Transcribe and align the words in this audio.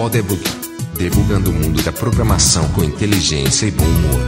Podebug, 0.00 0.42
debugando 0.96 1.50
o 1.50 1.52
mundo 1.52 1.82
da 1.82 1.92
programação 1.92 2.66
com 2.72 2.82
inteligência 2.82 3.66
e 3.66 3.70
bom 3.70 3.84
humor. 3.84 4.20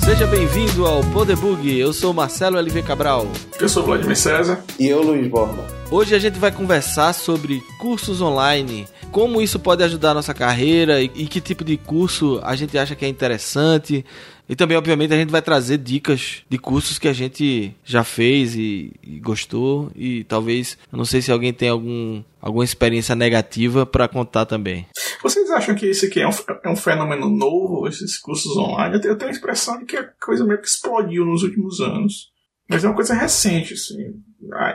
Seja 0.00 0.26
bem-vindo 0.26 0.84
ao 0.84 1.04
Podebug. 1.12 1.78
Eu 1.78 1.92
sou 1.92 2.12
Marcelo 2.12 2.58
LV 2.58 2.82
Cabral. 2.82 3.28
Eu 3.60 3.68
sou 3.68 3.84
Vladimir 3.84 4.16
César. 4.16 4.64
E 4.80 4.88
eu, 4.88 5.00
Luiz 5.00 5.28
Borba. 5.28 5.64
Hoje 5.92 6.16
a 6.16 6.18
gente 6.18 6.40
vai 6.40 6.50
conversar 6.50 7.12
sobre 7.12 7.62
cursos 7.78 8.20
online, 8.20 8.88
como 9.10 9.42
isso 9.42 9.58
pode 9.58 9.82
ajudar 9.82 10.10
a 10.10 10.14
nossa 10.14 10.32
carreira 10.32 11.00
e, 11.02 11.10
e 11.14 11.26
que 11.26 11.40
tipo 11.40 11.64
de 11.64 11.76
curso 11.76 12.40
a 12.42 12.54
gente 12.54 12.76
acha 12.78 12.94
que 12.94 13.04
é 13.04 13.08
interessante. 13.08 14.04
E 14.48 14.56
também, 14.56 14.76
obviamente, 14.76 15.14
a 15.14 15.16
gente 15.16 15.30
vai 15.30 15.40
trazer 15.40 15.78
dicas 15.78 16.42
de 16.48 16.58
cursos 16.58 16.98
que 16.98 17.06
a 17.06 17.12
gente 17.12 17.72
já 17.84 18.02
fez 18.02 18.56
e, 18.56 18.92
e 19.00 19.20
gostou. 19.20 19.92
E 19.94 20.24
talvez, 20.24 20.76
eu 20.90 20.98
não 20.98 21.04
sei 21.04 21.22
se 21.22 21.30
alguém 21.30 21.52
tem 21.52 21.68
algum, 21.68 22.20
alguma 22.40 22.64
experiência 22.64 23.14
negativa 23.14 23.86
para 23.86 24.08
contar 24.08 24.46
também. 24.46 24.86
Vocês 25.22 25.48
acham 25.50 25.74
que 25.76 25.86
esse 25.86 26.06
aqui 26.06 26.20
é 26.20 26.26
um, 26.26 26.32
é 26.64 26.68
um 26.68 26.74
fenômeno 26.74 27.30
novo, 27.30 27.86
esses 27.86 28.18
cursos 28.18 28.56
online? 28.56 28.96
Eu 28.96 29.00
tenho, 29.00 29.12
eu 29.12 29.18
tenho 29.18 29.30
a 29.30 29.34
impressão 29.34 29.78
de 29.78 29.84
que 29.84 29.96
a 29.96 30.04
coisa 30.20 30.44
meio 30.44 30.60
que 30.60 30.66
explodiu 30.66 31.24
nos 31.24 31.44
últimos 31.44 31.80
anos. 31.80 32.30
Mas 32.68 32.84
é 32.84 32.88
uma 32.88 32.94
coisa 32.94 33.14
recente, 33.14 33.74
assim, 33.74 34.14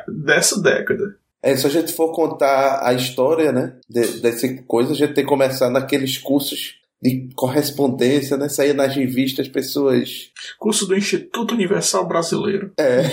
dessa 0.08 0.62
década. 0.62 1.18
É, 1.46 1.56
se 1.56 1.68
a 1.68 1.70
gente 1.70 1.94
for 1.94 2.12
contar 2.12 2.80
a 2.82 2.92
história, 2.92 3.52
né, 3.52 3.76
de, 3.88 4.20
dessa 4.20 4.52
coisa, 4.64 4.94
a 4.94 4.96
gente 4.96 5.14
tem 5.14 5.24
que 5.24 5.30
começar 5.30 5.70
naqueles 5.70 6.18
cursos 6.18 6.80
de 7.00 7.30
correspondência, 7.36 8.36
né? 8.36 8.50
Saía 8.50 8.74
nas 8.74 8.96
revistas 8.96 9.48
pessoas. 9.48 10.32
Curso 10.58 10.88
do 10.88 10.98
Instituto 10.98 11.54
Universal 11.54 12.08
Brasileiro. 12.08 12.72
É. 12.80 13.04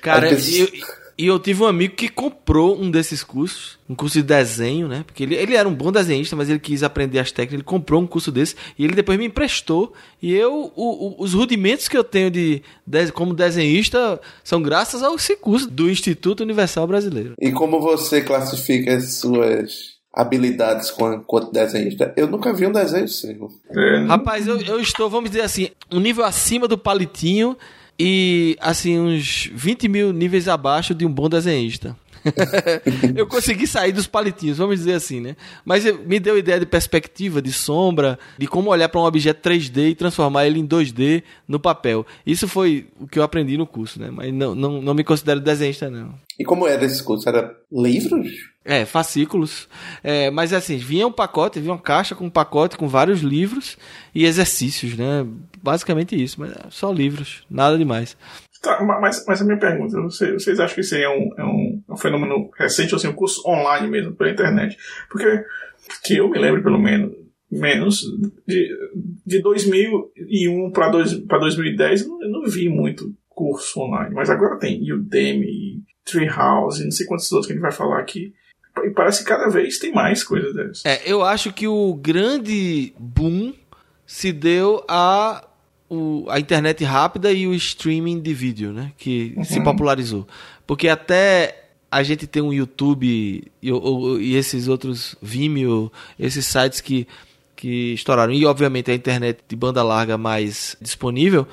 Cara, 0.00 0.30
pessoas... 0.30 0.70
e 1.18 1.26
eu 1.26 1.38
tive 1.38 1.62
um 1.62 1.66
amigo 1.66 1.94
que 1.94 2.08
comprou 2.08 2.78
um 2.78 2.90
desses 2.90 3.24
cursos, 3.24 3.78
um 3.88 3.94
curso 3.94 4.18
de 4.18 4.22
desenho, 4.22 4.86
né? 4.86 5.02
Porque 5.06 5.22
ele, 5.22 5.34
ele 5.34 5.56
era 5.56 5.66
um 5.66 5.74
bom 5.74 5.90
desenhista, 5.90 6.36
mas 6.36 6.50
ele 6.50 6.58
quis 6.58 6.82
aprender 6.82 7.18
as 7.18 7.32
técnicas, 7.32 7.54
ele 7.54 7.62
comprou 7.62 8.02
um 8.02 8.06
curso 8.06 8.30
desse 8.30 8.54
e 8.78 8.84
ele 8.84 8.94
depois 8.94 9.18
me 9.18 9.24
emprestou. 9.24 9.94
E 10.20 10.34
eu, 10.34 10.70
o, 10.74 10.74
o, 10.76 11.22
os 11.22 11.32
rudimentos 11.32 11.88
que 11.88 11.96
eu 11.96 12.04
tenho 12.04 12.30
de, 12.30 12.62
de, 12.86 13.12
como 13.12 13.32
desenhista 13.32 14.20
são 14.44 14.60
graças 14.60 15.02
ao 15.02 15.14
esse 15.16 15.36
curso 15.36 15.70
do 15.70 15.88
Instituto 15.88 16.42
Universal 16.42 16.86
Brasileiro. 16.86 17.34
E 17.40 17.50
como 17.50 17.80
você 17.80 18.20
classifica 18.20 18.94
as 18.94 19.14
suas 19.14 19.96
habilidades 20.12 20.90
quanto 20.90 21.52
desenhista. 21.52 22.12
Eu 22.16 22.26
nunca 22.26 22.52
vi 22.52 22.66
um 22.66 22.72
desenho 22.72 23.06
seu. 23.06 23.50
É. 23.70 24.04
Rapaz, 24.06 24.46
eu, 24.46 24.58
eu 24.62 24.80
estou, 24.80 25.10
vamos 25.10 25.28
dizer 25.28 25.42
assim, 25.42 25.68
um 25.92 26.00
nível 26.00 26.24
acima 26.24 26.66
do 26.66 26.78
palitinho 26.78 27.56
e, 27.98 28.56
assim, 28.60 28.98
uns 28.98 29.50
20 29.52 29.88
mil 29.88 30.12
níveis 30.12 30.48
abaixo 30.48 30.94
de 30.94 31.06
um 31.06 31.12
bom 31.12 31.28
desenhista. 31.28 31.96
eu 33.14 33.26
consegui 33.26 33.66
sair 33.66 33.92
dos 33.92 34.06
palitinhos, 34.06 34.58
vamos 34.58 34.78
dizer 34.78 34.94
assim, 34.94 35.20
né? 35.20 35.36
Mas 35.64 35.84
me 36.06 36.18
deu 36.18 36.36
ideia 36.36 36.58
de 36.58 36.66
perspectiva, 36.66 37.40
de 37.40 37.52
sombra, 37.52 38.18
de 38.38 38.46
como 38.46 38.70
olhar 38.70 38.88
para 38.88 39.00
um 39.00 39.04
objeto 39.04 39.48
3D 39.48 39.90
e 39.90 39.94
transformar 39.94 40.46
ele 40.46 40.58
em 40.58 40.66
2D 40.66 41.22
no 41.46 41.60
papel. 41.60 42.04
Isso 42.26 42.48
foi 42.48 42.86
o 43.00 43.06
que 43.06 43.18
eu 43.18 43.22
aprendi 43.22 43.56
no 43.56 43.66
curso, 43.66 44.00
né? 44.00 44.10
Mas 44.10 44.32
não, 44.32 44.54
não, 44.54 44.82
não 44.82 44.94
me 44.94 45.04
considero 45.04 45.40
desenhista, 45.40 45.88
não. 45.88 46.14
E 46.38 46.44
como 46.44 46.66
era 46.66 46.84
esse 46.84 47.02
curso? 47.02 47.28
Era 47.28 47.54
livros? 47.72 48.28
É, 48.64 48.84
fascículos. 48.84 49.68
É, 50.02 50.30
mas 50.30 50.52
assim, 50.52 50.76
vinha 50.76 51.06
um 51.06 51.12
pacote, 51.12 51.60
vinha 51.60 51.72
uma 51.72 51.80
caixa 51.80 52.14
com 52.14 52.26
um 52.26 52.30
pacote 52.30 52.76
com 52.76 52.88
vários 52.88 53.20
livros 53.20 53.78
e 54.14 54.26
exercícios, 54.26 54.96
né? 54.96 55.24
Basicamente 55.66 56.22
isso, 56.22 56.38
mas 56.38 56.52
só 56.70 56.92
livros, 56.92 57.44
nada 57.50 57.76
demais. 57.76 58.16
Tá, 58.62 58.80
mas, 58.84 59.24
mas 59.26 59.42
a 59.42 59.44
minha 59.44 59.58
pergunta, 59.58 60.00
vocês, 60.00 60.32
vocês 60.32 60.60
acham 60.60 60.76
que 60.76 60.80
isso 60.80 60.94
aí 60.94 61.02
é 61.02 61.08
um, 61.08 61.30
é 61.36 61.44
um, 61.44 61.82
é 61.88 61.92
um 61.92 61.96
fenômeno 61.96 62.48
recente, 62.56 62.94
ou 62.94 62.98
assim, 62.98 63.08
um 63.08 63.12
curso 63.12 63.42
online 63.44 63.88
mesmo, 63.88 64.14
pela 64.14 64.30
internet? 64.30 64.76
Porque, 65.10 65.44
que 66.04 66.16
eu 66.16 66.30
me 66.30 66.38
lembro 66.38 66.62
pelo 66.62 66.78
menos, 66.78 67.12
menos 67.50 68.04
de, 68.46 68.68
de 69.26 69.42
2001 69.42 70.70
para 70.70 71.38
2010, 71.40 72.02
eu 72.02 72.08
não, 72.08 72.22
eu 72.22 72.28
não 72.28 72.44
vi 72.44 72.68
muito 72.68 73.12
curso 73.28 73.80
online, 73.80 74.14
mas 74.14 74.30
agora 74.30 74.60
tem 74.60 74.92
Udemy, 74.92 75.82
Treehouse, 76.04 76.84
não 76.84 76.92
sei 76.92 77.06
quantos 77.06 77.30
outros 77.32 77.48
que 77.48 77.54
a 77.54 77.56
gente 77.56 77.62
vai 77.62 77.72
falar 77.72 77.98
aqui. 77.98 78.32
E 78.84 78.90
parece 78.90 79.24
que 79.24 79.28
cada 79.28 79.48
vez 79.48 79.80
tem 79.80 79.92
mais 79.92 80.22
coisas 80.22 80.54
dessas. 80.54 80.84
É, 80.84 81.02
eu 81.04 81.24
acho 81.24 81.52
que 81.52 81.66
o 81.66 81.92
grande 81.94 82.94
boom 82.96 83.52
se 84.06 84.32
deu 84.32 84.84
a 84.88 85.44
o, 85.88 86.26
a 86.28 86.38
internet 86.38 86.84
rápida 86.84 87.32
e 87.32 87.46
o 87.46 87.54
streaming 87.54 88.20
de 88.20 88.34
vídeo, 88.34 88.72
né? 88.72 88.92
Que 88.96 89.34
uhum. 89.36 89.44
se 89.44 89.60
popularizou. 89.62 90.26
Porque 90.66 90.88
até 90.88 91.64
a 91.90 92.02
gente 92.02 92.26
tem 92.26 92.42
um 92.42 92.52
YouTube 92.52 93.06
e, 93.06 93.70
e, 94.20 94.34
esses 94.36 94.68
outros 94.68 95.16
Vimeo, 95.22 95.90
esses 96.18 96.44
sites 96.46 96.80
que, 96.80 97.06
que 97.54 97.94
estouraram, 97.94 98.32
e 98.32 98.44
obviamente 98.44 98.90
a 98.90 98.94
internet 98.94 99.40
de 99.48 99.56
banda 99.56 99.82
larga 99.82 100.18
mais 100.18 100.76
disponível, 100.80 101.46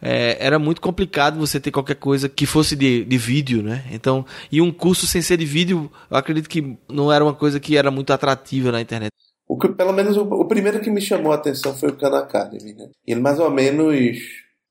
é, 0.00 0.36
era 0.40 0.58
muito 0.58 0.80
complicado 0.80 1.38
você 1.38 1.60
ter 1.60 1.70
qualquer 1.70 1.96
coisa 1.96 2.28
que 2.28 2.46
fosse 2.46 2.74
de, 2.74 3.04
de 3.04 3.18
vídeo, 3.18 3.62
né? 3.62 3.84
Então, 3.90 4.24
e 4.50 4.60
um 4.60 4.72
curso 4.72 5.06
sem 5.06 5.20
ser 5.20 5.36
de 5.36 5.44
vídeo, 5.44 5.90
eu 6.10 6.16
acredito 6.16 6.48
que 6.48 6.76
não 6.88 7.12
era 7.12 7.22
uma 7.22 7.34
coisa 7.34 7.60
que 7.60 7.76
era 7.76 7.90
muito 7.90 8.12
atrativa 8.12 8.72
na 8.72 8.80
internet. 8.80 9.10
O 9.50 9.58
que, 9.58 9.66
pelo 9.66 9.92
menos, 9.92 10.16
o, 10.16 10.22
o 10.22 10.44
primeiro 10.44 10.78
que 10.78 10.92
me 10.92 11.00
chamou 11.00 11.32
a 11.32 11.34
atenção 11.34 11.74
foi 11.74 11.88
o 11.88 11.96
Khan 11.96 12.16
Academy, 12.16 12.72
né? 12.72 12.88
Ele 13.04 13.20
mais 13.20 13.40
ou 13.40 13.50
menos, 13.50 14.16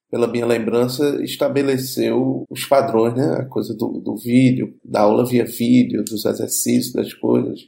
pela 0.09 0.25
minha 0.25 0.45
lembrança, 0.45 1.21
estabeleceu 1.21 2.45
os 2.49 2.63
padrões, 2.63 3.13
né? 3.13 3.39
A 3.41 3.43
coisa 3.43 3.75
do, 3.75 3.99
do 3.99 4.15
vídeo, 4.15 4.73
da 4.81 5.01
aula 5.01 5.25
via 5.25 5.43
vídeo, 5.43 6.01
dos 6.01 6.23
exercícios, 6.23 6.93
das 6.93 7.13
coisas. 7.13 7.59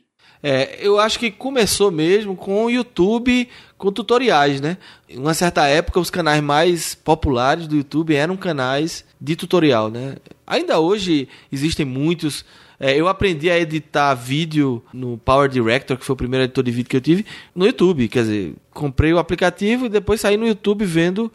É, 0.41 0.79
eu 0.79 0.97
acho 0.97 1.19
que 1.19 1.29
começou 1.29 1.91
mesmo 1.91 2.33
com 2.33 2.63
o 2.63 2.69
YouTube, 2.69 3.45
com 3.78 3.91
tutoriais, 3.91 4.61
né? 4.61 4.78
Em 5.09 5.17
uma 5.17 5.33
certa 5.33 5.67
época, 5.67 5.99
os 5.99 6.09
canais 6.09 6.41
mais 6.41 6.95
populares 6.95 7.67
do 7.67 7.75
YouTube 7.75 8.16
eram 8.16 8.38
canais 8.38 9.03
de 9.19 9.35
tutorial, 9.35 9.91
né? 9.91 10.16
Ainda 10.47 10.79
hoje 10.79 11.28
existem 11.51 11.85
muitos. 11.85 12.45
É, 12.84 13.00
eu 13.00 13.08
aprendi 13.08 13.47
a 13.47 13.59
editar 13.59 14.16
vídeo 14.16 14.84
no 14.92 15.16
Power 15.16 15.47
Director, 15.47 15.96
que 15.96 16.03
foi 16.03 16.16
o 16.16 16.18
primeiro 16.18 16.46
editor 16.46 16.64
de 16.64 16.72
vídeo 16.72 16.90
que 16.90 16.97
eu 16.97 17.02
tive, 17.02 17.24
no 17.53 17.68
YouTube. 17.68 18.08
Quer 18.08 18.24
dizer, 18.24 18.56
comprei 18.72 19.14
o 19.14 19.19
aplicativo 19.19 19.86
e 19.86 19.90
depois 19.90 20.19
saí 20.19 20.36
no 20.36 20.47
YouTube 20.47 20.84
vendo 20.84 21.31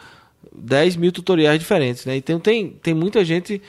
10 0.53 0.97
mil 0.97 1.13
tutoriais 1.13 1.61
diferentes, 1.61 2.05
né? 2.05 2.17
Então 2.17 2.41
tem, 2.41 2.71
tem 2.83 2.93
muita 2.93 3.25
gente 3.25 3.63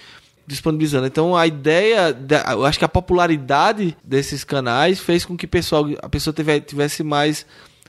disponibilizando. 0.47 1.05
Então 1.05 1.35
a 1.35 1.45
ideia, 1.45 2.17
eu 2.51 2.65
acho 2.65 2.79
que 2.79 2.85
a 2.85 2.89
popularidade 2.89 3.95
desses 4.03 4.43
canais 4.43 4.99
fez 4.99 5.23
com 5.23 5.37
que 5.37 5.45
pessoal, 5.45 5.85
a 6.01 6.09
pessoa 6.09 6.35
tivesse 6.65 7.03
mais 7.03 7.45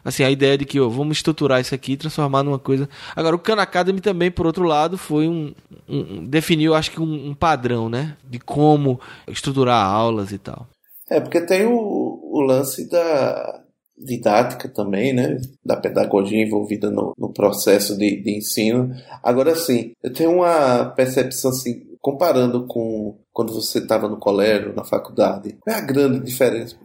assim 0.08 0.24
a 0.24 0.30
ideia 0.30 0.56
de 0.56 0.64
que 0.64 0.80
ó, 0.80 0.88
vamos 0.88 1.18
estruturar 1.18 1.60
isso 1.60 1.74
aqui 1.74 1.92
e 1.92 1.96
transformar 1.96 2.42
numa 2.42 2.58
coisa. 2.58 2.88
Agora 3.14 3.36
o 3.36 3.38
Khan 3.38 3.56
Academy 3.56 4.00
também 4.00 4.30
por 4.30 4.46
outro 4.46 4.64
lado 4.64 4.96
foi 4.96 5.28
um, 5.28 5.54
um 5.88 6.26
definiu 6.26 6.74
acho 6.74 6.90
que 6.90 7.00
um, 7.00 7.28
um, 7.28 7.34
padrão, 7.34 7.88
né, 7.88 8.16
de 8.28 8.38
como 8.38 9.00
estruturar 9.26 9.84
aulas 9.84 10.32
e 10.32 10.38
tal. 10.38 10.66
É 11.10 11.20
porque 11.20 11.40
tem 11.40 11.64
o, 11.66 12.20
o 12.22 12.40
lance 12.40 12.88
da 12.88 13.62
didática 13.96 14.68
também, 14.68 15.12
né? 15.12 15.38
Da 15.64 15.76
pedagogia 15.76 16.40
envolvida 16.40 16.90
no, 16.90 17.12
no 17.18 17.32
processo 17.32 17.96
de, 17.96 18.22
de 18.22 18.36
ensino. 18.36 18.94
Agora 19.22 19.54
sim, 19.56 19.92
eu 20.02 20.12
tenho 20.12 20.32
uma 20.32 20.84
percepção 20.90 21.50
assim, 21.50 21.82
comparando 22.00 22.66
com 22.66 23.18
quando 23.32 23.52
você 23.52 23.78
estava 23.78 24.08
no 24.08 24.18
colégio, 24.18 24.74
na 24.74 24.84
faculdade, 24.84 25.56
qual 25.60 25.76
é 25.76 25.78
a 25.78 25.84
grande 25.84 26.20
diferença? 26.20 26.76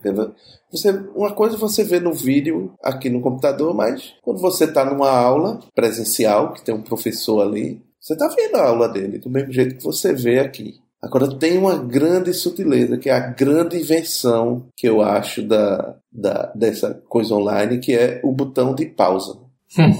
Você, 0.74 0.90
uma 1.16 1.32
coisa 1.34 1.56
você 1.56 1.84
vê 1.84 2.00
no 2.00 2.12
vídeo 2.12 2.74
aqui 2.82 3.08
no 3.08 3.22
computador, 3.22 3.76
mas 3.76 4.16
quando 4.24 4.42
você 4.42 4.66
está 4.66 4.84
numa 4.84 5.12
aula 5.12 5.60
presencial, 5.76 6.52
que 6.52 6.66
tem 6.66 6.74
um 6.74 6.82
professor 6.82 7.42
ali, 7.42 7.80
você 8.02 8.14
está 8.14 8.28
vendo 8.28 8.56
a 8.56 8.68
aula 8.70 8.90
dele 8.90 9.20
do 9.20 9.30
mesmo 9.30 9.54
jeito 9.54 9.78
que 9.78 9.84
você 9.84 10.14
vê 10.14 10.40
aqui. 10.40 10.82
Agora 11.00 11.38
tem 11.38 11.60
uma 11.60 11.78
grande 11.78 12.34
sutileza, 12.34 12.98
que 12.98 13.10
é 13.10 13.14
a 13.14 13.20
grande 13.20 13.78
invenção 13.78 14.66
que 14.76 14.90
eu 14.90 15.02
acho 15.02 15.44
da, 15.44 15.96
da 16.12 16.52
dessa 16.56 16.94
coisa 17.08 17.36
online, 17.36 17.78
que 17.78 17.94
é 17.94 18.20
o 18.24 18.32
botão 18.32 18.74
de 18.74 18.88
pausa. 18.88 19.38
Hum. 19.78 19.94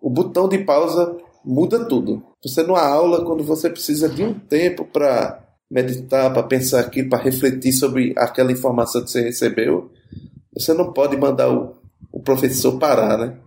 O 0.00 0.10
botão 0.10 0.46
de 0.46 0.58
pausa 0.58 1.16
muda 1.42 1.86
tudo. 1.86 2.22
Você 2.44 2.62
numa 2.64 2.82
aula, 2.82 3.24
quando 3.24 3.42
você 3.44 3.70
precisa 3.70 4.08
de 4.08 4.22
um 4.22 4.34
tempo 4.34 4.84
para 4.84 5.42
meditar, 5.72 6.30
para 6.30 6.42
pensar 6.42 6.80
aqui, 6.80 7.02
para 7.02 7.22
refletir 7.22 7.72
sobre 7.72 8.12
aquela 8.18 8.52
informação 8.52 9.02
que 9.02 9.10
você 9.10 9.22
recebeu, 9.22 9.90
você 10.54 10.74
não 10.74 10.92
pode 10.92 11.16
mandar 11.16 11.50
o, 11.50 11.74
o 12.12 12.20
professor 12.20 12.78
parar, 12.78 13.16
né? 13.16 13.38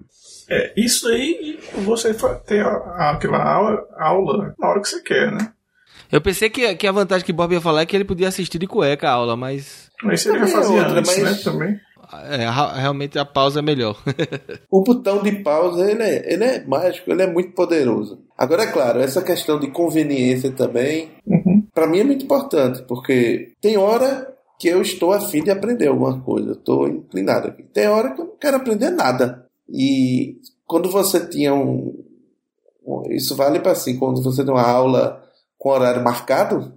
É, 0.49 0.73
isso 0.75 1.07
aí 1.07 1.59
você 1.83 2.13
tem 2.45 2.61
aquela 2.61 3.43
aula, 3.43 3.87
aula 3.97 4.55
na 4.59 4.69
hora 4.69 4.81
que 4.81 4.89
você 4.89 5.01
quer, 5.01 5.31
né? 5.31 5.51
Eu 6.11 6.21
pensei 6.21 6.49
que, 6.49 6.75
que 6.75 6.87
a 6.87 6.91
vantagem 6.91 7.25
que 7.25 7.33
Bob 7.33 7.53
ia 7.53 7.61
falar 7.61 7.81
é 7.81 7.85
que 7.85 7.95
ele 7.95 8.05
podia 8.05 8.27
assistir 8.27 8.57
de 8.57 8.67
cueca 8.67 9.07
a 9.07 9.13
aula, 9.13 9.35
mas. 9.35 9.89
Mas 10.03 10.25
ele 10.25 10.39
ia 10.39 10.47
fazer 10.47 10.73
outra, 10.73 10.99
antes, 10.99 11.17
mas... 11.17 11.23
né? 11.23 11.43
Também. 11.43 11.79
É, 12.29 12.79
realmente 12.79 13.17
a 13.17 13.25
pausa 13.25 13.59
é 13.59 13.61
melhor. 13.61 13.99
o 14.69 14.83
botão 14.83 15.23
de 15.23 15.31
pausa 15.43 15.89
ele 15.89 16.03
é, 16.03 16.33
ele 16.33 16.43
é 16.43 16.65
mágico, 16.65 17.11
ele 17.11 17.23
é 17.23 17.27
muito 17.27 17.53
poderoso. 17.53 18.19
Agora, 18.37 18.63
é 18.63 18.71
claro, 18.71 18.99
essa 18.99 19.23
questão 19.23 19.59
de 19.59 19.71
conveniência 19.71 20.51
também, 20.51 21.09
uhum. 21.25 21.64
Para 21.75 21.85
mim 21.87 21.99
é 21.99 22.03
muito 22.05 22.23
importante, 22.25 22.81
porque 22.87 23.53
tem 23.61 23.77
hora 23.77 24.33
que 24.57 24.67
eu 24.69 24.81
estou 24.81 25.11
afim 25.11 25.43
de 25.43 25.51
aprender 25.51 25.87
alguma 25.87 26.19
coisa, 26.21 26.49
eu 26.51 26.53
estou 26.53 26.87
inclinado 26.87 27.49
aqui. 27.49 27.61
Tem 27.63 27.87
hora 27.89 28.15
que 28.15 28.21
eu 28.21 28.25
não 28.25 28.37
quero 28.39 28.55
aprender 28.57 28.89
nada. 28.89 29.45
E 29.69 30.37
quando 30.65 30.89
você 30.89 31.27
tinha 31.27 31.53
um. 31.53 32.01
Isso 33.09 33.35
vale 33.35 33.59
para 33.59 33.73
assim, 33.73 33.97
quando 33.97 34.23
você 34.23 34.43
tem 34.43 34.53
uma 34.53 34.65
aula 34.65 35.21
com 35.57 35.69
horário 35.69 36.03
marcado, 36.03 36.73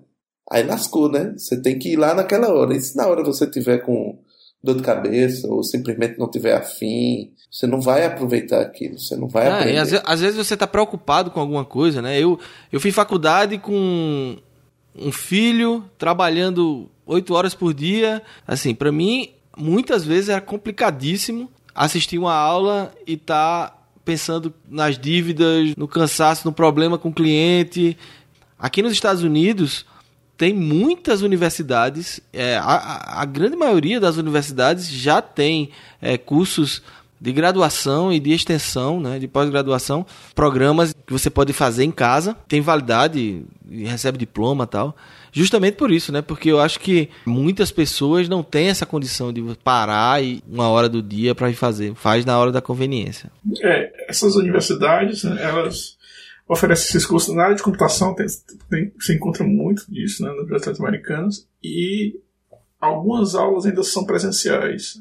aí 0.51 0.63
lascou, 0.65 1.09
né? 1.11 1.35
Você 1.37 1.61
tem 1.61 1.79
que 1.79 1.93
ir 1.93 1.97
lá 1.97 2.15
naquela 2.15 2.53
hora. 2.53 2.75
E 2.75 2.81
se 2.81 2.97
na 2.97 3.07
hora 3.07 3.23
você 3.23 3.47
tiver 3.47 3.79
com 3.79 4.19
dor 4.63 4.75
de 4.77 4.83
cabeça 4.83 5.47
ou 5.47 5.63
simplesmente 5.63 6.19
não 6.19 6.29
tiver 6.29 6.55
afim, 6.55 7.33
você 7.51 7.67
não 7.67 7.81
vai 7.81 8.05
aproveitar 8.05 8.61
aquilo, 8.61 8.99
você 8.99 9.15
não 9.15 9.29
vai 9.29 9.47
Ah, 9.47 9.59
aprender. 9.61 9.79
às, 9.79 9.93
às 10.05 10.21
vezes 10.21 10.37
você 10.37 10.57
tá 10.57 10.67
preocupado 10.67 11.31
com 11.31 11.39
alguma 11.39 11.65
coisa, 11.65 12.03
né? 12.03 12.19
Eu, 12.21 12.39
eu 12.73 12.81
fiz 12.81 12.93
faculdade 12.95 13.59
com 13.59 14.37
um 15.01 15.13
filho 15.13 15.85
trabalhando 15.97 16.89
oito 17.07 17.35
horas 17.35 17.55
por 17.55 17.73
dia. 17.75 18.23
Assim, 18.47 18.75
pra 18.75 18.91
mim, 18.93 19.31
muitas 19.57 20.05
vezes 20.05 20.29
era 20.29 20.41
complicadíssimo 20.41 21.51
assistir 21.75 22.19
uma 22.19 22.35
aula 22.35 22.93
e 23.07 23.17
tá 23.17 23.75
pensando 24.05 24.53
nas 24.69 24.99
dívidas, 24.99 25.75
no 25.77 25.87
cansaço, 25.87 26.47
no 26.47 26.53
problema 26.53 26.99
com 26.99 27.11
o 27.11 27.15
cliente. 27.15 27.97
Aqui 28.59 28.83
nos 28.83 28.93
Estados 28.93 29.23
Unidos 29.23 29.85
tem 30.37 30.55
muitas 30.55 31.21
universidades, 31.23 32.21
é, 32.33 32.57
a, 32.57 32.63
a- 32.63 33.23
a 33.23 33.25
grande 33.25 33.57
maioria 33.57 33.99
das 34.01 34.17
universidades 34.17 34.89
já 34.89 35.21
tem 35.21 35.71
é, 36.01 36.17
cursos 36.17 36.81
de 37.21 37.33
graduação 37.33 38.13
e 38.13 38.21
de 38.21 38.31
extensão, 38.33 39.01
né, 39.01 39.19
de 39.19 39.27
pós-graduação, 39.27 40.07
programas 40.37 40.95
que 41.09 41.13
você 41.15 41.31
pode 41.31 41.55
fazer 41.55 41.85
em 41.85 41.91
casa, 41.91 42.37
tem 42.47 42.61
validade 42.61 43.43
e 43.71 43.85
recebe 43.85 44.19
diploma 44.19 44.67
tal. 44.67 44.95
Justamente 45.33 45.75
por 45.77 45.91
isso, 45.91 46.13
né? 46.13 46.21
Porque 46.21 46.51
eu 46.51 46.61
acho 46.61 46.79
que 46.79 47.09
muitas 47.25 47.71
pessoas 47.73 48.29
não 48.29 48.43
têm 48.43 48.69
essa 48.69 48.85
condição 48.85 49.33
de 49.33 49.43
parar 49.65 50.23
e 50.23 50.43
uma 50.47 50.69
hora 50.69 50.87
do 50.87 51.03
dia 51.03 51.35
para 51.35 51.51
fazer, 51.55 51.95
faz 51.95 52.27
na 52.27 52.39
hora 52.39 52.53
da 52.53 52.61
conveniência. 52.61 53.31
É, 53.63 54.11
essas 54.11 54.37
universidades, 54.37 55.25
né, 55.25 55.43
elas 55.43 55.97
oferecem 56.47 56.89
esses 56.89 57.07
cursos 57.07 57.35
na 57.35 57.45
área 57.45 57.57
de 57.57 57.63
computação, 57.63 58.15
tem, 58.15 58.27
tem, 58.69 58.93
se 59.01 59.15
encontra 59.15 59.45
muito 59.45 59.91
disso 59.91 60.23
né, 60.23 60.29
nas 60.29 60.41
universidades 60.41 60.79
americanas, 60.79 61.49
e 61.65 62.21
algumas 62.79 63.35
aulas 63.35 63.65
ainda 63.65 63.83
são 63.83 64.05
presenciais, 64.05 65.01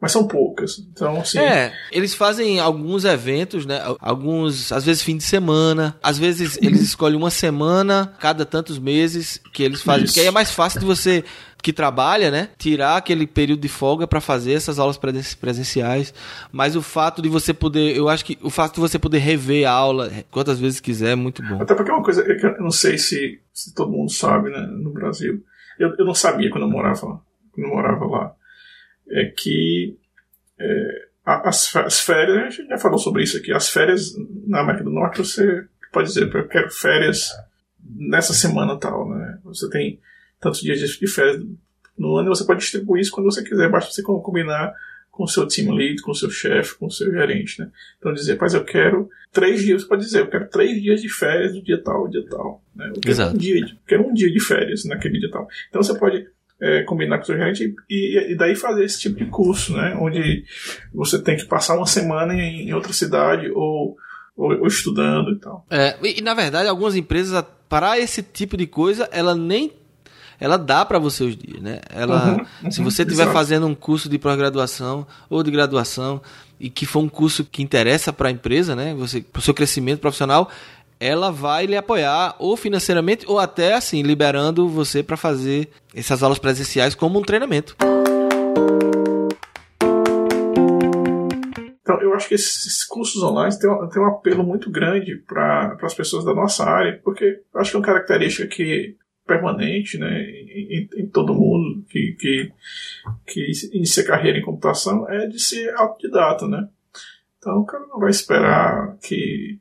mas 0.00 0.12
são 0.12 0.26
poucas. 0.26 0.78
Então, 0.78 1.20
assim, 1.20 1.38
É, 1.38 1.72
eles 1.92 2.14
fazem 2.14 2.58
alguns 2.58 3.04
eventos, 3.04 3.66
né? 3.66 3.80
Alguns, 4.00 4.72
às 4.72 4.84
vezes 4.84 5.02
fim 5.02 5.16
de 5.16 5.24
semana, 5.24 5.96
às 6.02 6.18
vezes 6.18 6.58
eles 6.62 6.80
escolhem 6.80 7.16
uma 7.18 7.30
semana, 7.30 8.14
cada 8.18 8.44
tantos 8.46 8.78
meses 8.78 9.40
que 9.52 9.62
eles 9.62 9.82
fazem, 9.82 10.04
Isso. 10.04 10.12
porque 10.14 10.20
aí 10.20 10.26
é 10.26 10.30
mais 10.30 10.50
fácil 10.50 10.80
de 10.80 10.86
você 10.86 11.22
que 11.62 11.74
trabalha, 11.74 12.30
né, 12.30 12.48
tirar 12.56 12.96
aquele 12.96 13.26
período 13.26 13.60
de 13.60 13.68
folga 13.68 14.06
para 14.06 14.18
fazer 14.18 14.54
essas 14.54 14.78
aulas 14.78 14.96
presen- 14.96 15.36
presenciais. 15.38 16.14
Mas 16.50 16.74
o 16.74 16.80
fato 16.80 17.20
de 17.20 17.28
você 17.28 17.52
poder, 17.52 17.94
eu 17.94 18.08
acho 18.08 18.24
que 18.24 18.38
o 18.42 18.48
fato 18.48 18.76
de 18.76 18.80
você 18.80 18.98
poder 18.98 19.18
rever 19.18 19.68
a 19.68 19.70
aula 19.72 20.10
quantas 20.30 20.58
vezes 20.58 20.80
quiser 20.80 21.10
é 21.10 21.14
muito 21.14 21.42
bom. 21.42 21.60
Até 21.60 21.74
porque 21.74 21.90
é 21.90 21.94
uma 21.94 22.02
coisa 22.02 22.24
que 22.24 22.46
eu 22.46 22.56
não 22.62 22.70
sei 22.70 22.96
se, 22.96 23.38
se 23.52 23.74
todo 23.74 23.92
mundo 23.92 24.10
sabe 24.10 24.48
né, 24.48 24.66
no 24.82 24.90
Brasil. 24.90 25.42
Eu, 25.78 25.94
eu 25.98 26.06
não 26.06 26.14
sabia 26.14 26.48
quando 26.50 26.64
eu 26.64 26.70
morava, 26.70 26.98
quando 27.52 27.66
eu 27.66 27.68
morava 27.68 28.06
lá. 28.06 28.32
É 29.10 29.24
que 29.26 29.96
é, 30.58 31.08
as, 31.24 31.74
as 31.76 32.00
férias, 32.00 32.36
a 32.36 32.50
gente 32.50 32.68
já 32.68 32.78
falou 32.78 32.98
sobre 32.98 33.22
isso 33.22 33.36
aqui, 33.36 33.52
as 33.52 33.68
férias 33.68 34.14
na 34.46 34.60
América 34.60 34.84
do 34.84 34.90
Norte 34.90 35.18
você 35.18 35.64
pode 35.92 36.08
dizer, 36.08 36.32
eu 36.32 36.48
quero 36.48 36.70
férias 36.70 37.30
nessa 37.84 38.32
semana 38.32 38.78
tal, 38.78 39.08
né? 39.08 39.38
Você 39.44 39.68
tem 39.70 39.98
tantos 40.40 40.60
dias 40.60 40.78
de 40.78 41.06
férias 41.08 41.42
no 41.98 42.16
ano 42.16 42.28
e 42.28 42.34
você 42.36 42.44
pode 42.44 42.60
distribuir 42.60 43.02
isso 43.02 43.10
quando 43.12 43.30
você 43.30 43.42
quiser, 43.42 43.68
basta 43.68 43.90
você 43.92 44.02
co- 44.02 44.20
combinar 44.22 44.72
com 45.10 45.24
o 45.24 45.28
seu 45.28 45.46
team 45.46 45.74
lead, 45.74 46.00
com 46.02 46.12
o 46.12 46.14
seu 46.14 46.30
chefe, 46.30 46.76
com 46.78 46.86
o 46.86 46.90
seu 46.90 47.10
gerente, 47.10 47.60
né? 47.60 47.70
Então 47.98 48.12
dizer, 48.12 48.38
mas 48.40 48.54
eu 48.54 48.64
quero 48.64 49.10
três 49.32 49.62
dias, 49.62 49.82
você 49.82 49.88
pode 49.88 50.04
dizer, 50.04 50.20
eu 50.20 50.28
quero 50.28 50.48
três 50.48 50.80
dias 50.80 51.02
de 51.02 51.08
férias 51.08 51.52
do 51.52 51.62
dia 51.62 51.82
tal, 51.82 52.08
dia 52.08 52.24
tal. 52.30 52.62
Né? 52.74 52.88
Eu 52.88 52.94
quero 53.00 53.08
Exato. 53.10 53.34
um 53.34 53.38
dia, 53.38 53.64
de- 53.64 53.78
quero 53.86 54.08
um 54.08 54.14
dia 54.14 54.30
de 54.30 54.40
férias 54.40 54.84
naquele 54.84 55.18
dia 55.18 55.30
tal. 55.30 55.46
Então 55.68 55.82
você 55.82 55.98
pode 55.98 56.26
é, 56.60 56.82
combinar 56.82 57.16
com 57.16 57.22
o 57.22 57.26
seu 57.26 57.36
gerente 57.36 57.74
e, 57.88 58.32
e 58.32 58.36
daí 58.36 58.54
fazer 58.54 58.84
esse 58.84 59.00
tipo 59.00 59.16
de 59.16 59.26
curso, 59.26 59.76
né? 59.76 59.96
Onde 59.98 60.44
você 60.92 61.20
tem 61.20 61.36
que 61.36 61.44
passar 61.44 61.76
uma 61.76 61.86
semana 61.86 62.34
em, 62.34 62.68
em 62.68 62.74
outra 62.74 62.92
cidade 62.92 63.50
ou, 63.50 63.96
ou, 64.36 64.60
ou 64.60 64.66
estudando 64.66 65.32
e 65.32 65.38
tal. 65.38 65.64
É, 65.70 65.96
e, 66.02 66.20
na 66.20 66.34
verdade, 66.34 66.68
algumas 66.68 66.94
empresas, 66.94 67.42
para 67.68 67.98
esse 67.98 68.22
tipo 68.22 68.56
de 68.56 68.66
coisa, 68.66 69.08
ela 69.12 69.34
nem. 69.34 69.72
Ela 70.38 70.56
dá 70.56 70.86
para 70.86 70.98
você 70.98 71.22
os 71.22 71.36
dias, 71.36 71.60
né? 71.60 71.80
Ela, 71.90 72.38
Uhum, 72.62 72.70
se 72.70 72.78
uhum, 72.78 72.84
você 72.86 73.02
estiver 73.02 73.30
fazendo 73.30 73.66
um 73.66 73.74
curso 73.74 74.08
de 74.08 74.18
pós-graduação 74.18 75.06
ou 75.28 75.42
de 75.42 75.50
graduação 75.50 76.22
e 76.58 76.70
que 76.70 76.86
for 76.86 77.00
um 77.00 77.10
curso 77.10 77.44
que 77.44 77.62
interessa 77.62 78.10
para 78.10 78.28
a 78.28 78.32
empresa, 78.32 78.74
né? 78.74 78.94
Você, 78.94 79.20
para 79.20 79.38
o 79.38 79.42
seu 79.42 79.52
crescimento 79.52 80.00
profissional, 80.00 80.50
ela 81.00 81.32
vai 81.32 81.64
lhe 81.64 81.76
apoiar 81.76 82.36
ou 82.38 82.56
financeiramente 82.58 83.24
ou 83.26 83.38
até 83.38 83.72
assim 83.74 84.02
liberando 84.02 84.68
você 84.68 85.02
para 85.02 85.16
fazer 85.16 85.70
essas 85.94 86.22
aulas 86.22 86.38
presenciais 86.38 86.94
como 86.94 87.18
um 87.18 87.22
treinamento. 87.22 87.74
Então, 91.80 92.00
eu 92.02 92.12
acho 92.14 92.28
que 92.28 92.34
esses 92.34 92.84
cursos 92.84 93.22
online 93.22 93.58
têm 93.58 93.70
um, 93.70 93.88
têm 93.88 94.02
um 94.02 94.06
apelo 94.06 94.44
muito 94.44 94.70
grande 94.70 95.16
para 95.26 95.76
as 95.82 95.94
pessoas 95.94 96.24
da 96.24 96.34
nossa 96.34 96.64
área, 96.64 97.00
porque 97.02 97.40
acho 97.56 97.70
que 97.70 97.76
é 97.76 97.80
uma 97.80 97.86
característica 97.86 98.46
que 98.46 98.96
permanente 99.26 99.96
né, 99.98 100.20
em- 100.22 100.88
em 100.96 101.06
todo 101.08 101.34
mundo 101.34 101.84
que, 101.88 102.16
que, 102.18 102.52
que 103.26 103.50
inicia 103.72 104.04
carreira 104.04 104.38
em 104.38 104.42
computação 104.44 105.08
é 105.08 105.26
de 105.28 105.38
ser 105.40 105.72
autodidata, 105.76 106.46
né? 106.48 106.68
Então 107.38 107.58
o 107.60 107.64
cara 107.64 107.86
não 107.86 107.98
vai 107.98 108.10
esperar 108.10 108.96
que 109.02 109.58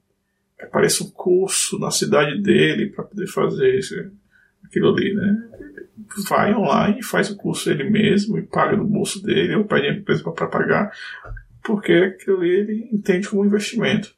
apareça 0.62 1.04
um 1.04 1.10
curso 1.10 1.80
na 1.80 1.92
cidade 1.92 2.42
dele 2.42 2.88
para 2.88 3.04
poder 3.04 3.28
fazer 3.28 3.78
esse- 3.78 4.12
aquilo 4.66 4.90
ali, 4.94 5.14
né? 5.14 5.44
Vai 6.28 6.54
online, 6.54 7.04
faz 7.04 7.30
o 7.30 7.36
curso 7.38 7.70
ele 7.70 7.90
mesmo 7.90 8.38
e 8.38 8.42
paga 8.42 8.76
no 8.76 8.86
bolso 8.86 9.22
dele, 9.22 9.56
ou 9.56 9.66
pede 9.66 9.88
a 9.88 9.94
empresa 9.94 10.24
para 10.32 10.48
pagar, 10.48 10.92
porque 11.64 11.92
aquilo 11.94 12.38
ali 12.38 12.50
ele 12.50 12.90
entende 12.92 13.28
como 13.28 13.46
investimento. 13.46 14.14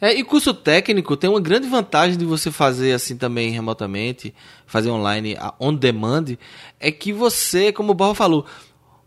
É, 0.00 0.12
e 0.12 0.24
curso 0.24 0.52
técnico 0.52 1.16
tem 1.16 1.30
uma 1.30 1.40
grande 1.40 1.68
vantagem 1.68 2.18
de 2.18 2.24
você 2.24 2.50
fazer 2.50 2.92
assim 2.92 3.16
também 3.16 3.50
remotamente, 3.50 4.34
fazer 4.66 4.90
online 4.90 5.36
on 5.60 5.72
demand, 5.74 6.36
é 6.80 6.90
que 6.90 7.12
você, 7.12 7.72
como 7.72 7.92
o 7.92 7.94
Borra 7.94 8.14
falou, 8.14 8.44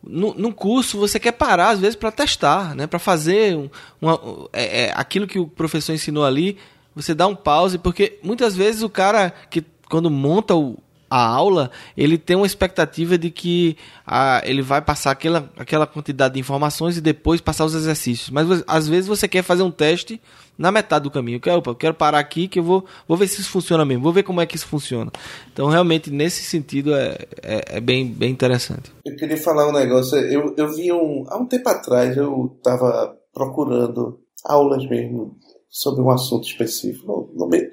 num 0.08 0.52
curso 0.52 0.98
você 1.00 1.20
quer 1.20 1.32
parar 1.32 1.70
às 1.70 1.80
vezes 1.80 1.96
para 1.96 2.12
testar, 2.12 2.76
né, 2.76 2.86
para 2.88 3.00
fazer 3.00 3.56
um- 3.56 3.70
uma, 4.02 4.20
é, 4.54 4.84
é, 4.84 4.94
aquilo 4.96 5.28
que 5.28 5.40
o 5.40 5.48
professor 5.48 5.94
ensinou 5.94 6.24
ali, 6.24 6.58
você 6.96 7.14
dá 7.14 7.28
um 7.28 7.36
pause, 7.36 7.78
porque 7.78 8.20
muitas 8.24 8.56
vezes 8.56 8.82
o 8.84 8.90
cara 8.90 9.34
que 9.50 9.64
quando 9.90 10.10
monta 10.10 10.56
o, 10.56 10.78
a 11.16 11.26
aula, 11.28 11.72
ele 11.96 12.18
tem 12.18 12.36
uma 12.36 12.46
expectativa 12.46 13.18
de 13.18 13.30
que 13.32 13.78
ah, 14.06 14.42
ele 14.44 14.62
vai 14.62 14.82
passar 14.82 15.12
aquela, 15.12 15.50
aquela 15.58 15.88
quantidade 15.88 16.34
de 16.34 16.40
informações 16.40 16.98
e 16.98 17.02
depois 17.02 17.40
passar 17.40 17.64
os 17.66 17.74
exercícios. 17.74 18.30
Mas 18.30 18.48
às 18.68 18.88
vezes 18.88 19.08
você 19.08 19.28
quer 19.28 19.42
fazer 19.44 19.64
um 19.64 19.72
teste 19.72 20.20
na 20.58 20.72
metade 20.72 21.04
do 21.04 21.12
caminho. 21.12 21.40
Quer, 21.40 21.54
opa, 21.54 21.72
eu 21.72 21.76
quero 21.76 21.94
parar 21.94 22.20
aqui 22.20 22.48
que 22.48 22.60
eu 22.60 22.64
vou, 22.64 22.86
vou 23.08 23.18
ver 23.18 23.28
se 23.28 23.40
isso 23.40 23.50
funciona 23.50 23.86
mesmo, 23.86 24.04
vou 24.04 24.12
ver 24.14 24.24
como 24.24 24.42
é 24.42 24.46
que 24.46 24.56
isso 24.56 24.68
funciona. 24.68 25.12
Então, 25.52 25.68
realmente, 25.68 26.12
nesse 26.12 26.44
sentido, 26.44 26.94
é, 26.94 27.18
é, 27.42 27.78
é 27.78 27.80
bem, 27.82 28.08
bem 28.08 28.32
interessante. 28.32 28.92
Eu 29.06 29.16
queria 29.16 29.38
falar 29.38 29.70
um 29.70 29.74
negócio. 29.74 30.18
Eu, 30.18 30.54
eu 30.58 30.74
vi 30.74 30.92
um. 30.92 31.24
Há 31.30 31.38
um 31.38 31.46
tempo 31.46 31.70
atrás 31.70 32.16
eu 32.18 32.54
estava 32.58 33.16
procurando 33.34 34.20
aulas 34.44 34.86
mesmo 34.90 35.38
sobre 35.70 36.02
um 36.02 36.10
assunto 36.10 36.46
específico. 36.48 37.32
Não 37.36 37.48
me- 37.48 37.70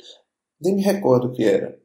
nem 0.60 0.76
me 0.76 0.82
recordo 0.82 1.28
o 1.28 1.32
que 1.32 1.44
era. 1.44 1.81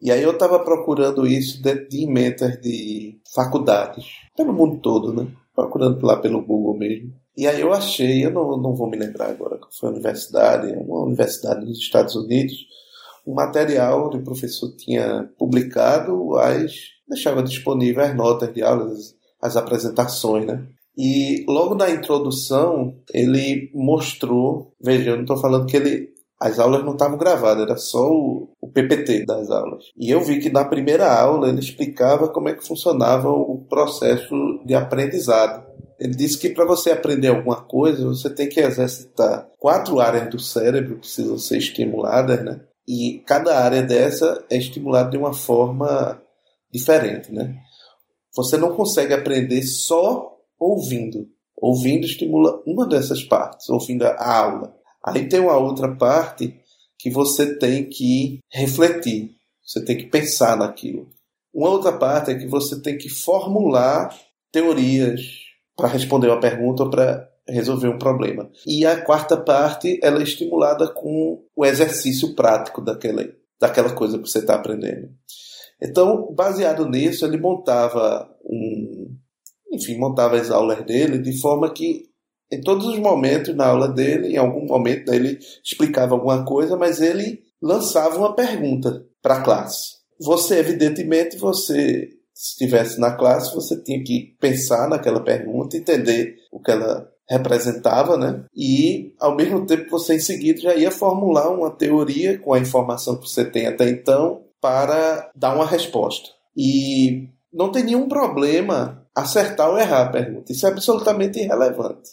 E 0.00 0.10
aí 0.10 0.22
eu 0.22 0.32
estava 0.32 0.58
procurando 0.58 1.26
isso 1.26 1.62
dentro 1.62 1.88
de 1.88 2.04
emendas 2.04 2.60
de 2.60 3.18
faculdades, 3.34 4.04
pelo 4.36 4.52
mundo 4.52 4.80
todo, 4.80 5.12
né? 5.12 5.26
Procurando 5.54 6.04
lá 6.04 6.16
pelo 6.16 6.44
Google 6.44 6.76
mesmo. 6.76 7.12
E 7.36 7.46
aí 7.46 7.60
eu 7.60 7.72
achei, 7.72 8.24
eu 8.24 8.30
não, 8.30 8.56
não 8.56 8.74
vou 8.74 8.88
me 8.88 8.96
lembrar 8.96 9.30
agora 9.30 9.58
qual 9.58 9.70
foi 9.72 9.88
a 9.88 9.92
universidade, 9.92 10.72
uma 10.72 11.04
universidade 11.04 11.64
nos 11.64 11.78
Estados 11.78 12.14
Unidos, 12.14 12.54
um 13.26 13.34
material 13.34 14.06
onde 14.06 14.18
o 14.18 14.24
professor 14.24 14.70
tinha 14.76 15.28
publicado, 15.38 16.26
mas 16.26 16.72
deixava 17.08 17.42
disponível 17.42 18.04
as 18.04 18.14
notas 18.14 18.52
de 18.52 18.62
aulas, 18.62 19.14
as 19.40 19.56
apresentações, 19.56 20.46
né? 20.46 20.66
E 20.96 21.44
logo 21.48 21.74
na 21.74 21.90
introdução 21.90 22.96
ele 23.12 23.70
mostrou, 23.74 24.72
veja, 24.80 25.10
eu 25.10 25.16
não 25.16 25.22
estou 25.22 25.36
falando 25.36 25.66
que 25.66 25.76
ele 25.76 26.13
as 26.40 26.58
aulas 26.58 26.84
não 26.84 26.92
estavam 26.92 27.16
gravadas, 27.16 27.62
era 27.62 27.76
só 27.76 28.10
o, 28.10 28.50
o 28.60 28.68
PPT 28.68 29.24
das 29.24 29.50
aulas. 29.50 29.84
E 29.96 30.10
eu 30.10 30.20
vi 30.20 30.40
que 30.40 30.50
na 30.50 30.64
primeira 30.64 31.12
aula 31.12 31.48
ele 31.48 31.60
explicava 31.60 32.28
como 32.28 32.48
é 32.48 32.54
que 32.54 32.66
funcionava 32.66 33.30
o 33.30 33.64
processo 33.68 34.34
de 34.64 34.74
aprendizado. 34.74 35.64
Ele 35.98 36.14
disse 36.14 36.38
que 36.38 36.50
para 36.50 36.66
você 36.66 36.90
aprender 36.90 37.28
alguma 37.28 37.62
coisa, 37.62 38.04
você 38.04 38.28
tem 38.28 38.48
que 38.48 38.60
exercitar 38.60 39.48
quatro 39.58 40.00
áreas 40.00 40.28
do 40.28 40.38
cérebro 40.38 40.94
que 40.96 41.00
precisam 41.00 41.38
ser 41.38 41.58
estimuladas, 41.58 42.44
né? 42.44 42.60
E 42.86 43.22
cada 43.26 43.58
área 43.58 43.82
dessa 43.82 44.44
é 44.50 44.56
estimulada 44.56 45.10
de 45.10 45.16
uma 45.16 45.32
forma 45.32 46.20
diferente, 46.70 47.32
né? 47.32 47.56
Você 48.36 48.56
não 48.56 48.74
consegue 48.74 49.14
aprender 49.14 49.62
só 49.62 50.36
ouvindo. 50.58 51.28
Ouvindo 51.56 52.04
estimula 52.04 52.60
uma 52.66 52.86
dessas 52.86 53.22
partes, 53.22 53.68
ouvindo 53.70 54.04
a 54.04 54.38
aula. 54.38 54.74
Aí 55.06 55.28
tem 55.28 55.40
uma 55.40 55.56
outra 55.58 55.94
parte 55.94 56.58
que 56.98 57.10
você 57.10 57.56
tem 57.56 57.88
que 57.88 58.40
refletir, 58.50 59.36
você 59.62 59.84
tem 59.84 59.96
que 59.96 60.06
pensar 60.06 60.56
naquilo. 60.56 61.08
Uma 61.52 61.68
outra 61.68 61.92
parte 61.92 62.30
é 62.30 62.34
que 62.34 62.46
você 62.46 62.80
tem 62.80 62.96
que 62.96 63.08
formular 63.08 64.08
teorias 64.50 65.20
para 65.76 65.88
responder 65.88 66.28
uma 66.28 66.40
pergunta 66.40 66.84
ou 66.84 66.90
para 66.90 67.28
resolver 67.46 67.88
um 67.88 67.98
problema. 67.98 68.50
E 68.66 68.86
a 68.86 69.00
quarta 69.00 69.36
parte 69.36 69.98
ela 70.02 70.20
é 70.20 70.22
estimulada 70.22 70.88
com 70.88 71.44
o 71.54 71.64
exercício 71.64 72.34
prático 72.34 72.80
daquela, 72.80 73.28
daquela 73.60 73.92
coisa 73.92 74.18
que 74.18 74.28
você 74.28 74.38
está 74.38 74.54
aprendendo. 74.54 75.10
Então, 75.82 76.32
baseado 76.32 76.88
nisso, 76.88 77.26
ele 77.26 77.36
montava 77.36 78.30
um, 78.44 79.14
enfim, 79.72 79.98
montava 79.98 80.36
as 80.36 80.50
aulas 80.50 80.84
dele 80.84 81.18
de 81.18 81.38
forma 81.40 81.72
que 81.72 82.08
em 82.50 82.60
todos 82.60 82.86
os 82.86 82.98
momentos 82.98 83.54
na 83.54 83.66
aula 83.66 83.88
dele, 83.88 84.34
em 84.34 84.36
algum 84.36 84.66
momento 84.66 85.12
ele 85.12 85.38
explicava 85.64 86.14
alguma 86.14 86.44
coisa, 86.44 86.76
mas 86.76 87.00
ele 87.00 87.42
lançava 87.60 88.16
uma 88.16 88.34
pergunta 88.34 89.04
para 89.22 89.36
a 89.36 89.42
classe. 89.42 89.94
Você, 90.20 90.58
evidentemente, 90.58 91.36
você 91.36 92.08
se 92.34 92.52
estivesse 92.52 93.00
na 93.00 93.12
classe, 93.12 93.54
você 93.54 93.80
tinha 93.82 94.02
que 94.02 94.36
pensar 94.40 94.88
naquela 94.88 95.20
pergunta, 95.20 95.76
entender 95.76 96.36
o 96.52 96.60
que 96.60 96.70
ela 96.70 97.08
representava, 97.28 98.16
né? 98.16 98.44
E 98.54 99.14
ao 99.18 99.34
mesmo 99.34 99.64
tempo 99.64 99.90
você 99.90 100.16
em 100.16 100.20
seguida 100.20 100.60
já 100.60 100.74
ia 100.74 100.90
formular 100.90 101.48
uma 101.48 101.70
teoria 101.70 102.38
com 102.38 102.52
a 102.52 102.58
informação 102.58 103.16
que 103.16 103.28
você 103.28 103.44
tem 103.44 103.66
até 103.66 103.88
então 103.88 104.42
para 104.60 105.30
dar 105.34 105.54
uma 105.54 105.66
resposta. 105.66 106.28
E 106.56 107.28
não 107.52 107.70
tem 107.70 107.84
nenhum 107.84 108.08
problema 108.08 109.06
acertar 109.14 109.70
ou 109.70 109.78
errar 109.78 110.02
a 110.02 110.10
pergunta. 110.10 110.52
Isso 110.52 110.66
é 110.66 110.70
absolutamente 110.70 111.38
irrelevante. 111.38 112.10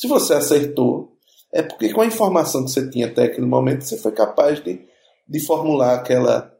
Se 0.00 0.08
você 0.08 0.32
acertou, 0.32 1.12
é 1.52 1.62
porque 1.62 1.92
com 1.92 2.00
a 2.00 2.06
informação 2.06 2.64
que 2.64 2.70
você 2.70 2.88
tinha 2.88 3.06
até 3.06 3.24
aquele 3.24 3.46
momento, 3.46 3.84
você 3.84 3.98
foi 3.98 4.12
capaz 4.12 4.58
de, 4.64 4.80
de 5.28 5.40
formular 5.40 5.94
aquela, 5.94 6.50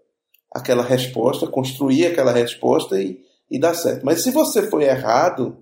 aquela 0.52 0.82
resposta, 0.82 1.47
construir 1.47 2.04
aquela 2.04 2.32
resposta 2.32 3.00
e, 3.00 3.18
e 3.50 3.59
dar 3.59 3.73
certo. 3.73 4.04
Mas 4.04 4.20
se 4.20 4.30
você 4.30 4.68
foi 4.68 4.85
errado, 4.85 5.56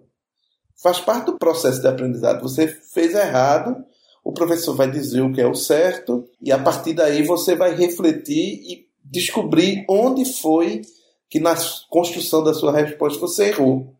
faz 0.82 0.98
parte 0.98 1.26
do 1.26 1.38
processo 1.38 1.80
de 1.80 1.86
aprendizado. 1.86 2.42
Você 2.42 2.66
fez 2.66 3.14
errado, 3.14 3.76
o 4.24 4.32
professor 4.32 4.74
vai 4.74 4.90
dizer 4.90 5.20
o 5.20 5.32
que 5.32 5.40
é 5.40 5.46
o 5.46 5.54
certo, 5.54 6.28
e 6.42 6.50
a 6.50 6.58
partir 6.58 6.94
daí 6.94 7.22
você 7.22 7.54
vai 7.54 7.76
refletir 7.76 8.60
e 8.60 8.88
descobrir 9.04 9.84
onde 9.88 10.24
foi 10.24 10.82
que 11.30 11.38
na 11.38 11.54
construção 11.88 12.42
da 12.42 12.52
sua 12.52 12.72
resposta 12.72 13.20
você 13.20 13.50
errou. 13.50 13.94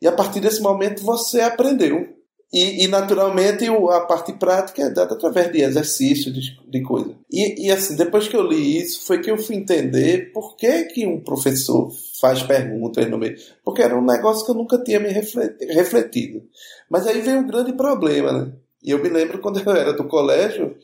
E 0.00 0.06
a 0.06 0.12
partir 0.12 0.38
desse 0.38 0.62
momento 0.62 1.02
você 1.02 1.40
aprendeu. 1.40 2.16
E, 2.50 2.84
e, 2.84 2.88
naturalmente 2.88 3.66
a 3.66 4.00
parte 4.00 4.32
prática 4.32 4.82
é 4.82 4.90
dada 4.90 5.14
através 5.14 5.52
de 5.52 5.60
exercício, 5.60 6.32
de, 6.32 6.58
de 6.66 6.82
coisa. 6.82 7.14
E, 7.30 7.66
e, 7.66 7.70
assim, 7.70 7.94
depois 7.94 8.26
que 8.26 8.36
eu 8.36 8.42
li 8.42 8.78
isso, 8.78 9.06
foi 9.06 9.20
que 9.20 9.30
eu 9.30 9.36
fui 9.36 9.56
entender 9.56 10.32
por 10.32 10.56
que, 10.56 10.84
que 10.84 11.06
um 11.06 11.20
professor 11.20 11.92
faz 12.18 12.42
perguntas 12.42 13.08
no 13.10 13.18
meio. 13.18 13.36
Porque 13.62 13.82
era 13.82 13.98
um 13.98 14.04
negócio 14.04 14.46
que 14.46 14.50
eu 14.50 14.54
nunca 14.54 14.82
tinha 14.82 14.98
me 14.98 15.10
refletido. 15.10 16.42
Mas 16.88 17.06
aí 17.06 17.20
vem 17.20 17.36
um 17.36 17.46
grande 17.46 17.74
problema, 17.74 18.32
né? 18.32 18.52
E 18.82 18.92
eu 18.92 19.02
me 19.02 19.10
lembro 19.10 19.40
quando 19.40 19.60
eu 19.60 19.70
era 19.70 19.92
do 19.92 20.04
colégio, 20.04 20.74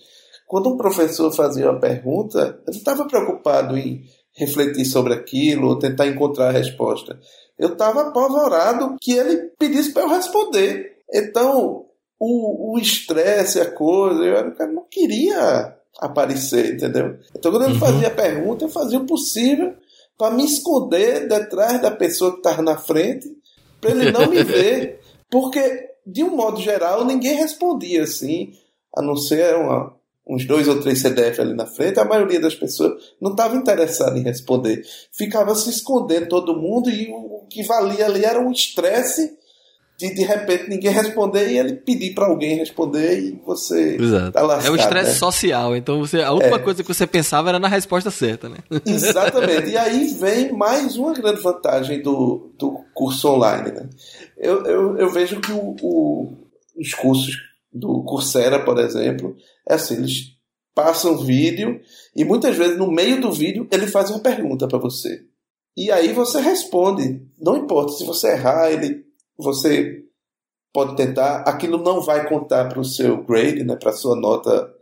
quando 0.46 0.68
um 0.68 0.76
professor 0.76 1.32
fazia 1.32 1.70
uma 1.70 1.80
pergunta, 1.80 2.60
eu 2.66 2.72
não 2.72 2.78
estava 2.78 3.06
preocupado 3.06 3.78
em 3.78 4.04
refletir 4.32 4.84
sobre 4.84 5.14
aquilo 5.14 5.68
ou 5.68 5.78
tentar 5.78 6.06
encontrar 6.06 6.48
a 6.48 6.52
resposta. 6.52 7.18
Eu 7.58 7.72
estava 7.72 8.08
apavorado 8.08 8.96
que 9.00 9.12
ele 9.12 9.50
pedisse 9.58 9.92
para 9.92 10.02
eu 10.02 10.08
responder. 10.08 10.93
Então, 11.12 11.86
o 12.18 12.78
estresse, 12.78 13.60
a 13.60 13.70
coisa, 13.70 14.22
eu, 14.22 14.54
eu 14.58 14.72
não 14.72 14.84
queria 14.90 15.76
aparecer, 16.00 16.74
entendeu? 16.74 17.18
Então, 17.36 17.52
quando 17.52 17.64
ele 17.64 17.74
uhum. 17.74 17.80
fazia 17.80 18.08
a 18.08 18.10
pergunta, 18.10 18.64
eu 18.64 18.68
fazia 18.68 18.98
o 18.98 19.06
possível 19.06 19.74
para 20.16 20.34
me 20.34 20.44
esconder 20.44 21.28
detrás 21.28 21.80
da 21.82 21.90
pessoa 21.90 22.32
que 22.32 22.38
estava 22.38 22.62
na 22.62 22.76
frente, 22.76 23.28
para 23.80 23.90
ele 23.90 24.10
não 24.10 24.28
me 24.28 24.42
ver. 24.42 25.00
Porque, 25.30 25.90
de 26.06 26.22
um 26.22 26.36
modo 26.36 26.60
geral, 26.60 27.04
ninguém 27.04 27.34
respondia 27.34 28.04
assim, 28.04 28.52
a 28.96 29.02
não 29.02 29.16
ser 29.16 29.56
uma, 29.56 29.94
uns 30.26 30.46
dois 30.46 30.68
ou 30.68 30.80
três 30.80 31.00
CDF 31.00 31.40
ali 31.40 31.54
na 31.54 31.66
frente, 31.66 31.98
a 31.98 32.04
maioria 32.04 32.40
das 32.40 32.54
pessoas 32.54 33.14
não 33.20 33.32
estava 33.32 33.56
interessada 33.56 34.18
em 34.18 34.22
responder. 34.22 34.84
Ficava 35.12 35.54
se 35.54 35.70
escondendo 35.70 36.28
todo 36.28 36.56
mundo 36.56 36.88
e 36.88 37.10
o 37.10 37.46
que 37.50 37.64
valia 37.64 38.06
ali 38.06 38.24
era 38.24 38.40
um 38.40 38.52
estresse 38.52 39.36
de 39.96 40.12
de 40.12 40.22
repente 40.24 40.68
ninguém 40.68 40.90
responder 40.90 41.50
e 41.50 41.58
ele 41.58 41.74
pedir 41.74 42.14
para 42.14 42.26
alguém 42.26 42.56
responder 42.56 43.20
e 43.20 43.40
você 43.46 43.96
Exato. 43.96 44.32
tá 44.32 44.42
lascado, 44.42 44.66
É 44.66 44.70
o 44.70 44.76
estresse 44.76 45.12
né? 45.12 45.16
social, 45.16 45.76
então 45.76 46.00
você 46.00 46.20
a 46.20 46.32
última 46.32 46.56
é. 46.56 46.58
coisa 46.58 46.82
que 46.82 46.92
você 46.92 47.06
pensava 47.06 47.48
era 47.48 47.60
na 47.60 47.68
resposta 47.68 48.10
certa, 48.10 48.48
né? 48.48 48.58
Exatamente. 48.84 49.70
E 49.70 49.76
aí 49.76 50.08
vem 50.14 50.52
mais 50.52 50.96
uma 50.96 51.12
grande 51.12 51.40
vantagem 51.40 52.02
do, 52.02 52.52
do 52.58 52.80
curso 52.92 53.28
online, 53.28 53.70
né? 53.70 53.88
Eu, 54.36 54.64
eu, 54.66 54.96
eu 54.98 55.10
vejo 55.10 55.40
que 55.40 55.52
o, 55.52 55.76
o, 55.80 56.36
os 56.76 56.92
cursos 56.94 57.36
do 57.72 58.02
Coursera, 58.02 58.64
por 58.64 58.78
exemplo, 58.78 59.36
é 59.68 59.74
assim, 59.74 59.94
eles 59.94 60.34
passam 60.74 61.18
vídeo 61.18 61.80
e 62.16 62.24
muitas 62.24 62.56
vezes 62.56 62.76
no 62.76 62.90
meio 62.90 63.20
do 63.20 63.32
vídeo 63.32 63.68
ele 63.70 63.86
faz 63.86 64.10
uma 64.10 64.18
pergunta 64.18 64.66
para 64.66 64.78
você. 64.78 65.22
E 65.76 65.90
aí 65.90 66.12
você 66.12 66.40
responde. 66.40 67.22
Não 67.38 67.56
importa 67.56 67.92
se 67.92 68.04
você 68.04 68.32
errar, 68.32 68.70
ele 68.70 69.03
você 69.38 70.04
pode 70.72 70.96
tentar. 70.96 71.42
Aquilo 71.42 71.78
não 71.78 72.00
vai 72.00 72.28
contar 72.28 72.68
para 72.68 72.80
o 72.80 72.84
seu 72.84 73.22
grade, 73.24 73.64
né, 73.64 73.76
para 73.76 73.90
a 73.90 73.94
sua 73.94 74.16
nota 74.16 74.72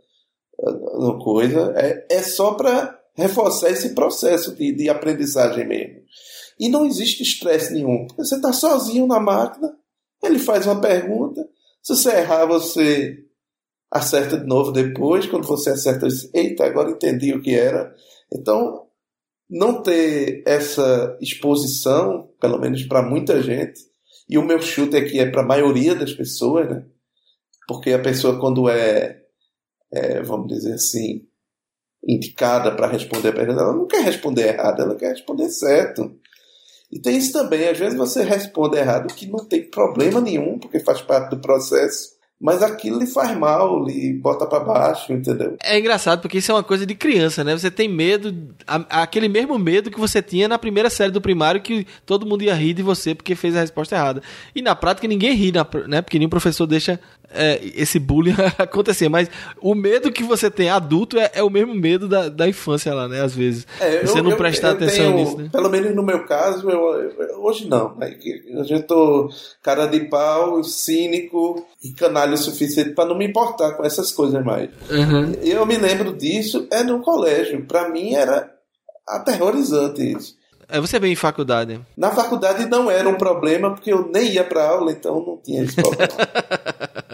no 0.97 1.19
coisa. 1.19 1.73
É, 1.75 2.07
é 2.09 2.23
só 2.23 2.53
para 2.53 2.99
reforçar 3.15 3.69
esse 3.69 3.93
processo 3.93 4.55
de, 4.55 4.71
de 4.73 4.89
aprendizagem 4.89 5.67
mesmo. 5.67 6.01
E 6.59 6.69
não 6.69 6.85
existe 6.85 7.23
estresse 7.23 7.73
nenhum. 7.73 8.07
Você 8.17 8.35
está 8.35 8.53
sozinho 8.53 9.07
na 9.07 9.19
máquina, 9.19 9.75
ele 10.23 10.39
faz 10.39 10.65
uma 10.65 10.79
pergunta. 10.79 11.47
Se 11.81 11.95
você 11.95 12.11
errar, 12.11 12.45
você 12.45 13.17
acerta 13.91 14.37
de 14.37 14.45
novo 14.45 14.71
depois. 14.71 15.27
Quando 15.27 15.47
você 15.47 15.71
acerta, 15.71 16.09
você 16.09 16.27
diz, 16.27 16.33
eita, 16.33 16.65
agora 16.65 16.91
entendi 16.91 17.33
o 17.33 17.41
que 17.41 17.53
era. 17.53 17.93
Então, 18.33 18.87
não 19.49 19.81
ter 19.81 20.43
essa 20.47 21.17
exposição, 21.21 22.29
pelo 22.39 22.59
menos 22.59 22.83
para 22.83 23.01
muita 23.03 23.41
gente, 23.41 23.79
e 24.29 24.37
o 24.37 24.43
meu 24.43 24.61
chute 24.61 24.95
aqui 24.95 25.19
é 25.19 25.29
para 25.29 25.41
a 25.41 25.45
maioria 25.45 25.95
das 25.95 26.13
pessoas, 26.13 26.69
né? 26.69 26.85
Porque 27.67 27.91
a 27.91 27.99
pessoa, 27.99 28.39
quando 28.39 28.69
é, 28.69 29.21
é 29.91 30.21
vamos 30.21 30.47
dizer 30.47 30.73
assim, 30.73 31.25
indicada 32.05 32.75
para 32.75 32.87
responder 32.87 33.29
a 33.29 33.33
pergunta, 33.33 33.61
ela 33.61 33.73
não 33.73 33.87
quer 33.87 34.03
responder 34.03 34.47
errado, 34.47 34.81
ela 34.81 34.95
quer 34.95 35.11
responder 35.11 35.49
certo. 35.49 36.15
E 36.91 36.99
tem 36.99 37.17
isso 37.17 37.33
também, 37.33 37.67
às 37.67 37.77
vezes 37.77 37.97
você 37.97 38.23
responde 38.23 38.77
errado, 38.77 39.13
que 39.13 39.25
não 39.25 39.45
tem 39.45 39.69
problema 39.69 40.21
nenhum, 40.21 40.59
porque 40.59 40.79
faz 40.79 41.01
parte 41.01 41.31
do 41.31 41.41
processo, 41.41 42.13
mas 42.39 42.61
aquilo 42.61 42.99
lhe 42.99 43.07
faz 43.07 43.37
mal, 43.37 43.85
lhe 43.85 44.13
bota 44.13 44.45
para 44.45 44.59
baixo, 44.59 45.13
entendeu? 45.13 45.55
É 45.63 45.79
engraçado 45.79 46.21
porque 46.21 46.39
isso 46.39 46.51
é 46.51 46.55
uma 46.55 46.63
coisa 46.63 46.85
de 46.85 46.93
criança, 46.93 47.43
né? 47.43 47.57
Você 47.57 47.71
tem 47.71 47.87
medo, 47.87 48.53
a, 48.67 49.03
aquele 49.03 49.29
mesmo 49.29 49.57
medo 49.57 49.89
que 49.89 49.99
você 49.99 50.21
tinha 50.21 50.47
na 50.47 50.59
primeira 50.59 50.89
série 50.89 51.11
do 51.11 51.21
primário 51.21 51.61
que 51.61 51.87
todo 52.05 52.25
mundo 52.25 52.43
ia 52.43 52.53
rir 52.53 52.73
de 52.73 52.83
você 52.83 53.15
porque 53.15 53.33
fez 53.35 53.55
a 53.55 53.61
resposta 53.61 53.95
errada. 53.95 54.21
E 54.53 54.61
na 54.61 54.75
prática 54.75 55.07
ninguém 55.07 55.33
ri, 55.33 55.53
né? 55.87 56.01
Porque 56.01 56.19
nenhum 56.19 56.29
professor 56.29 56.67
deixa 56.67 56.99
é, 57.33 57.59
esse 57.75 57.99
bullying 57.99 58.35
acontecer. 58.57 59.09
Mas 59.09 59.29
o 59.61 59.75
medo 59.75 60.11
que 60.11 60.23
você 60.23 60.49
tem 60.49 60.69
adulto 60.69 61.17
é, 61.17 61.31
é 61.33 61.43
o 61.43 61.49
mesmo 61.49 61.73
medo 61.73 62.07
da, 62.07 62.29
da 62.29 62.47
infância 62.47 62.93
lá, 62.93 63.07
né? 63.07 63.21
Às 63.21 63.35
vezes. 63.35 63.67
É, 63.79 64.05
você 64.05 64.19
eu, 64.19 64.23
não 64.23 64.35
prestar 64.35 64.69
eu, 64.69 64.71
eu 64.71 64.77
atenção 64.77 65.05
tenho, 65.05 65.15
nisso, 65.15 65.37
né? 65.37 65.49
Pelo 65.51 65.69
menos 65.69 65.95
no 65.95 66.03
meu 66.03 66.25
caso, 66.25 66.67
hoje 67.39 67.67
não. 67.67 67.95
Né? 67.95 68.17
Eu 68.47 68.63
já 68.63 68.81
tô 68.81 69.29
cara 69.61 69.85
de 69.85 70.01
pau, 70.01 70.63
cínico 70.63 71.65
e 71.83 71.91
canalha 71.91 72.33
o 72.33 72.37
suficiente 72.37 72.91
para 72.91 73.09
não 73.09 73.17
me 73.17 73.25
importar 73.25 73.73
com 73.73 73.83
essas 73.83 74.11
coisas 74.11 74.43
mais. 74.43 74.69
Uhum. 74.89 75.33
Eu 75.41 75.65
me 75.65 75.77
lembro 75.77 76.13
disso 76.13 76.67
é 76.71 76.83
no 76.83 77.01
colégio. 77.01 77.65
Para 77.65 77.89
mim 77.89 78.13
era 78.13 78.51
aterrorizante 79.07 80.01
isso. 80.01 80.43
É, 80.69 80.79
você 80.79 80.99
veio 80.99 81.13
em 81.13 81.15
faculdade? 81.15 81.79
Na 81.95 82.11
faculdade 82.11 82.65
não 82.65 82.89
era 82.89 83.07
um 83.07 83.15
problema, 83.15 83.71
porque 83.71 83.91
eu 83.91 84.09
nem 84.11 84.31
ia 84.31 84.43
para 84.43 84.67
aula, 84.67 84.91
então 84.91 85.23
não 85.23 85.37
tinha 85.37 85.63
esse 85.63 85.75
problema. 85.75 86.09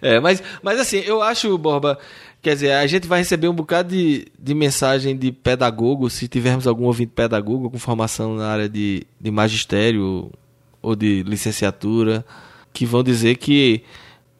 É, 0.02 0.18
mas, 0.18 0.42
mas 0.62 0.80
assim, 0.80 0.98
eu 0.98 1.20
acho, 1.20 1.56
Borba, 1.58 1.98
quer 2.40 2.54
dizer, 2.54 2.72
a 2.72 2.86
gente 2.86 3.06
vai 3.06 3.18
receber 3.18 3.48
um 3.48 3.54
bocado 3.54 3.90
de, 3.90 4.26
de 4.38 4.54
mensagem 4.54 5.16
de 5.16 5.30
pedagogo, 5.30 6.08
se 6.08 6.26
tivermos 6.26 6.66
algum 6.66 6.84
ouvinte 6.84 7.12
pedagogo 7.14 7.70
com 7.70 7.78
formação 7.78 8.34
na 8.34 8.48
área 8.48 8.68
de, 8.68 9.06
de 9.20 9.30
magistério 9.30 10.30
ou 10.80 10.96
de 10.96 11.22
licenciatura, 11.22 12.24
que 12.72 12.86
vão 12.86 13.02
dizer 13.02 13.36
que 13.36 13.82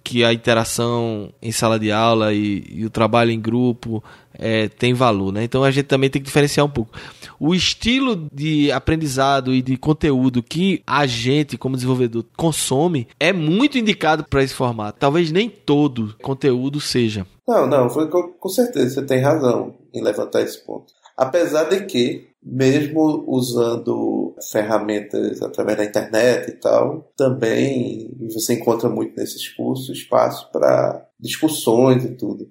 que 0.03 0.25
a 0.25 0.33
interação 0.33 1.33
em 1.41 1.53
sala 1.53 1.79
de 1.79 1.93
aula 1.93 2.33
e, 2.33 2.65
e 2.69 2.85
o 2.85 2.91
trabalho 2.91 3.31
em 3.31 3.41
grupo 3.41 4.03
é, 4.35 4.69
tem 4.69 4.95
valor, 4.95 5.33
né? 5.33 5.45
Então 5.45 5.63
a 5.63 5.71
gente 5.71 5.87
também 5.87 6.09
tem 6.09 6.21
que 6.21 6.27
diferenciar 6.27 6.65
um 6.65 6.71
pouco. 6.71 6.93
O 7.39 7.55
estilo 7.55 8.29
de 8.33 8.73
aprendizado 8.73 9.53
e 9.53 9.63
de 9.63 9.77
conteúdo 9.77 10.43
que 10.43 10.83
a 10.87 11.07
gente, 11.07 11.59
como 11.59 11.77
desenvolvedor, 11.77 12.25
consome 12.37 13.07
é 13.19 13.33
muito 13.33 13.79
indicado 13.79 14.25
para 14.25 14.43
esse 14.43 14.55
formato. 14.55 14.99
Talvez 14.99 15.31
nem 15.31 15.49
todo 15.49 16.15
conteúdo 16.23 16.81
seja. 16.81 17.27
Não, 17.47 17.67
não, 17.67 17.91
foi 17.91 18.09
com, 18.09 18.29
com 18.29 18.49
certeza, 18.49 18.95
você 18.95 19.03
tem 19.03 19.21
razão 19.21 19.75
em 19.93 20.03
levantar 20.03 20.41
esse 20.43 20.65
ponto. 20.65 20.93
Apesar 21.21 21.65
de 21.65 21.85
que, 21.85 22.29
mesmo 22.43 23.25
usando 23.27 24.35
ferramentas 24.51 25.43
através 25.43 25.77
da 25.77 25.85
internet 25.85 26.49
e 26.49 26.53
tal, 26.53 27.13
também 27.15 28.11
você 28.33 28.55
encontra 28.55 28.89
muito 28.89 29.15
nesses 29.15 29.47
cursos 29.51 29.95
espaço 29.99 30.51
para 30.51 31.07
discussões 31.21 32.07
e 32.07 32.15
tudo 32.15 32.51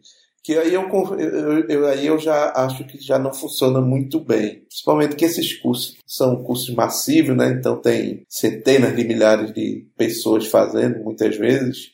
que 0.50 0.58
aí 0.58 0.74
eu, 0.74 0.90
eu, 1.20 1.68
eu, 1.68 1.88
aí 1.88 2.08
eu 2.08 2.18
já 2.18 2.52
acho 2.56 2.84
que 2.86 2.98
já 3.00 3.20
não 3.20 3.32
funciona 3.32 3.80
muito 3.82 4.20
bem. 4.20 4.62
Principalmente 4.68 5.16
que 5.16 5.26
esses 5.26 5.54
cursos 5.60 5.96
são 6.08 6.44
cursos 6.44 6.74
massivos, 6.74 7.38
né? 7.38 7.52
Então 7.52 7.80
tem 7.80 8.26
centenas 8.28 8.96
de 8.96 9.04
milhares 9.04 9.54
de 9.54 9.88
pessoas 9.96 10.48
fazendo, 10.48 11.04
muitas 11.04 11.38
vezes, 11.38 11.92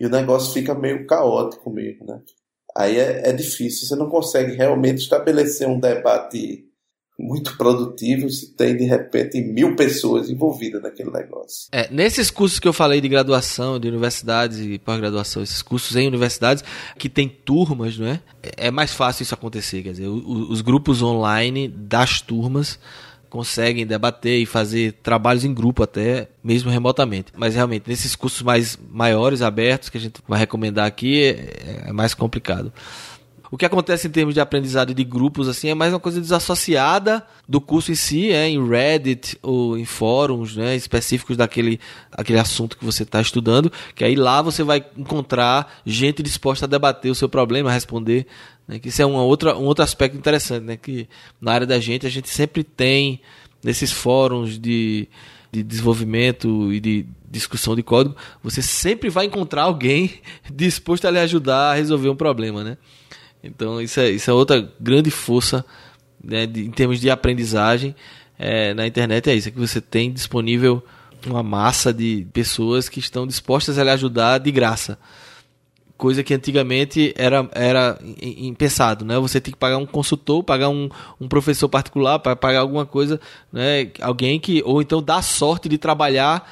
e 0.00 0.06
o 0.06 0.10
negócio 0.10 0.54
fica 0.54 0.74
meio 0.74 1.06
caótico 1.06 1.70
mesmo, 1.70 2.06
né? 2.06 2.18
Aí 2.78 2.96
é, 2.96 3.30
é 3.30 3.32
difícil, 3.32 3.88
você 3.88 3.96
não 3.96 4.08
consegue 4.08 4.54
realmente 4.54 4.98
estabelecer 4.98 5.66
um 5.66 5.80
debate 5.80 6.64
muito 7.18 7.56
produtivo 7.56 8.30
se 8.30 8.54
tem 8.54 8.76
de 8.76 8.84
repente 8.84 9.40
mil 9.40 9.74
pessoas 9.74 10.30
envolvidas 10.30 10.80
naquele 10.80 11.10
negócio. 11.10 11.66
É, 11.72 11.88
nesses 11.90 12.30
cursos 12.30 12.60
que 12.60 12.68
eu 12.68 12.72
falei 12.72 13.00
de 13.00 13.08
graduação, 13.08 13.80
de 13.80 13.88
universidades 13.88 14.60
e 14.60 14.78
pós-graduação, 14.78 15.42
esses 15.42 15.60
cursos 15.60 15.96
em 15.96 16.06
universidades 16.06 16.62
que 16.96 17.08
tem 17.08 17.28
turmas, 17.28 17.98
não 17.98 18.06
é? 18.06 18.20
É 18.56 18.70
mais 18.70 18.92
fácil 18.92 19.24
isso 19.24 19.34
acontecer, 19.34 19.82
quer 19.82 19.90
dizer, 19.90 20.06
os 20.06 20.60
grupos 20.60 21.02
online 21.02 21.66
das 21.66 22.20
turmas 22.20 22.78
conseguem 23.28 23.86
debater 23.86 24.40
e 24.40 24.46
fazer 24.46 24.92
trabalhos 25.02 25.44
em 25.44 25.52
grupo 25.52 25.82
até 25.82 26.28
mesmo 26.42 26.70
remotamente. 26.70 27.32
Mas 27.36 27.54
realmente 27.54 27.88
nesses 27.88 28.16
cursos 28.16 28.42
mais 28.42 28.78
maiores, 28.90 29.42
abertos 29.42 29.88
que 29.88 29.98
a 29.98 30.00
gente 30.00 30.20
vai 30.26 30.38
recomendar 30.38 30.86
aqui 30.86 31.24
é, 31.24 31.88
é 31.88 31.92
mais 31.92 32.14
complicado. 32.14 32.72
O 33.50 33.56
que 33.56 33.64
acontece 33.64 34.06
em 34.06 34.10
termos 34.10 34.34
de 34.34 34.40
aprendizado 34.40 34.92
de 34.92 35.04
grupos 35.04 35.48
assim 35.48 35.70
é 35.70 35.74
mais 35.74 35.92
uma 35.92 36.00
coisa 36.00 36.20
desassociada 36.20 37.26
do 37.48 37.60
curso 37.60 37.90
em 37.90 37.94
si, 37.94 38.30
é, 38.30 38.48
em 38.48 38.66
Reddit 38.66 39.38
ou 39.42 39.78
em 39.78 39.84
fóruns 39.84 40.54
né, 40.54 40.76
específicos 40.76 41.36
daquele 41.36 41.80
aquele 42.12 42.38
assunto 42.38 42.76
que 42.76 42.84
você 42.84 43.04
está 43.04 43.20
estudando, 43.20 43.72
que 43.94 44.04
aí 44.04 44.14
lá 44.14 44.42
você 44.42 44.62
vai 44.62 44.84
encontrar 44.96 45.80
gente 45.86 46.22
disposta 46.22 46.66
a 46.66 46.68
debater 46.68 47.10
o 47.10 47.14
seu 47.14 47.28
problema, 47.28 47.70
a 47.70 47.72
responder. 47.72 48.26
Né, 48.66 48.78
que 48.78 48.88
isso 48.88 49.00
é 49.00 49.06
uma 49.06 49.22
outra, 49.22 49.56
um 49.56 49.64
outro 49.64 49.82
aspecto 49.82 50.18
interessante, 50.18 50.64
né, 50.64 50.76
que 50.76 51.08
na 51.40 51.52
área 51.52 51.66
da 51.66 51.80
gente 51.80 52.06
a 52.06 52.10
gente 52.10 52.28
sempre 52.28 52.62
tem 52.62 53.20
nesses 53.64 53.90
fóruns 53.90 54.58
de, 54.58 55.08
de 55.50 55.62
desenvolvimento 55.62 56.70
e 56.70 56.78
de 56.78 57.06
discussão 57.30 57.74
de 57.74 57.82
código, 57.82 58.14
você 58.42 58.60
sempre 58.60 59.08
vai 59.08 59.24
encontrar 59.24 59.62
alguém 59.62 60.20
disposto 60.52 61.06
a 61.06 61.10
lhe 61.10 61.18
ajudar 61.18 61.70
a 61.70 61.74
resolver 61.74 62.10
um 62.10 62.16
problema, 62.16 62.62
né? 62.62 62.76
Então, 63.42 63.80
isso 63.80 64.00
é, 64.00 64.10
isso 64.10 64.30
é 64.30 64.34
outra 64.34 64.68
grande 64.80 65.10
força 65.10 65.64
né, 66.22 66.46
de, 66.46 66.64
em 66.64 66.70
termos 66.70 67.00
de 67.00 67.10
aprendizagem 67.10 67.94
é, 68.38 68.74
na 68.74 68.86
internet. 68.86 69.30
É 69.30 69.34
isso, 69.34 69.48
é 69.48 69.50
que 69.50 69.58
você 69.58 69.80
tem 69.80 70.12
disponível 70.12 70.82
uma 71.26 71.42
massa 71.42 71.92
de 71.92 72.26
pessoas 72.32 72.88
que 72.88 73.00
estão 73.00 73.26
dispostas 73.26 73.78
a 73.78 73.84
lhe 73.84 73.90
ajudar 73.90 74.38
de 74.38 74.50
graça. 74.50 74.98
Coisa 75.96 76.22
que 76.22 76.32
antigamente 76.32 77.12
era, 77.16 77.48
era 77.52 77.98
impensado, 78.22 79.04
né? 79.04 79.18
Você 79.18 79.40
tem 79.40 79.52
que 79.52 79.58
pagar 79.58 79.78
um 79.78 79.86
consultor, 79.86 80.44
pagar 80.44 80.68
um, 80.68 80.88
um 81.20 81.26
professor 81.26 81.68
particular, 81.68 82.20
para 82.20 82.36
pagar 82.36 82.60
alguma 82.60 82.86
coisa, 82.86 83.20
né? 83.52 83.90
Alguém 84.00 84.38
que, 84.38 84.62
ou 84.64 84.80
então 84.80 85.02
dar 85.02 85.22
sorte 85.22 85.68
de 85.68 85.76
trabalhar 85.76 86.48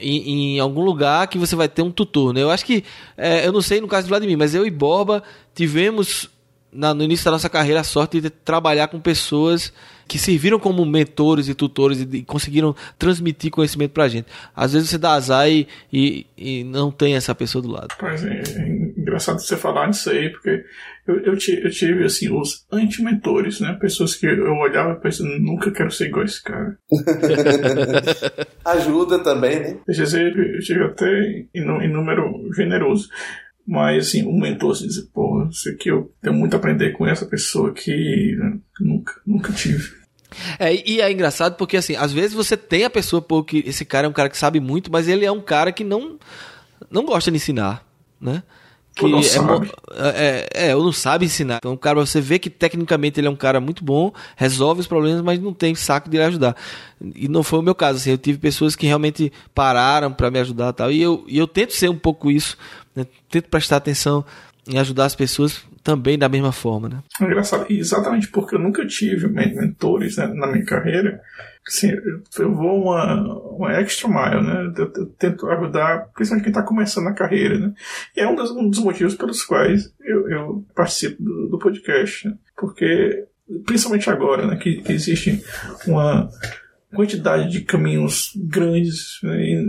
em, 0.00 0.56
em, 0.56 0.60
algum 0.60 0.82
lugar 0.82 1.26
que 1.28 1.38
você 1.38 1.54
vai 1.54 1.68
ter 1.68 1.82
um 1.82 1.90
tutor, 1.90 2.32
né? 2.32 2.42
Eu 2.42 2.50
acho 2.50 2.64
que, 2.64 2.84
é, 3.16 3.46
eu 3.46 3.52
não 3.52 3.60
sei 3.60 3.80
no 3.80 3.88
caso 3.88 4.06
do 4.06 4.10
Vladimir, 4.10 4.38
mas 4.38 4.54
eu 4.54 4.66
e 4.66 4.70
Borba 4.70 5.22
tivemos 5.54 6.28
na, 6.72 6.94
no 6.94 7.02
início 7.02 7.24
da 7.24 7.32
nossa 7.32 7.48
carreira 7.48 7.80
a 7.80 7.84
sorte 7.84 8.20
de 8.20 8.30
trabalhar 8.30 8.88
com 8.88 9.00
pessoas 9.00 9.72
que 10.06 10.18
serviram 10.18 10.58
como 10.58 10.84
mentores 10.84 11.48
e 11.48 11.54
tutores 11.54 12.00
e, 12.00 12.16
e 12.16 12.22
conseguiram 12.22 12.74
transmitir 12.98 13.50
conhecimento 13.50 13.92
pra 13.92 14.08
gente. 14.08 14.26
Às 14.54 14.72
vezes 14.72 14.90
você 14.90 14.98
dá 14.98 15.12
azar 15.12 15.48
e, 15.48 15.68
e, 15.92 16.26
e 16.36 16.64
não 16.64 16.90
tem 16.90 17.14
essa 17.14 17.34
pessoa 17.34 17.62
do 17.62 17.70
lado. 17.70 17.94
Pois 17.98 18.24
é, 18.24 18.42
é 18.56 18.79
engraçado 19.10 19.40
você 19.40 19.56
falar 19.56 19.90
disso 19.90 20.08
aí, 20.10 20.30
porque 20.30 20.64
eu, 21.06 21.20
eu, 21.24 21.36
tive, 21.36 21.66
eu 21.66 21.70
tive 21.70 22.04
assim, 22.04 22.32
os 22.32 22.64
anti-mentores, 22.72 23.60
né? 23.60 23.76
Pessoas 23.80 24.14
que 24.14 24.26
eu 24.26 24.52
olhava 24.54 24.92
e 24.92 25.00
pensava, 25.00 25.28
nunca 25.38 25.70
quero 25.70 25.90
ser 25.90 26.06
igual 26.06 26.22
a 26.22 26.24
esse 26.24 26.42
cara. 26.42 26.78
Ajuda 28.64 29.18
também, 29.18 29.58
né? 29.58 29.78
Eu 29.86 29.94
tive, 29.94 30.56
eu 30.56 30.60
tive 30.60 30.84
até 30.84 31.46
em, 31.54 31.88
número 31.88 32.48
generoso. 32.54 33.08
Mas, 33.66 34.08
assim, 34.08 34.24
o 34.24 34.32
mentor 34.32 34.74
se 34.74 34.86
dizer, 34.86 35.08
pô, 35.12 35.46
isso 35.50 35.68
aqui 35.68 35.90
eu 35.90 36.12
tenho 36.22 36.34
muito 36.34 36.54
a 36.54 36.56
aprender 36.56 36.92
com 36.92 37.06
essa 37.06 37.26
pessoa 37.26 37.72
que 37.72 38.34
né, 38.36 38.58
nunca, 38.80 39.14
nunca 39.26 39.52
tive. 39.52 40.00
É, 40.58 40.74
e 40.88 41.00
é 41.00 41.10
engraçado 41.10 41.56
porque, 41.56 41.76
assim, 41.76 41.96
às 41.96 42.12
vezes 42.12 42.32
você 42.32 42.56
tem 42.56 42.84
a 42.84 42.90
pessoa, 42.90 43.20
pô, 43.20 43.42
que 43.42 43.58
esse 43.66 43.84
cara 43.84 44.06
é 44.06 44.10
um 44.10 44.12
cara 44.12 44.28
que 44.28 44.38
sabe 44.38 44.60
muito, 44.60 44.90
mas 44.90 45.08
ele 45.08 45.24
é 45.24 45.32
um 45.32 45.40
cara 45.40 45.72
que 45.72 45.84
não, 45.84 46.18
não 46.90 47.04
gosta 47.04 47.30
de 47.30 47.36
ensinar, 47.36 47.86
né? 48.20 48.42
Que 48.94 49.06
não 49.06 49.20
é, 49.20 49.22
sabe. 49.22 49.70
É, 49.92 50.68
é, 50.68 50.76
ou 50.76 50.84
não 50.84 50.92
sabe 50.92 51.24
ensinar. 51.24 51.58
Então, 51.58 51.72
o 51.72 51.78
cara, 51.78 51.98
você 52.00 52.20
vê 52.20 52.38
que 52.38 52.50
tecnicamente 52.50 53.20
ele 53.20 53.28
é 53.28 53.30
um 53.30 53.36
cara 53.36 53.60
muito 53.60 53.84
bom, 53.84 54.12
resolve 54.36 54.80
os 54.80 54.86
problemas, 54.86 55.22
mas 55.22 55.40
não 55.40 55.54
tem 55.54 55.74
saco 55.74 56.10
de 56.10 56.16
lhe 56.16 56.22
ajudar. 56.22 56.56
E 57.14 57.28
não 57.28 57.42
foi 57.42 57.60
o 57.60 57.62
meu 57.62 57.74
caso, 57.74 57.98
assim, 57.98 58.10
eu 58.10 58.18
tive 58.18 58.38
pessoas 58.38 58.76
que 58.76 58.86
realmente 58.86 59.32
pararam 59.54 60.12
para 60.12 60.30
me 60.30 60.38
ajudar 60.38 60.70
e 60.70 60.72
tal. 60.72 60.92
E 60.92 61.00
eu, 61.00 61.24
e 61.26 61.38
eu 61.38 61.46
tento 61.46 61.72
ser 61.72 61.88
um 61.88 61.98
pouco 61.98 62.30
isso, 62.30 62.56
né? 62.94 63.06
tento 63.30 63.48
prestar 63.48 63.76
atenção 63.76 64.24
em 64.68 64.78
ajudar 64.78 65.06
as 65.06 65.14
pessoas 65.14 65.62
também 65.82 66.18
da 66.18 66.28
mesma 66.28 66.52
forma, 66.52 66.88
né? 66.88 66.98
É 67.20 67.24
engraçado, 67.24 67.66
e 67.70 67.78
exatamente 67.78 68.28
porque 68.28 68.54
eu 68.54 68.60
nunca 68.60 68.86
tive 68.86 69.28
mentores 69.28 70.16
né, 70.16 70.26
na 70.26 70.46
minha 70.46 70.64
carreira, 70.64 71.20
assim, 71.70 71.92
eu 72.38 72.54
vou 72.54 72.82
uma, 72.82 73.22
uma 73.50 73.72
extra 73.80 74.08
mile, 74.08 74.42
né? 74.42 74.72
Eu, 74.76 74.92
eu 74.96 75.06
tento 75.18 75.48
ajudar, 75.48 76.10
principalmente 76.14 76.44
quem 76.44 76.50
está 76.50 76.62
começando 76.62 77.06
a 77.06 77.14
carreira, 77.14 77.58
né? 77.58 77.72
E 78.16 78.20
é 78.20 78.28
um 78.28 78.34
dos, 78.34 78.50
um 78.50 78.68
dos 78.68 78.80
motivos 78.80 79.14
pelos 79.14 79.44
quais 79.44 79.92
eu, 80.00 80.28
eu 80.28 80.64
participo 80.74 81.22
do, 81.22 81.48
do 81.48 81.58
podcast, 81.58 82.28
né? 82.28 82.34
porque 82.56 83.26
principalmente 83.64 84.10
agora, 84.10 84.46
né, 84.46 84.56
que, 84.56 84.82
que 84.82 84.92
existe 84.92 85.42
uma 85.86 86.28
quantidade 86.94 87.50
de 87.50 87.62
caminhos 87.62 88.32
grandes, 88.36 89.18
né, 89.22 89.64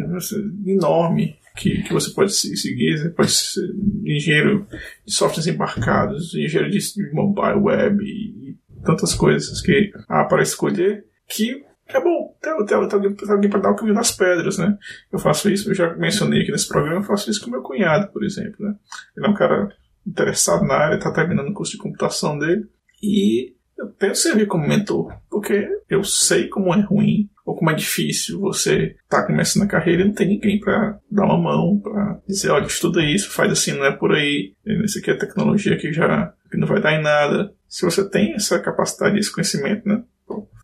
enorme 0.65 1.35
que, 1.55 1.83
que 1.83 1.93
você 1.93 2.11
pode 2.11 2.33
seguir, 2.33 2.97
você 2.97 3.09
pode 3.09 3.31
ser 3.31 3.69
engenheiro 4.05 4.67
de 5.05 5.13
softwares 5.13 5.47
embarcados, 5.47 6.33
engenheiro 6.33 6.71
de 6.71 7.13
mobile 7.13 7.59
web 7.59 8.03
e 8.03 8.57
tantas 8.83 9.13
coisas 9.13 9.61
que 9.61 9.91
há 10.07 10.23
para 10.23 10.41
escolher, 10.41 11.05
que 11.27 11.63
é 11.97 12.01
bom 12.01 12.35
ter 12.41 12.73
alguém, 12.73 13.15
alguém 13.29 13.49
para 13.49 13.59
dar 13.59 13.71
o 13.71 13.75
caminho 13.75 13.95
das 13.95 14.11
pedras, 14.11 14.57
né? 14.57 14.77
Eu 15.11 15.19
faço 15.19 15.49
isso, 15.49 15.69
eu 15.69 15.75
já 15.75 15.93
mencionei 15.95 16.41
aqui 16.41 16.51
nesse 16.51 16.67
programa, 16.67 16.99
eu 16.99 17.03
faço 17.03 17.29
isso 17.29 17.43
com 17.43 17.51
meu 17.51 17.61
cunhado, 17.61 18.11
por 18.11 18.23
exemplo, 18.23 18.65
né? 18.65 18.75
Ele 19.15 19.27
é 19.27 19.29
um 19.29 19.33
cara 19.33 19.69
interessado 20.05 20.65
na 20.65 20.75
área, 20.75 20.95
está 20.95 21.11
terminando 21.11 21.49
o 21.49 21.53
curso 21.53 21.73
de 21.73 21.77
computação 21.77 22.37
dele, 22.37 22.65
e 23.01 23.53
eu 23.77 23.87
tento 23.87 24.15
servir 24.15 24.47
como 24.47 24.67
mentor, 24.67 25.11
porque 25.29 25.67
eu 25.89 26.03
sei 26.03 26.47
como 26.47 26.73
é 26.73 26.81
ruim 26.81 27.29
ou 27.43 27.55
como 27.55 27.71
é 27.71 27.73
difícil 27.73 28.39
você 28.39 28.95
tá 29.09 29.25
começando 29.25 29.63
a 29.63 29.67
carreira 29.67 30.03
e 30.03 30.05
não 30.05 30.13
tem 30.13 30.27
ninguém 30.27 30.59
para 30.59 30.99
dar 31.09 31.25
uma 31.25 31.37
mão, 31.37 31.79
para 31.79 32.19
dizer, 32.27 32.51
olha, 32.51 32.65
estuda 32.65 33.03
isso, 33.03 33.31
faz 33.31 33.51
assim, 33.51 33.73
não 33.73 33.85
é 33.85 33.91
por 33.91 34.13
aí, 34.13 34.53
isso 34.83 34.99
aqui 34.99 35.09
é 35.09 35.15
tecnologia 35.15 35.77
que 35.77 35.91
já 35.91 36.33
que 36.49 36.57
não 36.57 36.67
vai 36.67 36.81
dar 36.81 36.93
em 36.93 37.01
nada. 37.01 37.53
Se 37.67 37.85
você 37.85 38.07
tem 38.07 38.33
essa 38.33 38.59
capacidade, 38.59 39.17
esse 39.17 39.33
conhecimento, 39.33 39.87
né, 39.87 40.03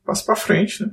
passa 0.08 0.24
para 0.24 0.36
frente, 0.38 0.82
né. 0.82 0.92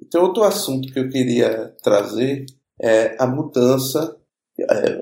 Então, 0.00 0.22
outro 0.22 0.42
assunto 0.44 0.92
que 0.92 0.98
eu 0.98 1.08
queria 1.08 1.74
trazer 1.82 2.44
é 2.80 3.16
a 3.18 3.26
mudança, 3.26 4.16
é, 4.58 5.00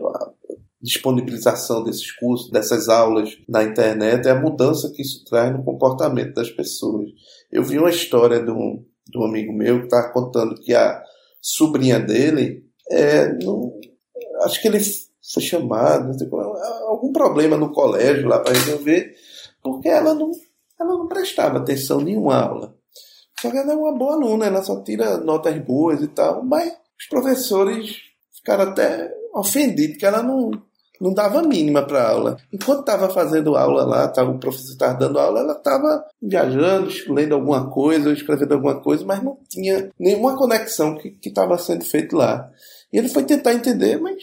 disponibilização 0.81 1.83
desses 1.83 2.12
cursos, 2.12 2.51
dessas 2.51 2.88
aulas 2.88 3.37
na 3.49 3.64
internet, 3.64 4.27
é 4.27 4.31
a 4.31 4.40
mudança 4.40 4.90
que 4.95 5.03
isso 5.03 5.25
traz 5.25 5.53
no 5.53 5.64
comportamento 5.64 6.35
das 6.35 6.51
pessoas. 6.51 7.09
Eu 7.51 7.64
vi 7.64 7.79
uma 7.79 7.90
história 7.90 8.42
de 8.42 8.51
um, 8.51 8.85
de 9.09 9.19
um 9.19 9.25
amigo 9.25 9.53
meu 9.53 9.81
que 9.81 9.87
estava 9.87 10.12
contando 10.12 10.61
que 10.61 10.75
a 10.75 11.03
sobrinha 11.40 11.99
dele, 11.99 12.64
é, 12.90 13.33
não, 13.45 13.73
acho 14.42 14.61
que 14.61 14.69
ele 14.69 14.81
foi 15.33 15.42
chamado, 15.42 16.12
algum 16.87 17.12
problema 17.12 17.57
no 17.57 17.73
colégio 17.73 18.29
lá 18.29 18.38
para 18.38 18.53
resolver, 18.53 19.14
porque 19.73 19.89
ela 19.89 20.15
não, 20.15 20.31
ela 20.81 20.91
não 20.91 21.09
prestava 21.09 21.59
atenção 21.59 22.01
nenhuma 22.01 22.37
aula. 22.37 22.75
Só 23.41 23.51
que 23.51 23.59
ela 23.59 23.73
é 23.73 23.77
uma 23.77 23.97
boa 23.97 24.15
aluna, 24.15 24.47
ela 24.47 24.63
só 24.63 24.83
tira 24.83 25.19
notas 25.19 25.59
boas 25.63 26.01
e 26.01 26.09
tal, 26.09 26.43
mas 26.45 26.73
os 26.99 27.07
professores 27.09 27.97
ficaram 28.35 28.71
até 28.71 29.13
ofendidos, 29.35 29.99
que 29.99 30.07
ela 30.07 30.23
não, 30.23 30.51
não 31.01 31.13
dava 31.13 31.43
mínima 31.43 31.83
para 31.87 32.09
aula. 32.09 32.39
Enquanto 32.53 32.81
estava 32.81 33.11
fazendo 33.11 33.57
aula 33.57 33.85
lá, 33.85 34.09
tava, 34.09 34.31
o 34.31 34.39
professor 34.39 34.73
estava 34.73 34.95
dando 34.99 35.19
aula, 35.19 35.41
ela 35.41 35.53
estava 35.53 36.05
viajando, 36.23 36.89
lendo 37.09 37.35
alguma 37.35 37.69
coisa, 37.69 38.13
escrevendo 38.13 38.55
alguma 38.55 38.81
coisa, 38.81 39.05
mas 39.05 39.23
não 39.23 39.39
tinha 39.49 39.91
nenhuma 39.99 40.37
conexão 40.37 40.97
que 40.97 41.19
estava 41.23 41.59
sendo 41.59 41.85
feito 41.85 42.17
lá. 42.17 42.51
E 42.93 42.99
ele 42.99 43.09
foi 43.09 43.25
tentar 43.25 43.53
entender, 43.53 44.01
mas 44.01 44.17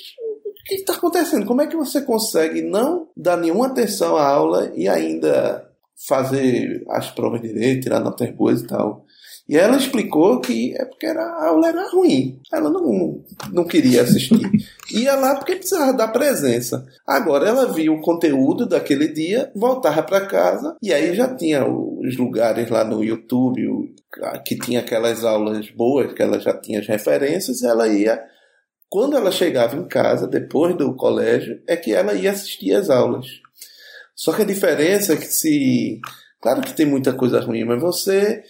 o 0.63 0.65
que 0.65 0.75
está 0.75 0.93
acontecendo? 0.93 1.45
Como 1.45 1.61
é 1.61 1.67
que 1.67 1.75
você 1.75 2.01
consegue 2.01 2.61
não 2.61 3.09
dar 3.17 3.35
nenhuma 3.35 3.67
atenção 3.67 4.15
à 4.15 4.25
aula 4.25 4.71
e 4.75 4.87
ainda 4.87 5.69
fazer 6.07 6.85
as 6.89 7.11
provas 7.11 7.41
direito, 7.41 7.83
tirar 7.83 7.99
notas 7.99 8.31
boas 8.31 8.61
e 8.61 8.67
tal? 8.67 9.05
E 9.47 9.57
ela 9.57 9.75
explicou 9.75 10.39
que 10.39 10.73
é 10.73 10.85
porque 10.85 11.05
era, 11.05 11.21
a 11.21 11.49
aula 11.49 11.67
era 11.67 11.89
ruim. 11.89 12.39
Ela 12.51 12.69
não, 12.69 13.21
não 13.51 13.65
queria 13.65 14.03
assistir. 14.03 14.49
Ia 14.89 15.15
lá 15.15 15.35
porque 15.35 15.57
precisava 15.57 15.91
dar 15.91 16.07
presença. 16.07 16.85
Agora 17.05 17.49
ela 17.49 17.73
viu 17.73 17.95
o 17.95 18.01
conteúdo 18.01 18.65
daquele 18.65 19.09
dia, 19.09 19.51
voltava 19.53 20.01
para 20.01 20.25
casa 20.25 20.77
e 20.81 20.93
aí 20.93 21.13
já 21.13 21.35
tinha 21.35 21.67
os 21.67 22.17
lugares 22.17 22.69
lá 22.69 22.85
no 22.85 23.03
YouTube 23.03 23.93
que 24.45 24.55
tinha 24.57 24.79
aquelas 24.79 25.25
aulas 25.25 25.69
boas, 25.71 26.13
que 26.13 26.21
ela 26.21 26.39
já 26.39 26.57
tinha 26.57 26.79
as 26.79 26.87
referências, 26.87 27.63
ela 27.63 27.87
ia 27.89 28.23
quando 28.93 29.17
ela 29.17 29.31
chegava 29.31 29.75
em 29.75 29.87
casa, 29.87 30.27
depois 30.27 30.77
do 30.77 30.93
colégio, 30.93 31.59
é 31.65 31.75
que 31.75 31.91
ela 31.91 32.13
ia 32.13 32.29
assistir 32.29 32.75
às 32.75 32.91
aulas. 32.91 33.25
Só 34.15 34.31
que 34.31 34.43
a 34.43 34.45
diferença 34.45 35.13
é 35.13 35.17
que 35.17 35.25
se. 35.25 35.99
Claro 36.39 36.61
que 36.61 36.75
tem 36.75 36.85
muita 36.85 37.11
coisa 37.11 37.39
ruim, 37.39 37.63
mas 37.63 37.81
você 37.81 38.43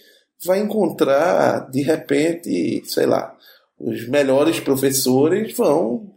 vai 0.44 0.60
encontrar, 0.60 1.70
de 1.70 1.80
repente, 1.80 2.82
sei 2.84 3.06
lá, 3.06 3.34
os 3.80 4.06
melhores 4.06 4.60
professores 4.60 5.56
vão 5.56 6.12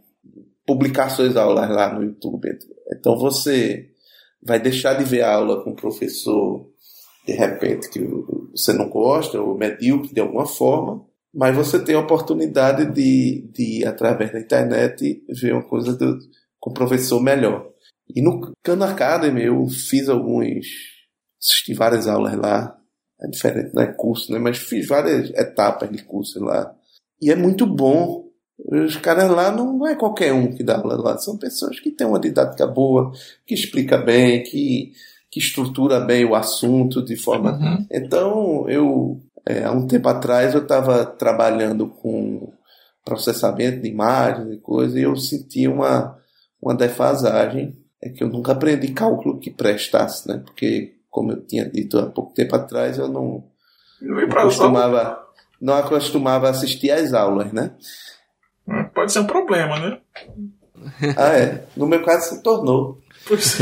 publicar 0.66 1.08
suas 1.08 1.34
aulas 1.34 1.70
lá 1.70 1.94
no 1.94 2.04
YouTube. 2.04 2.50
Então 2.92 3.16
você 3.16 3.88
vai 4.42 4.60
deixar 4.60 4.92
de 4.92 5.04
ver 5.04 5.22
a 5.22 5.36
aula 5.36 5.64
com 5.64 5.70
o 5.70 5.74
professor, 5.74 6.68
de 7.26 7.32
repente, 7.32 7.88
que 7.88 8.00
você 8.50 8.74
não 8.74 8.90
gosta, 8.90 9.40
ou 9.40 9.56
medíocre 9.56 10.12
de 10.12 10.20
alguma 10.20 10.44
forma, 10.44 11.07
mas 11.38 11.54
você 11.54 11.78
tem 11.78 11.94
a 11.94 12.00
oportunidade 12.00 12.92
de, 12.92 13.48
de 13.54 13.86
através 13.86 14.32
da 14.32 14.40
internet, 14.40 15.22
ver 15.28 15.52
uma 15.52 15.62
coisa 15.62 15.96
do, 15.96 16.18
com 16.58 16.70
o 16.70 16.74
professor 16.74 17.22
melhor. 17.22 17.64
E 18.12 18.20
no 18.20 18.52
Khan 18.64 18.84
Academy 18.84 19.44
eu 19.44 19.68
fiz 19.68 20.08
alguns, 20.08 20.66
assisti 21.40 21.74
várias 21.74 22.08
aulas 22.08 22.34
lá, 22.34 22.76
é 23.20 23.28
diferente, 23.28 23.72
não 23.72 23.84
é 23.84 23.86
curso, 23.86 24.32
né? 24.32 24.40
Mas 24.40 24.58
fiz 24.58 24.88
várias 24.88 25.30
etapas 25.30 25.88
de 25.92 26.02
curso 26.02 26.42
lá. 26.42 26.74
E 27.22 27.30
é 27.30 27.36
muito 27.36 27.64
bom. 27.64 28.26
Os 28.58 28.96
caras 28.96 29.30
lá 29.30 29.52
não, 29.52 29.86
é 29.86 29.94
qualquer 29.94 30.32
um 30.32 30.52
que 30.52 30.64
dá 30.64 30.78
aula 30.78 30.96
lá, 30.96 31.18
são 31.18 31.38
pessoas 31.38 31.78
que 31.78 31.92
têm 31.92 32.08
uma 32.08 32.18
didática 32.18 32.66
boa, 32.66 33.12
que 33.46 33.54
explica 33.54 33.96
bem, 33.96 34.42
que, 34.42 34.90
que 35.30 35.38
estrutura 35.38 36.00
bem 36.00 36.24
o 36.24 36.34
assunto 36.34 37.00
de 37.00 37.14
forma. 37.14 37.52
Uhum. 37.52 37.86
Então, 37.92 38.68
eu 38.68 39.20
é, 39.48 39.64
há 39.64 39.72
um 39.72 39.86
tempo 39.86 40.06
atrás 40.10 40.54
eu 40.54 40.60
estava 40.60 41.06
trabalhando 41.06 41.88
com 41.88 42.52
processamento 43.02 43.80
de 43.80 43.88
imagens 43.88 44.52
e 44.52 44.58
coisas 44.58 44.94
e 44.94 45.00
eu 45.00 45.16
senti 45.16 45.66
uma, 45.66 46.18
uma 46.60 46.74
defasagem. 46.74 47.74
É 48.00 48.10
que 48.10 48.22
eu 48.22 48.28
nunca 48.28 48.52
aprendi 48.52 48.92
cálculo 48.92 49.40
que 49.40 49.50
prestasse, 49.50 50.28
né? 50.28 50.42
Porque, 50.44 50.96
como 51.08 51.32
eu 51.32 51.40
tinha 51.46 51.64
dito 51.64 51.98
há 51.98 52.06
pouco 52.06 52.34
tempo 52.34 52.54
atrás, 52.54 52.98
eu 52.98 53.08
não, 53.08 53.42
não 54.02 54.28
costumava, 54.28 55.18
não 55.58 55.74
acostumava 55.74 56.50
assistir 56.50 56.90
às 56.90 57.14
aulas, 57.14 57.50
né? 57.50 57.74
Hum, 58.68 58.84
pode 58.94 59.10
ser 59.10 59.20
um 59.20 59.26
problema, 59.26 59.80
né? 59.80 59.98
Ah, 61.16 61.36
é. 61.36 61.64
No 61.76 61.88
meu 61.88 62.04
caso 62.04 62.36
se 62.36 62.42
tornou. 62.42 63.00
Mas, 63.28 63.58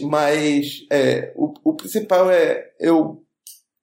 mas 0.00 0.86
é, 0.90 1.32
o, 1.36 1.52
o 1.62 1.74
principal 1.74 2.30
é 2.30 2.70
eu 2.80 3.22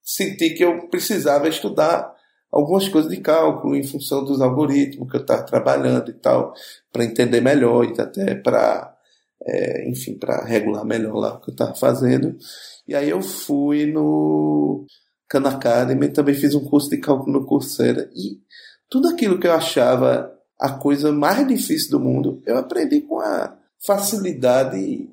senti 0.09 0.55
que 0.55 0.63
eu 0.63 0.87
precisava 0.87 1.47
estudar 1.47 2.15
algumas 2.51 2.89
coisas 2.89 3.11
de 3.11 3.17
cálculo 3.17 3.75
em 3.75 3.83
função 3.83 4.25
dos 4.25 4.41
algoritmos 4.41 5.07
que 5.07 5.17
eu 5.17 5.21
estava 5.21 5.43
trabalhando 5.43 6.09
e 6.09 6.13
tal, 6.13 6.51
para 6.91 7.03
entender 7.03 7.41
melhor 7.41 7.85
e 7.85 8.01
até 8.01 8.33
para, 8.33 8.97
é, 9.45 9.87
enfim, 9.87 10.17
para 10.17 10.43
regular 10.43 10.83
melhor 10.83 11.13
lá 11.13 11.35
o 11.35 11.39
que 11.39 11.51
eu 11.51 11.53
estava 11.53 11.75
fazendo. 11.75 12.35
E 12.87 12.95
aí 12.95 13.07
eu 13.07 13.21
fui 13.21 13.85
no 13.85 14.83
Khan 15.29 15.47
Academy, 15.47 16.09
também 16.09 16.33
fiz 16.33 16.55
um 16.55 16.65
curso 16.65 16.89
de 16.89 16.97
cálculo 16.97 17.39
no 17.39 17.45
Coursera 17.45 18.09
e 18.15 18.39
tudo 18.89 19.09
aquilo 19.09 19.39
que 19.39 19.45
eu 19.45 19.53
achava 19.53 20.33
a 20.59 20.71
coisa 20.71 21.11
mais 21.11 21.47
difícil 21.47 21.91
do 21.91 21.99
mundo, 21.99 22.41
eu 22.47 22.57
aprendi 22.57 23.01
com 23.01 23.19
a 23.19 23.55
facilidade, 23.85 25.07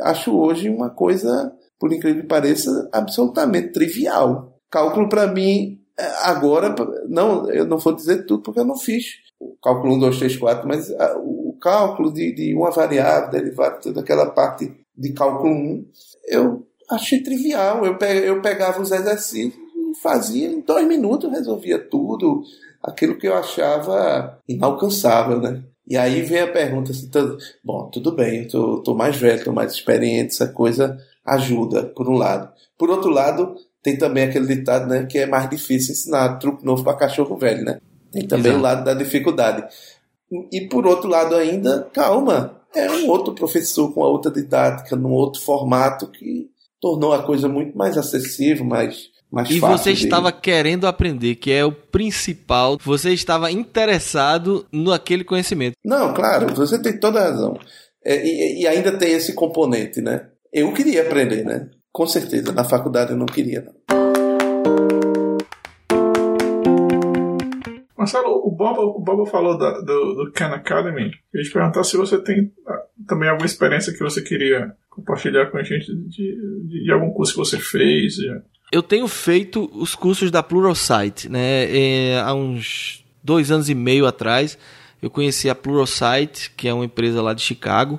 acho 0.00 0.36
hoje 0.36 0.68
uma 0.68 0.90
coisa 0.90 1.56
por 1.82 1.92
incrível 1.92 2.22
que 2.22 2.28
pareça, 2.28 2.88
absolutamente 2.92 3.72
trivial. 3.72 4.56
Cálculo 4.70 5.08
para 5.08 5.26
mim, 5.26 5.80
é, 5.98 6.04
agora, 6.28 6.72
não, 7.08 7.50
eu 7.50 7.66
não 7.66 7.76
vou 7.76 7.92
dizer 7.92 8.24
tudo 8.24 8.40
porque 8.44 8.60
eu 8.60 8.64
não 8.64 8.78
fiz 8.78 9.16
o 9.40 9.56
cálculo 9.60 9.96
1, 9.96 9.98
2, 9.98 10.18
3, 10.20 10.36
4, 10.36 10.68
mas 10.68 10.94
o 11.16 11.56
cálculo 11.60 12.12
de, 12.12 12.32
de 12.36 12.54
uma 12.54 12.70
variável, 12.70 13.30
derivada, 13.30 13.80
toda 13.80 14.00
aquela 14.00 14.30
parte 14.30 14.72
de 14.96 15.12
cálculo 15.12 15.52
1, 15.52 15.86
eu 16.28 16.64
achei 16.88 17.20
trivial. 17.20 17.84
Eu, 17.84 17.98
eu 17.98 18.40
pegava 18.40 18.80
os 18.80 18.92
exercícios 18.92 19.52
e 19.76 20.00
fazia 20.00 20.52
em 20.52 20.60
dois 20.60 20.86
minutos, 20.86 21.32
resolvia 21.32 21.80
tudo, 21.80 22.44
aquilo 22.80 23.18
que 23.18 23.26
eu 23.26 23.34
achava 23.34 24.38
inalcançável, 24.46 25.40
né? 25.40 25.64
E 25.84 25.96
aí 25.96 26.22
vem 26.22 26.42
a 26.42 26.52
pergunta 26.52 26.92
assim, 26.92 27.10
bom, 27.64 27.90
tudo 27.90 28.12
bem, 28.12 28.44
eu 28.44 28.48
tô, 28.48 28.82
tô 28.82 28.94
mais 28.94 29.16
velho, 29.16 29.42
tô 29.42 29.52
mais 29.52 29.72
experiente, 29.72 30.32
essa 30.32 30.46
coisa 30.46 30.96
ajuda, 31.24 31.84
por 31.84 32.08
um 32.08 32.14
lado. 32.14 32.50
Por 32.78 32.90
outro 32.90 33.10
lado, 33.10 33.54
tem 33.82 33.96
também 33.96 34.24
aquele 34.24 34.46
ditado, 34.46 34.86
né, 34.86 35.06
que 35.06 35.18
é 35.18 35.26
mais 35.26 35.48
difícil 35.48 35.92
ensinar 35.92 36.38
truque 36.38 36.64
novo 36.64 36.84
para 36.84 36.96
cachorro 36.96 37.36
velho, 37.36 37.64
né? 37.64 37.78
Tem 38.10 38.26
também 38.26 38.52
Exato. 38.52 38.58
o 38.58 38.62
lado 38.62 38.84
da 38.84 38.94
dificuldade. 38.94 39.64
E 40.50 40.62
por 40.62 40.86
outro 40.86 41.08
lado 41.08 41.34
ainda, 41.34 41.88
calma, 41.92 42.60
é 42.74 42.90
um 42.90 43.08
outro 43.08 43.34
professor 43.34 43.92
com 43.92 44.04
a 44.04 44.08
outra 44.08 44.30
didática, 44.30 44.96
num 44.96 45.12
outro 45.12 45.40
formato 45.42 46.06
que 46.08 46.50
tornou 46.80 47.12
a 47.12 47.22
coisa 47.22 47.48
muito 47.48 47.76
mais 47.76 47.96
acessível, 47.96 48.64
mais 48.64 49.10
mais 49.32 49.48
e 49.48 49.58
você 49.58 49.92
estava 49.92 50.30
querendo 50.30 50.86
aprender, 50.86 51.36
que 51.36 51.50
é 51.50 51.64
o 51.64 51.72
principal. 51.72 52.76
Você 52.84 53.14
estava 53.14 53.50
interessado 53.50 54.66
no 54.70 54.92
aquele 54.92 55.24
conhecimento. 55.24 55.74
Não, 55.82 56.12
claro, 56.12 56.54
você 56.54 56.78
tem 56.78 57.00
toda 57.00 57.18
a 57.18 57.30
razão. 57.30 57.58
É, 58.04 58.22
e, 58.22 58.60
e, 58.60 58.66
ainda 58.66 58.92
tem 58.98 59.12
esse 59.12 59.32
componente, 59.32 60.02
né? 60.02 60.26
Eu 60.52 60.70
queria 60.74 61.00
aprender, 61.00 61.44
né? 61.44 61.70
Com 61.90 62.06
certeza. 62.06 62.52
Na 62.52 62.62
faculdade 62.62 63.12
eu 63.12 63.16
não 63.16 63.24
queria, 63.24 63.62
não. 63.62 63.72
Marcelo, 67.96 68.46
o 68.46 68.50
Boba, 68.50 68.82
o 68.82 69.00
Boba 69.00 69.24
falou 69.24 69.56
da, 69.56 69.80
do, 69.80 70.14
do 70.14 70.32
Khan 70.32 70.48
Academy. 70.48 71.10
Eu 71.32 71.40
ia 71.40 71.42
te 71.42 71.50
perguntar 71.50 71.84
se 71.84 71.96
você 71.96 72.18
tem 72.22 72.52
ah, 72.66 72.82
também 73.08 73.30
alguma 73.30 73.46
experiência 73.46 73.94
que 73.94 74.00
você 74.00 74.20
queria 74.20 74.76
compartilhar 74.90 75.46
com 75.46 75.56
a 75.56 75.62
gente 75.62 75.86
de, 75.86 76.36
de, 76.66 76.84
de 76.84 76.92
algum 76.92 77.10
curso 77.12 77.32
que 77.32 77.38
você 77.38 77.58
fez. 77.58 78.16
Eu 78.70 78.82
tenho 78.82 79.08
feito 79.08 79.70
os 79.72 79.94
cursos 79.94 80.30
da 80.30 80.42
Pluralsight, 80.42 81.30
né? 81.30 81.64
É, 81.70 82.20
há 82.20 82.34
uns 82.34 83.06
dois 83.24 83.50
anos 83.50 83.70
e 83.70 83.74
meio 83.74 84.04
atrás, 84.04 84.58
eu 85.00 85.08
conheci 85.08 85.48
a 85.48 85.54
Pluralsight, 85.54 86.50
que 86.56 86.68
é 86.68 86.74
uma 86.74 86.84
empresa 86.84 87.22
lá 87.22 87.32
de 87.32 87.40
Chicago, 87.40 87.98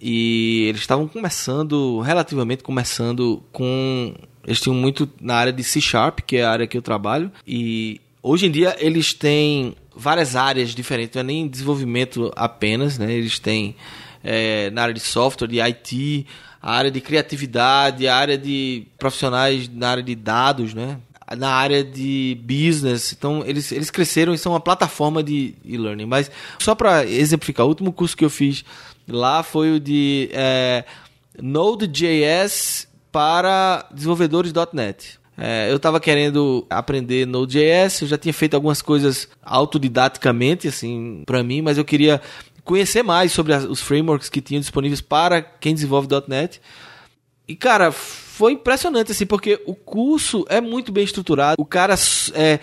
e 0.00 0.66
eles 0.68 0.80
estavam 0.80 1.08
começando, 1.08 2.00
relativamente 2.00 2.62
começando 2.62 3.42
com. 3.52 4.14
Eles 4.46 4.60
tinham 4.60 4.74
muito 4.74 5.08
na 5.20 5.34
área 5.34 5.52
de 5.52 5.62
C 5.62 5.80
Sharp, 5.80 6.20
que 6.20 6.36
é 6.36 6.44
a 6.44 6.50
área 6.50 6.66
que 6.66 6.76
eu 6.76 6.82
trabalho, 6.82 7.30
e 7.46 8.00
hoje 8.22 8.46
em 8.46 8.50
dia 8.50 8.76
eles 8.78 9.12
têm 9.12 9.74
várias 9.94 10.36
áreas 10.36 10.70
diferentes, 10.70 11.16
não 11.16 11.20
é 11.20 11.24
nem 11.24 11.48
desenvolvimento 11.48 12.32
apenas, 12.36 12.98
né? 12.98 13.12
Eles 13.12 13.38
têm 13.38 13.74
é, 14.22 14.70
na 14.70 14.82
área 14.82 14.94
de 14.94 15.00
software, 15.00 15.48
de 15.48 15.60
IT, 15.60 16.26
a 16.62 16.72
área 16.72 16.90
de 16.90 17.00
criatividade, 17.00 18.08
a 18.08 18.16
área 18.16 18.38
de 18.38 18.86
profissionais 18.98 19.68
na 19.68 19.90
área 19.90 20.02
de 20.02 20.14
dados, 20.14 20.72
né? 20.72 20.98
na 21.36 21.50
área 21.50 21.84
de 21.84 22.38
business. 22.42 23.12
Então, 23.12 23.42
eles, 23.46 23.70
eles 23.70 23.90
cresceram 23.90 24.32
e 24.32 24.38
são 24.38 24.52
uma 24.52 24.60
plataforma 24.60 25.22
de 25.22 25.54
e-learning. 25.64 26.06
Mas, 26.06 26.30
só 26.58 26.74
para 26.74 27.04
exemplificar, 27.04 27.66
o 27.66 27.68
último 27.68 27.92
curso 27.92 28.16
que 28.16 28.24
eu 28.24 28.30
fiz 28.30 28.64
Lá 29.08 29.42
foi 29.42 29.72
o 29.72 29.80
de 29.80 30.28
é, 30.32 30.84
Node.js 31.40 32.86
para 33.10 33.88
desenvolvedores 33.92 34.52
.NET. 34.72 35.18
É, 35.36 35.70
eu 35.70 35.76
estava 35.76 36.00
querendo 36.00 36.66
aprender 36.68 37.26
Node.js, 37.26 38.02
eu 38.02 38.08
já 38.08 38.18
tinha 38.18 38.34
feito 38.34 38.54
algumas 38.54 38.82
coisas 38.82 39.28
autodidaticamente, 39.42 40.66
assim, 40.66 41.22
para 41.24 41.42
mim, 41.42 41.62
mas 41.62 41.78
eu 41.78 41.84
queria 41.84 42.20
conhecer 42.64 43.02
mais 43.02 43.32
sobre 43.32 43.54
as, 43.54 43.64
os 43.64 43.80
frameworks 43.80 44.28
que 44.28 44.40
tinham 44.40 44.60
disponíveis 44.60 45.00
para 45.00 45.40
quem 45.40 45.74
desenvolve 45.74 46.08
.NET. 46.26 46.60
E, 47.46 47.56
cara, 47.56 47.90
foi 47.90 48.52
impressionante, 48.52 49.12
assim, 49.12 49.24
porque 49.24 49.62
o 49.64 49.74
curso 49.74 50.44
é 50.48 50.60
muito 50.60 50.92
bem 50.92 51.02
estruturado. 51.02 51.56
O 51.58 51.64
cara 51.64 51.94
é, 52.34 52.60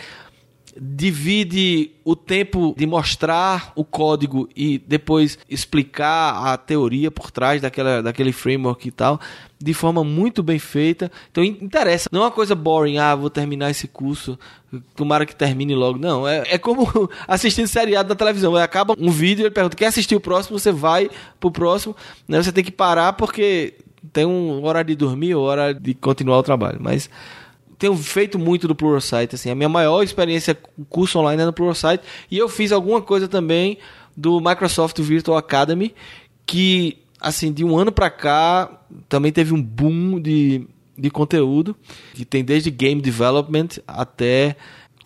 divide 0.79 1.91
o 2.03 2.15
tempo 2.15 2.75
de 2.77 2.85
mostrar 2.85 3.71
o 3.75 3.85
código 3.85 4.49
e 4.55 4.77
depois 4.77 5.39
explicar 5.49 6.53
a 6.53 6.57
teoria 6.57 7.09
por 7.09 7.31
trás 7.31 7.61
daquela, 7.61 8.03
daquele 8.03 8.33
framework 8.33 8.88
e 8.88 8.91
tal, 8.91 9.19
de 9.57 9.73
forma 9.73 10.03
muito 10.03 10.43
bem 10.43 10.59
feita. 10.59 11.09
Então 11.31 11.43
interessa. 11.43 12.09
Não 12.11 12.21
é 12.21 12.25
uma 12.25 12.31
coisa 12.31 12.53
boring, 12.53 12.97
ah, 12.97 13.15
vou 13.15 13.29
terminar 13.29 13.71
esse 13.71 13.88
curso, 13.88 14.38
tomara 14.95 15.25
que 15.25 15.35
termine 15.35 15.73
logo. 15.73 15.97
Não, 15.97 16.27
é, 16.27 16.43
é 16.47 16.57
como 16.57 17.09
assistindo 17.27 17.67
seriado 17.67 18.09
da 18.09 18.15
televisão. 18.15 18.55
Acaba 18.55 18.95
um 18.99 19.09
vídeo, 19.09 19.43
ele 19.43 19.51
pergunta, 19.51 19.77
quer 19.77 19.88
assistir 19.88 20.15
o 20.15 20.21
próximo? 20.21 20.59
Você 20.59 20.71
vai 20.71 21.09
pro 21.39 21.51
próximo. 21.51 21.95
Né? 22.27 22.41
Você 22.41 22.51
tem 22.51 22.63
que 22.63 22.71
parar 22.71 23.13
porque 23.13 23.75
tem 24.11 24.25
um 24.25 24.63
hora 24.63 24.83
de 24.83 24.95
dormir 24.95 25.35
hora 25.35 25.73
de 25.73 25.93
continuar 25.93 26.39
o 26.39 26.43
trabalho. 26.43 26.79
Mas 26.81 27.09
tenho 27.77 27.95
feito 27.95 28.39
muito 28.39 28.67
do 28.67 28.75
Pluralsight, 28.75 29.35
assim, 29.35 29.49
a 29.49 29.55
minha 29.55 29.69
maior 29.69 30.03
experiência 30.03 30.55
com 30.55 30.83
curso 30.85 31.19
online 31.19 31.41
é 31.41 31.45
no 31.45 31.53
Pluralsight. 31.53 32.03
E 32.29 32.38
eu 32.38 32.47
fiz 32.47 32.71
alguma 32.71 33.01
coisa 33.01 33.27
também 33.27 33.77
do 34.15 34.39
Microsoft 34.39 34.99
Virtual 34.99 35.38
Academy 35.38 35.93
que 36.45 37.05
assim, 37.19 37.51
de 37.51 37.63
um 37.63 37.77
ano 37.77 37.91
para 37.91 38.09
cá 38.09 38.81
também 39.09 39.31
teve 39.31 39.53
um 39.53 39.61
boom 39.61 40.19
de, 40.19 40.67
de 40.97 41.09
conteúdo, 41.09 41.75
que 42.13 42.23
tem 42.23 42.43
desde 42.43 42.69
game 42.69 43.01
development 43.01 43.69
até 43.88 44.55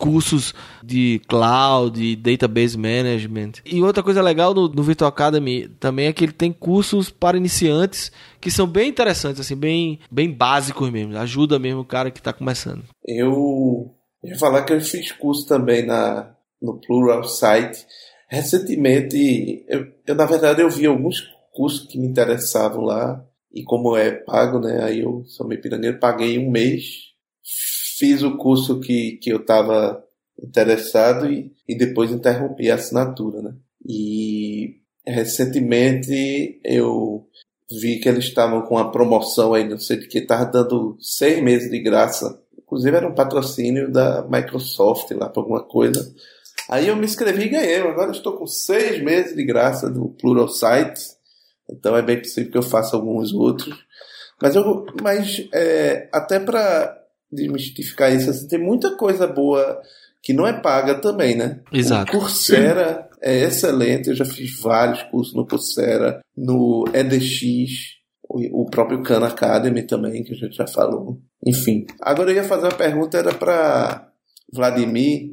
cursos 0.00 0.54
de 0.82 1.20
cloud, 1.28 2.16
database 2.16 2.76
management. 2.76 3.52
E 3.66 3.82
outra 3.82 4.02
coisa 4.02 4.22
legal 4.22 4.54
no, 4.54 4.66
no 4.66 4.82
Virtual 4.82 5.10
Academy 5.10 5.68
também 5.78 6.06
é 6.06 6.12
que 6.12 6.24
ele 6.24 6.32
tem 6.32 6.50
cursos 6.50 7.10
para 7.10 7.36
iniciantes 7.36 8.10
que 8.40 8.50
são 8.50 8.66
bem 8.66 8.88
interessantes, 8.88 9.38
assim, 9.40 9.54
bem, 9.54 10.00
bem 10.10 10.32
básicos 10.32 10.90
mesmo. 10.90 11.16
Ajuda 11.18 11.58
mesmo 11.58 11.82
o 11.82 11.84
cara 11.84 12.10
que 12.10 12.18
está 12.18 12.32
começando. 12.32 12.82
Eu 13.06 13.94
ia 14.24 14.38
falar 14.38 14.64
que 14.64 14.72
eu 14.72 14.80
fiz 14.80 15.12
curso 15.12 15.46
também 15.46 15.84
na, 15.84 16.34
no 16.62 16.80
Plural 16.80 17.22
Site. 17.24 17.84
Recentemente, 18.26 19.66
eu, 19.68 19.86
eu 20.06 20.14
na 20.14 20.24
verdade 20.24 20.62
eu 20.62 20.70
vi 20.70 20.86
alguns 20.86 21.20
cursos 21.52 21.86
que 21.86 21.98
me 21.98 22.06
interessavam 22.06 22.80
lá. 22.82 23.22
E 23.52 23.64
como 23.64 23.96
é 23.96 24.12
pago, 24.12 24.60
né? 24.60 24.82
Aí 24.84 25.00
eu 25.00 25.24
sou 25.26 25.46
meio 25.46 25.60
pirangueiro, 25.60 25.98
paguei 25.98 26.38
um 26.38 26.50
mês 26.50 27.10
fiz 28.00 28.22
o 28.22 28.38
curso 28.38 28.80
que, 28.80 29.18
que 29.18 29.30
eu 29.30 29.36
estava 29.36 30.02
interessado 30.42 31.30
e, 31.30 31.52
e 31.68 31.76
depois 31.76 32.10
interrompi 32.10 32.70
a 32.70 32.76
assinatura, 32.76 33.42
né? 33.42 33.54
E 33.86 34.80
recentemente 35.06 36.58
eu 36.64 37.26
vi 37.70 37.98
que 38.00 38.08
eles 38.08 38.24
estavam 38.24 38.62
com 38.62 38.76
uma 38.76 38.90
promoção 38.90 39.52
aí, 39.52 39.68
não 39.68 39.78
sei 39.78 39.98
de 39.98 40.08
que, 40.08 40.18
estava 40.18 40.46
dando 40.46 40.96
seis 40.98 41.42
meses 41.42 41.70
de 41.70 41.78
graça. 41.78 42.42
Inclusive 42.58 42.96
era 42.96 43.08
um 43.08 43.14
patrocínio 43.14 43.92
da 43.92 44.26
Microsoft 44.28 45.10
lá 45.12 45.28
para 45.28 45.42
alguma 45.42 45.62
coisa. 45.62 46.12
Aí 46.70 46.88
eu 46.88 46.96
me 46.96 47.04
inscrevi 47.04 47.44
e 47.44 47.48
ganhei. 47.48 47.80
Agora 47.80 48.12
estou 48.12 48.36
com 48.36 48.46
seis 48.46 49.02
meses 49.02 49.36
de 49.36 49.44
graça 49.44 49.90
do 49.90 50.08
Plural 50.10 50.48
Sites. 50.48 51.16
Então 51.68 51.96
é 51.96 52.02
bem 52.02 52.18
possível 52.18 52.50
que 52.50 52.58
eu 52.58 52.62
faça 52.62 52.96
alguns 52.96 53.32
outros. 53.32 53.76
Mas, 54.40 54.56
eu, 54.56 54.86
mas 55.02 55.48
é, 55.52 56.08
até 56.12 56.40
para 56.40 56.99
desmistificar 57.30 58.14
isso. 58.14 58.30
Assim, 58.30 58.48
tem 58.48 58.58
muita 58.58 58.96
coisa 58.96 59.26
boa 59.26 59.80
que 60.22 60.32
não 60.32 60.46
é 60.46 60.52
paga 60.52 60.94
também, 60.96 61.36
né? 61.36 61.60
Exato. 61.72 62.16
O 62.16 62.20
Coursera 62.20 63.08
Sim. 63.12 63.18
é 63.22 63.44
excelente, 63.44 64.08
eu 64.08 64.14
já 64.14 64.24
fiz 64.24 64.60
vários 64.60 65.02
cursos 65.04 65.34
no 65.34 65.46
Coursera, 65.46 66.20
no 66.36 66.84
EDX, 66.92 68.00
o 68.28 68.66
próprio 68.66 69.02
Khan 69.02 69.24
Academy 69.26 69.82
também, 69.82 70.22
que 70.22 70.32
a 70.32 70.36
gente 70.36 70.56
já 70.56 70.66
falou. 70.66 71.20
Enfim. 71.44 71.86
Agora 72.00 72.30
eu 72.30 72.36
ia 72.36 72.44
fazer 72.44 72.64
uma 72.64 72.76
pergunta, 72.76 73.18
era 73.18 73.34
para 73.34 74.12
Vladimir, 74.52 75.32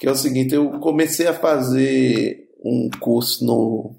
que 0.00 0.06
é 0.06 0.10
o 0.10 0.16
seguinte, 0.16 0.54
eu 0.54 0.78
comecei 0.80 1.26
a 1.26 1.34
fazer 1.34 2.48
um 2.64 2.90
curso 3.00 3.44
no. 3.44 3.96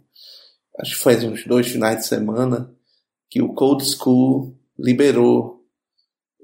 Acho 0.79 0.95
que 0.95 1.01
faz 1.01 1.23
uns 1.23 1.45
dois 1.45 1.67
finais 1.67 1.97
de 1.99 2.07
semana, 2.07 2.71
que 3.29 3.41
o 3.41 3.53
Code 3.53 3.85
School 3.85 4.55
liberou 4.77 5.56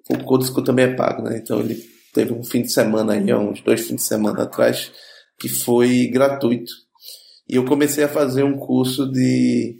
o 0.10 0.24
Codesco 0.24 0.62
também 0.62 0.86
é 0.86 0.96
pago, 0.96 1.24
né? 1.24 1.38
Então 1.38 1.60
ele 1.60 1.78
teve 2.14 2.34
um 2.34 2.44
fim 2.44 2.62
de 2.62 2.72
semana 2.72 3.14
aí, 3.14 3.34
uns 3.34 3.62
dois 3.62 3.82
fins 3.82 3.96
de 3.96 4.04
semana 4.04 4.44
atrás, 4.44 4.92
que 5.40 5.50
foi 5.50 6.08
gratuito. 6.08 6.72
E 7.50 7.56
eu 7.56 7.66
comecei 7.66 8.04
a 8.04 8.10
fazer 8.10 8.44
um 8.44 8.58
curso 8.58 9.12
de 9.12 9.78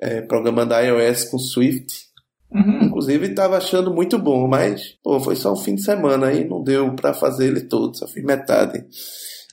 é, 0.00 0.22
programando 0.22 0.74
iOS 0.74 1.24
com 1.24 1.38
Swift. 1.38 2.10
Uhum. 2.50 2.84
Inclusive 2.84 3.26
estava 3.26 3.56
achando 3.58 3.94
muito 3.94 4.18
bom, 4.18 4.48
mas 4.48 4.82
pô, 5.04 5.20
foi 5.20 5.36
só 5.36 5.52
um 5.52 5.56
fim 5.56 5.76
de 5.76 5.84
semana 5.84 6.26
aí, 6.26 6.48
não 6.48 6.62
deu 6.62 6.94
para 6.96 7.14
fazer 7.14 7.46
ele 7.46 7.60
todo, 7.60 7.96
só 7.96 8.08
fiz 8.08 8.24
metade. 8.24 8.84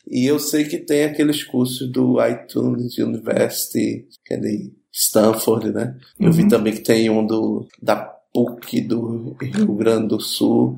E 0.10 0.26
eu 0.26 0.39
sei 0.39 0.63
que 0.63 0.80
tem 0.80 1.04
aqueles 1.04 1.43
cursos 1.43 1.91
do 1.91 2.17
iTunes 2.26 2.98
University, 2.98 4.08
que 4.26 4.34
é 4.34 4.38
de 4.38 4.74
Stanford, 4.91 5.72
né? 5.72 5.96
Eu 6.20 6.32
vi 6.32 6.43
uhum. 6.43 6.48
também 6.48 6.74
que 6.74 6.82
tem 6.82 7.10
um 7.10 7.26
do 7.26 7.67
da 7.82 8.17
PUC 8.34 8.82
do 8.82 9.36
Rio 9.42 9.74
Grande 9.76 10.10
do 10.10 10.20
Sul. 10.20 10.78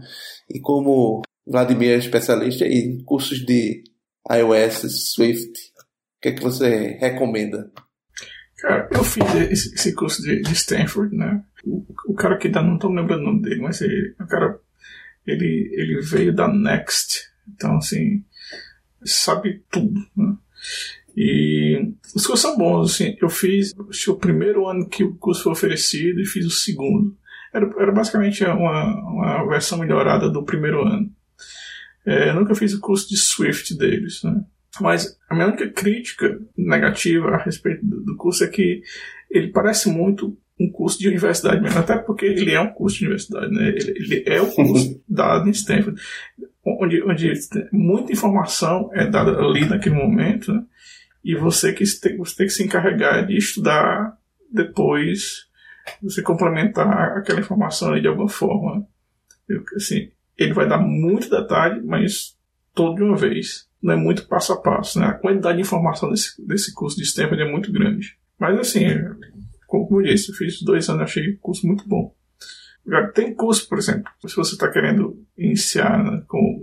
E 0.50 0.60
como 0.60 1.22
Vladimir 1.46 1.92
é 1.92 1.98
especialista 1.98 2.66
em 2.66 3.04
cursos 3.04 3.46
de 3.46 3.84
iOS, 4.32 5.14
Swift, 5.14 5.50
o 5.50 6.22
que 6.22 6.30
é 6.30 6.32
que 6.34 6.42
você 6.42 6.98
recomenda? 7.00 7.72
Cara, 8.58 8.90
eu 8.92 9.04
fiz 9.04 9.24
esse, 9.52 9.94
curso 9.94 10.22
de, 10.22 10.42
Stanford, 10.52 11.16
né? 11.16 11.42
O, 11.64 11.86
o, 12.08 12.14
cara 12.14 12.38
que 12.38 12.50
dá, 12.50 12.62
não 12.62 12.76
estou 12.76 12.92
lembrando 12.92 13.22
o 13.22 13.26
nome 13.26 13.42
dele, 13.42 13.62
mas 13.62 13.82
ele, 13.82 14.14
o 14.20 14.28
cara, 14.28 14.60
ele, 15.26 15.70
ele 15.74 16.02
veio 16.02 16.36
da 16.36 16.48
Next, 16.48 17.22
então 17.48 17.78
assim, 17.78 18.24
sabe 19.04 19.64
tudo, 19.72 20.06
né? 20.16 20.36
E 21.16 21.94
os 22.14 22.28
cursos 22.28 22.42
são 22.42 22.58
bons, 22.58 22.94
assim, 22.94 23.18
eu 23.22 23.30
fiz 23.30 23.74
o 24.08 24.16
primeiro 24.16 24.68
ano 24.68 24.88
que 24.88 25.04
o 25.04 25.16
curso 25.16 25.44
foi 25.44 25.52
oferecido 25.54 26.22
e 26.22 26.26
fiz 26.26 26.46
o 26.46 26.52
segundo. 26.52 27.18
Era, 27.54 27.70
era 27.80 27.92
basicamente 27.92 28.44
uma, 28.44 28.84
uma 28.86 29.48
versão 29.48 29.78
melhorada 29.78 30.30
do 30.30 30.44
primeiro 30.44 30.82
ano. 30.82 31.12
É, 32.06 32.30
eu 32.30 32.36
nunca 32.36 32.56
fiz 32.56 32.74
o 32.74 32.80
curso 32.80 33.10
de 33.10 33.18
Swift 33.18 33.78
deles, 33.78 34.24
né? 34.24 34.44
Mas 34.80 35.18
a 35.30 35.36
minha 35.36 35.48
única 35.48 35.68
crítica 35.70 36.40
negativa 36.58 37.30
a 37.30 37.44
respeito 37.44 37.86
do, 37.86 38.02
do 38.02 38.16
curso 38.16 38.44
é 38.44 38.48
que 38.48 38.82
ele 39.30 39.50
parece 39.50 39.90
muito 39.90 40.38
um 40.60 40.70
curso 40.70 41.00
de 41.00 41.08
universidade 41.08 41.62
mesmo, 41.62 41.80
até 41.80 41.98
porque 41.98 42.26
ele 42.26 42.52
é 42.52 42.60
um 42.60 42.74
curso 42.74 42.98
de 42.98 43.06
universidade, 43.06 43.52
né? 43.52 43.70
Ele, 43.70 43.94
ele 43.96 44.24
é 44.28 44.42
o 44.42 44.48
curso 44.48 45.02
dado 45.08 45.48
em 45.48 45.52
Stanford, 45.52 46.00
onde, 46.66 47.02
onde 47.04 47.34
muita 47.72 48.12
informação 48.12 48.90
é 48.94 49.08
dada 49.08 49.38
ali 49.40 49.66
naquele 49.66 49.96
momento, 49.96 50.54
né? 50.54 50.64
E 51.24 51.36
você 51.36 51.74
que 51.74 51.84
tem, 52.00 52.18
você 52.18 52.36
tem 52.36 52.48
que 52.48 52.54
se 52.54 52.64
encarregar 52.64 53.26
de 53.26 53.38
estudar 53.38 54.18
depois 54.52 55.49
você 56.02 56.22
complementar 56.22 57.18
aquela 57.18 57.40
informação 57.40 58.00
de 58.00 58.08
alguma 58.08 58.30
forma. 58.30 58.88
Eu, 59.48 59.64
assim, 59.76 60.12
ele 60.38 60.54
vai 60.54 60.68
dar 60.68 60.80
muito 60.80 61.30
detalhe, 61.30 61.82
mas 61.84 62.38
todo 62.74 62.96
de 62.96 63.04
uma 63.04 63.18
vez. 63.18 63.68
Não 63.82 63.94
é 63.94 63.98
muito 63.98 64.28
passo 64.28 64.54
a 64.54 64.62
passo. 64.62 65.00
Né? 65.00 65.08
A 65.08 65.14
quantidade 65.14 65.58
de 65.58 65.62
informação 65.62 66.10
desse, 66.10 66.46
desse 66.46 66.74
curso 66.74 66.98
de 66.98 67.04
Stanford 67.04 67.42
é 67.42 67.50
muito 67.50 67.72
grande. 67.72 68.18
Mas 68.38 68.58
assim, 68.60 68.86
como 69.68 70.02
eu 70.02 70.04
disse, 70.04 70.32
eu 70.32 70.36
fiz 70.36 70.62
dois 70.62 70.90
anos, 70.90 71.04
achei 71.04 71.32
o 71.32 71.40
curso 71.40 71.68
muito 71.68 71.88
bom. 71.88 72.14
Tem 73.14 73.36
curso, 73.36 73.68
por 73.68 73.78
exemplo, 73.78 74.12
se 74.26 74.36
você 74.36 74.54
está 74.54 74.70
querendo 74.72 75.24
iniciar 75.38 76.04
né, 76.04 76.24
com 76.28 76.60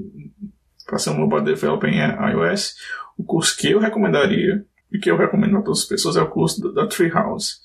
para 0.87 0.99
ser 0.99 1.11
um 1.11 1.19
mobile 1.19 1.45
developer 1.45 1.91
em 1.91 1.99
iOS, 1.99 2.77
o 3.19 3.25
curso 3.25 3.57
que 3.57 3.71
eu 3.71 3.81
recomendaria 3.81 4.65
e 4.91 4.99
que 4.99 5.11
eu 5.11 5.17
recomendo 5.17 5.57
a 5.57 5.62
todas 5.62 5.81
as 5.81 5.85
pessoas 5.85 6.17
é 6.17 6.23
o 6.23 6.31
curso 6.31 6.62
da, 6.62 6.83
da 6.83 6.89
Treehouse 6.89 7.57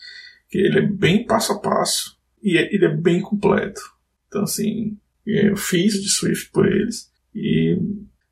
que 0.52 0.58
ele 0.58 0.80
é 0.80 0.82
bem 0.82 1.26
passo 1.26 1.54
a 1.54 1.60
passo 1.60 2.20
e 2.44 2.58
é, 2.58 2.76
ele 2.76 2.86
é 2.86 2.94
bem 2.94 3.22
completo. 3.22 3.82
Então, 4.28 4.44
assim, 4.44 4.98
eu 5.26 5.56
fiz 5.56 5.94
de 5.94 6.10
Swift 6.10 6.52
por 6.52 6.68
eles 6.68 7.10
e 7.34 7.80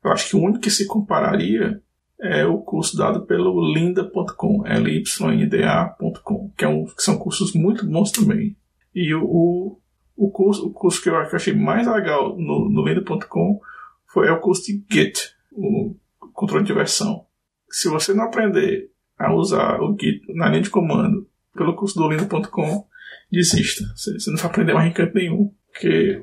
eu 0.04 0.12
acho 0.12 0.28
que 0.28 0.36
o 0.36 0.40
único 0.42 0.60
que 0.60 0.70
se 0.70 0.86
compararia 0.86 1.82
é 2.20 2.44
o 2.44 2.58
curso 2.58 2.96
dado 2.98 3.24
pelo 3.24 3.72
lynda.com, 3.72 4.64
lynda.com, 4.64 6.52
que, 6.56 6.64
é 6.64 6.68
um, 6.68 6.84
que 6.84 7.02
são 7.02 7.18
cursos 7.18 7.54
muito 7.54 7.86
bons 7.86 8.12
também. 8.12 8.54
E 8.94 9.14
o, 9.14 9.78
o, 10.14 10.30
curso, 10.30 10.66
o 10.66 10.70
curso 10.70 11.02
que 11.02 11.08
eu 11.08 11.16
achei 11.16 11.54
mais 11.54 11.86
legal 11.86 12.36
no, 12.36 12.68
no 12.68 12.84
lynda.com 12.84 13.58
foi 14.06 14.28
é 14.28 14.32
o 14.32 14.40
curso 14.40 14.66
de 14.66 14.84
Git, 14.90 15.34
o 15.52 15.96
controle 16.34 16.64
de 16.64 16.74
versão. 16.74 17.24
Se 17.70 17.88
você 17.88 18.12
não 18.12 18.24
aprender 18.24 18.90
a 19.18 19.32
usar 19.34 19.80
o 19.80 19.96
Git 19.98 20.22
na 20.34 20.50
linha 20.50 20.62
de 20.62 20.70
comando 20.70 21.29
pelo 21.54 21.74
curso 21.74 21.96
do 21.96 22.08
Lindo.com, 22.08 22.86
desista. 23.30 23.84
Você, 23.94 24.18
você 24.18 24.30
não 24.30 24.38
vai 24.38 24.46
aprender 24.46 24.74
mais 24.74 24.90
em 24.90 24.94
canto 24.94 25.14
nenhum. 25.14 25.52
Porque 25.72 26.22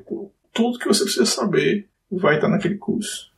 tudo 0.52 0.78
que 0.78 0.86
você 0.86 1.04
precisa 1.04 1.26
saber 1.26 1.88
vai 2.10 2.36
estar 2.36 2.48
naquele 2.48 2.76
curso. 2.76 3.30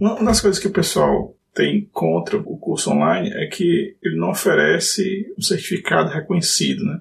Uma 0.00 0.24
das 0.24 0.40
coisas 0.40 0.60
que 0.60 0.66
o 0.66 0.72
pessoal 0.72 1.36
tem 1.54 1.88
contra 1.92 2.36
o 2.36 2.56
curso 2.56 2.90
online 2.90 3.30
é 3.30 3.46
que 3.46 3.96
ele 4.02 4.16
não 4.16 4.30
oferece 4.30 5.32
um 5.38 5.42
certificado 5.42 6.10
reconhecido, 6.10 6.84
né? 6.84 7.00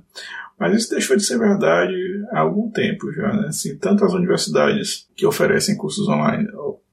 Mas 0.60 0.76
isso 0.76 0.92
deixou 0.92 1.18
de 1.18 1.24
ser 1.24 1.40
verdade 1.40 1.96
há 2.32 2.42
algum 2.42 2.70
tempo 2.70 3.12
já, 3.12 3.34
né? 3.34 3.48
Assim, 3.48 3.76
tanto 3.78 4.06
as 4.06 4.14
universidades 4.14 5.08
que 5.16 5.26
oferecem 5.26 5.76
cursos 5.76 6.08
online, 6.08 6.48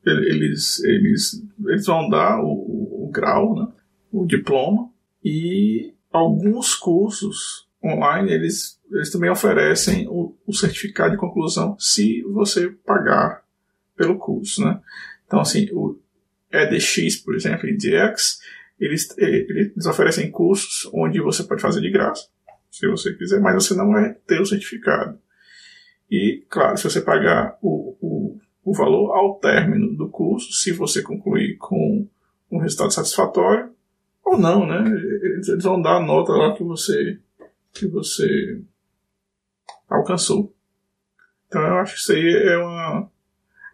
eles, 0.07 0.83
eles, 0.83 1.44
eles 1.66 1.85
vão 1.85 2.09
dar 2.09 2.40
o, 2.40 2.78
grau, 3.09 3.55
né? 3.55 3.68
o 4.12 4.27
diploma, 4.27 4.90
e 5.25 5.94
alguns 6.11 6.75
cursos 6.75 7.68
online, 7.85 8.33
eles, 8.33 8.81
eles 8.90 9.11
também 9.11 9.31
oferecem 9.31 10.09
o, 10.09 10.37
o 10.47 10.53
certificado 10.53 11.12
de 11.12 11.16
conclusão 11.16 11.77
se 11.79 12.23
você 12.23 12.71
pagar 12.85 13.42
pelo 13.97 14.18
curso, 14.18 14.64
né? 14.64 14.81
Então, 15.27 15.40
assim, 15.40 15.68
o 15.73 15.99
EDX, 16.51 17.16
por 17.16 17.35
exemplo, 17.35 17.68
EDX, 17.68 18.40
eles, 18.81 19.14
eles 19.18 19.87
oferecem 19.87 20.31
cursos 20.31 20.88
onde 20.92 21.21
você 21.21 21.42
pode 21.42 21.61
fazer 21.61 21.81
de 21.81 21.90
graça, 21.90 22.29
se 22.71 22.87
você 22.87 23.12
quiser, 23.14 23.40
mas 23.40 23.55
você 23.55 23.75
não 23.75 23.90
vai 23.90 24.14
ter 24.27 24.40
o 24.40 24.47
certificado. 24.47 25.18
E, 26.11 26.44
claro, 26.49 26.77
se 26.77 26.85
você 26.85 27.01
pagar 27.01 27.59
o, 27.61 27.97
o, 28.01 28.40
o 28.64 28.73
valor 28.73 29.14
ao 29.14 29.38
término 29.38 29.94
do 29.94 30.09
curso, 30.09 30.53
se 30.53 30.73
você 30.73 31.03
concluir 31.03 31.57
com 31.59 32.09
um 32.51 32.59
resultado 32.59 32.93
satisfatório, 32.93 33.71
ou 34.25 34.39
não, 34.39 34.67
né? 34.67 34.85
Eles 35.49 35.63
vão 35.63 35.81
dar 35.81 35.97
a 35.97 36.05
nota 36.05 36.33
lá 36.33 36.55
que 36.55 36.63
você, 36.63 37.19
que 37.73 37.87
você 37.87 38.61
alcançou. 39.89 40.55
Então 41.47 41.63
eu 41.63 41.79
acho 41.79 41.95
que 41.95 42.01
isso 42.01 42.13
aí 42.13 42.35
é, 42.35 42.59
uma, 42.59 43.11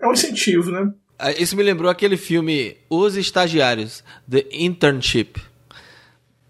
é 0.00 0.06
um 0.06 0.12
incentivo, 0.12 0.70
né? 0.70 0.92
Ah, 1.18 1.32
isso 1.32 1.56
me 1.56 1.62
lembrou 1.62 1.90
aquele 1.90 2.16
filme 2.16 2.76
Os 2.90 3.16
Estagiários, 3.16 4.02
The 4.28 4.46
Internship 4.52 5.54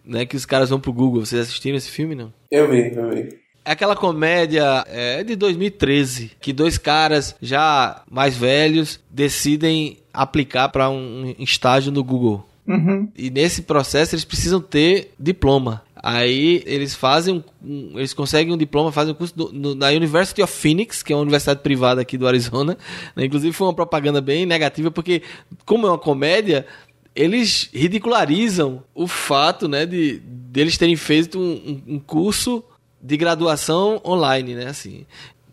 né? 0.05 0.27
Que 0.27 0.37
os 0.37 0.45
caras 0.45 0.71
vão 0.71 0.79
pro 0.79 0.93
Google. 0.93 1.25
Vocês 1.25 1.43
assistiram 1.43 1.77
esse 1.77 1.91
filme, 1.91 2.15
não? 2.15 2.33
Eu 2.51 2.71
vi, 2.71 2.95
eu 2.95 3.11
vi. 3.11 3.44
É 3.65 3.73
aquela 3.73 3.97
comédia 3.97 4.85
é, 4.89 5.25
de 5.25 5.35
2013 5.37 6.33
que 6.41 6.53
dois 6.53 6.77
caras 6.77 7.35
já 7.41 8.03
mais 8.11 8.37
velhos 8.37 9.01
decidem 9.11 9.99
aplicar 10.13 10.69
para 10.69 10.91
um 10.91 11.35
estágio 11.39 11.91
no 11.91 12.05
Google. 12.05 12.47
Uhum. 12.67 13.09
E 13.17 13.31
nesse 13.31 13.63
processo 13.63 14.15
eles 14.15 14.25
precisam 14.25 14.61
ter 14.61 15.13
diploma. 15.19 15.83
Aí 16.07 16.63
eles 16.67 16.95
fazem 16.95 17.43
um, 17.63 17.93
eles 17.95 18.13
conseguem 18.13 18.53
um 18.53 18.59
diploma, 18.59 18.93
fazem 18.93 19.15
um 19.15 19.17
curso 19.17 19.35
do, 19.35 19.51
no, 19.51 19.75
na 19.75 19.89
University 19.89 20.43
of 20.43 20.53
Phoenix, 20.53 21.03
que 21.03 21.15
é 21.15 21.17
uma 21.17 21.23
universidade 21.23 21.61
privada 21.61 22.03
aqui 22.03 22.19
do 22.19 22.29
Arizona. 22.29 22.77
Né? 23.17 23.25
Inclusive 23.25 23.55
foi 23.55 23.67
uma 23.67 23.73
propaganda 23.73 24.21
bem 24.21 24.45
negativa, 24.45 24.91
porque 24.91 25.23
como 25.65 25.87
é 25.87 25.91
uma 25.91 25.99
comédia, 25.99 26.67
eles 27.15 27.71
ridicularizam 27.73 28.83
o 28.95 29.07
fato, 29.07 29.67
né, 29.67 29.87
de 29.87 30.21
deles 30.21 30.77
terem 30.77 30.95
feito 30.95 31.39
um, 31.39 31.83
um, 31.95 31.99
curso 31.99 32.63
de 33.05 33.17
graduação 33.19 34.01
online, 34.05 34.55
né, 34.55 34.67
assim. 34.67 35.07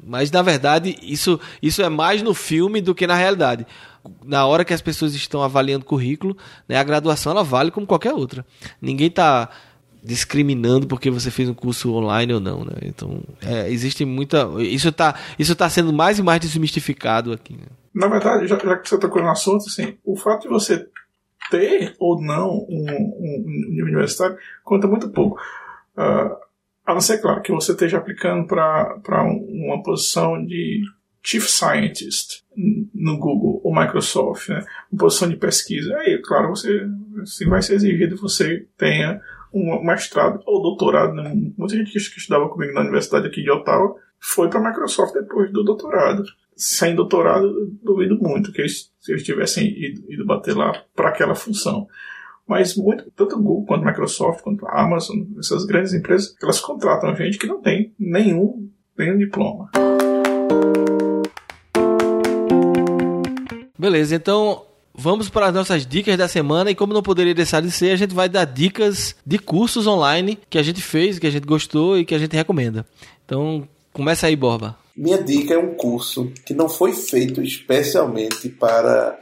Mas 0.04 0.32
na 0.32 0.42
verdade 0.42 0.98
isso 1.04 1.40
isso 1.62 1.82
é 1.82 1.90
mais 1.90 2.24
no 2.24 2.34
filme 2.34 2.82
do 2.82 2.96
que 2.96 3.06
na 3.06 3.16
realidade. 3.16 3.68
Na 4.24 4.48
hora 4.48 4.66
que 4.66 4.74
as 4.74 4.82
pessoas 4.82 5.14
estão 5.14 5.44
avaliando 5.44 5.86
currículo, 5.86 6.36
né, 6.68 6.78
a 6.78 6.84
graduação 6.84 7.34
ela 7.34 7.44
vale 7.44 7.70
como 7.70 7.86
qualquer 7.86 8.14
outra. 8.14 8.46
Ninguém 8.82 9.08
está 9.08 9.50
discriminando 10.04 10.88
porque 10.88 11.12
você 11.12 11.30
fez 11.30 11.48
um 11.48 11.54
curso 11.54 11.94
online 11.94 12.34
ou 12.34 12.40
não, 12.40 12.66
né? 12.66 12.74
Então, 12.82 13.22
é, 13.46 13.70
existe 13.70 14.04
muita. 14.04 14.50
Isso 14.58 14.90
está 14.90 15.16
isso 15.38 15.56
tá 15.56 15.70
sendo 15.70 15.94
mais 15.94 16.18
e 16.18 16.24
mais 16.24 16.40
desmistificado 16.40 17.32
aqui. 17.32 17.54
Né? 17.54 17.68
Na 17.94 18.08
verdade, 18.08 18.48
já, 18.48 18.58
já, 18.58 18.78
que 18.78 18.90
você 18.90 18.98
tocou 18.98 19.22
no 19.22 19.30
assunto, 19.30 19.66
assim, 19.68 19.98
o 20.04 20.16
fato 20.16 20.44
de 20.44 20.48
você 20.48 20.88
ter 21.52 21.94
ou 22.00 22.20
não 22.20 22.66
um, 22.68 22.86
um, 22.90 23.78
um 23.78 23.84
universitário 23.84 24.38
conta 24.64 24.88
muito 24.88 25.10
pouco. 25.10 25.40
Uh, 25.96 26.36
a 26.86 26.94
não 26.94 27.02
ser, 27.02 27.20
claro, 27.20 27.42
que 27.42 27.52
você 27.52 27.72
esteja 27.72 27.98
aplicando 27.98 28.48
para 28.48 29.24
um, 29.24 29.66
uma 29.66 29.84
posição 29.84 30.44
de 30.46 30.82
Chief 31.24 31.46
Scientist 31.46 32.44
no 32.94 33.18
Google 33.18 33.62
ou 33.64 33.74
Microsoft, 33.74 34.50
né? 34.50 34.64
uma 34.92 35.00
posição 35.00 35.30
de 35.30 35.36
pesquisa. 35.36 35.96
Aí, 35.98 36.20
claro, 36.22 36.50
você 36.50 36.88
assim, 37.22 37.48
vai 37.48 37.62
ser 37.62 37.76
exigido 37.76 38.16
que 38.16 38.22
você 38.22 38.68
tenha 38.78 39.22
um 39.54 39.84
mestrado 39.84 40.42
ou 40.46 40.62
doutorado. 40.62 41.14
Né? 41.14 41.34
Muita 41.58 41.76
gente 41.76 41.92
que 41.92 41.98
estudava 41.98 42.50
comigo 42.50 42.74
na 42.74 42.82
universidade 42.82 43.28
aqui 43.28 43.42
de 43.42 43.52
Ottawa 43.52 43.96
foi 44.20 44.50
para 44.50 44.60
a 44.60 44.70
Microsoft 44.70 45.14
depois 45.14 45.52
do 45.52 45.64
doutorado 45.64 46.24
sem 46.62 46.96
doutorado, 46.96 47.72
duvido 47.82 48.20
muito 48.20 48.52
que 48.52 48.62
eles, 48.62 48.92
se 49.00 49.12
eles 49.12 49.24
tivessem 49.24 49.68
ido, 49.68 50.12
ido 50.12 50.24
bater 50.24 50.56
lá 50.56 50.72
para 50.96 51.10
aquela 51.10 51.34
função. 51.34 51.88
Mas 52.48 52.76
muito, 52.76 53.10
tanto 53.16 53.38
Google 53.38 53.66
quanto 53.66 53.86
Microsoft, 53.86 54.42
quanto 54.42 54.68
Amazon, 54.68 55.20
essas 55.40 55.66
grandes 55.66 55.94
empresas, 55.94 56.36
elas 56.42 56.60
contratam 56.60 57.16
gente 57.16 57.38
que 57.38 57.48
não 57.48 57.62
tem 57.62 57.94
nenhum, 57.98 58.70
nenhum 58.98 59.18
diploma. 59.18 59.70
Beleza, 63.78 64.16
então 64.16 64.64
vamos 64.94 65.30
para 65.30 65.48
as 65.48 65.54
nossas 65.54 65.86
dicas 65.86 66.18
da 66.18 66.28
semana 66.28 66.70
e 66.70 66.76
como 66.76 66.94
não 66.94 67.02
poderia 67.02 67.34
deixar 67.34 67.62
de 67.62 67.72
ser, 67.72 67.92
a 67.92 67.96
gente 67.96 68.14
vai 68.14 68.30
dar 68.30 68.46
dicas 68.46 69.16
de 69.26 69.40
cursos 69.40 69.88
online 69.88 70.38
que 70.50 70.58
a 70.58 70.64
gente 70.64 70.82
fez, 70.82 71.18
que 71.18 71.28
a 71.28 71.32
gente 71.32 71.48
gostou 71.48 71.98
e 71.98 72.06
que 72.06 72.14
a 72.14 72.20
gente 72.20 72.36
recomenda. 72.36 72.86
Então, 73.26 73.68
começa 73.92 74.28
aí, 74.28 74.36
Borba. 74.36 74.78
Minha 74.96 75.24
dica 75.24 75.54
é 75.54 75.58
um 75.58 75.74
curso 75.74 76.32
que 76.46 76.54
não 76.54 76.68
foi 76.68 76.94
feito 76.94 77.42
especialmente 77.42 78.50
para 78.50 79.18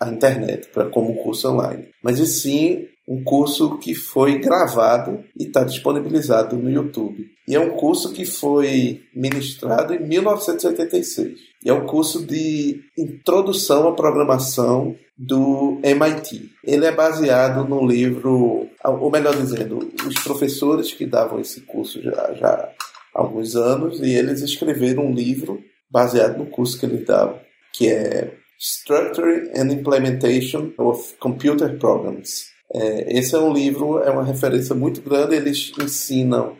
a 0.00 0.08
internet, 0.08 0.68
para 0.68 0.90
como 0.90 1.22
curso 1.22 1.50
online, 1.50 1.88
mas 2.02 2.18
e 2.18 2.26
sim 2.26 2.86
um 3.06 3.22
curso 3.22 3.78
que 3.78 3.94
foi 3.94 4.38
gravado 4.38 5.22
e 5.38 5.44
está 5.44 5.62
disponibilizado 5.62 6.56
no 6.56 6.70
YouTube. 6.70 7.26
E 7.46 7.54
é 7.54 7.60
um 7.60 7.76
curso 7.76 8.12
que 8.12 8.24
foi 8.24 9.02
ministrado 9.14 9.92
em 9.94 10.00
1986. 10.00 11.38
E 11.62 11.68
é 11.68 11.74
um 11.74 11.84
curso 11.84 12.26
de 12.26 12.80
introdução 12.96 13.88
à 13.88 13.92
programação 13.92 14.96
do 15.18 15.78
MIT. 15.82 16.50
Ele 16.64 16.86
é 16.86 16.92
baseado 16.92 17.68
no 17.68 17.86
livro, 17.86 18.68
ou 18.82 19.10
melhor 19.10 19.36
dizendo, 19.36 19.78
os 20.06 20.14
professores 20.24 20.92
que 20.92 21.04
davam 21.04 21.40
esse 21.40 21.60
curso 21.60 22.02
já, 22.02 22.32
já 22.34 22.70
alguns 23.14 23.54
anos 23.54 24.00
e 24.00 24.12
eles 24.12 24.40
escreveram 24.40 25.06
um 25.06 25.14
livro 25.14 25.60
baseado 25.90 26.38
no 26.38 26.46
curso 26.46 26.80
que 26.80 26.86
eles 26.86 27.06
davam, 27.06 27.38
que 27.72 27.88
é 27.88 28.34
Structure 28.58 29.50
and 29.56 29.72
Implementation 29.72 30.72
of 30.78 31.14
Computer 31.18 31.78
Programs. 31.78 32.46
É, 32.72 33.18
esse 33.18 33.34
é 33.34 33.38
um 33.38 33.52
livro, 33.52 33.98
é 33.98 34.10
uma 34.10 34.24
referência 34.24 34.74
muito 34.74 35.00
grande. 35.00 35.36
Eles 35.36 35.72
ensinam, 35.80 36.56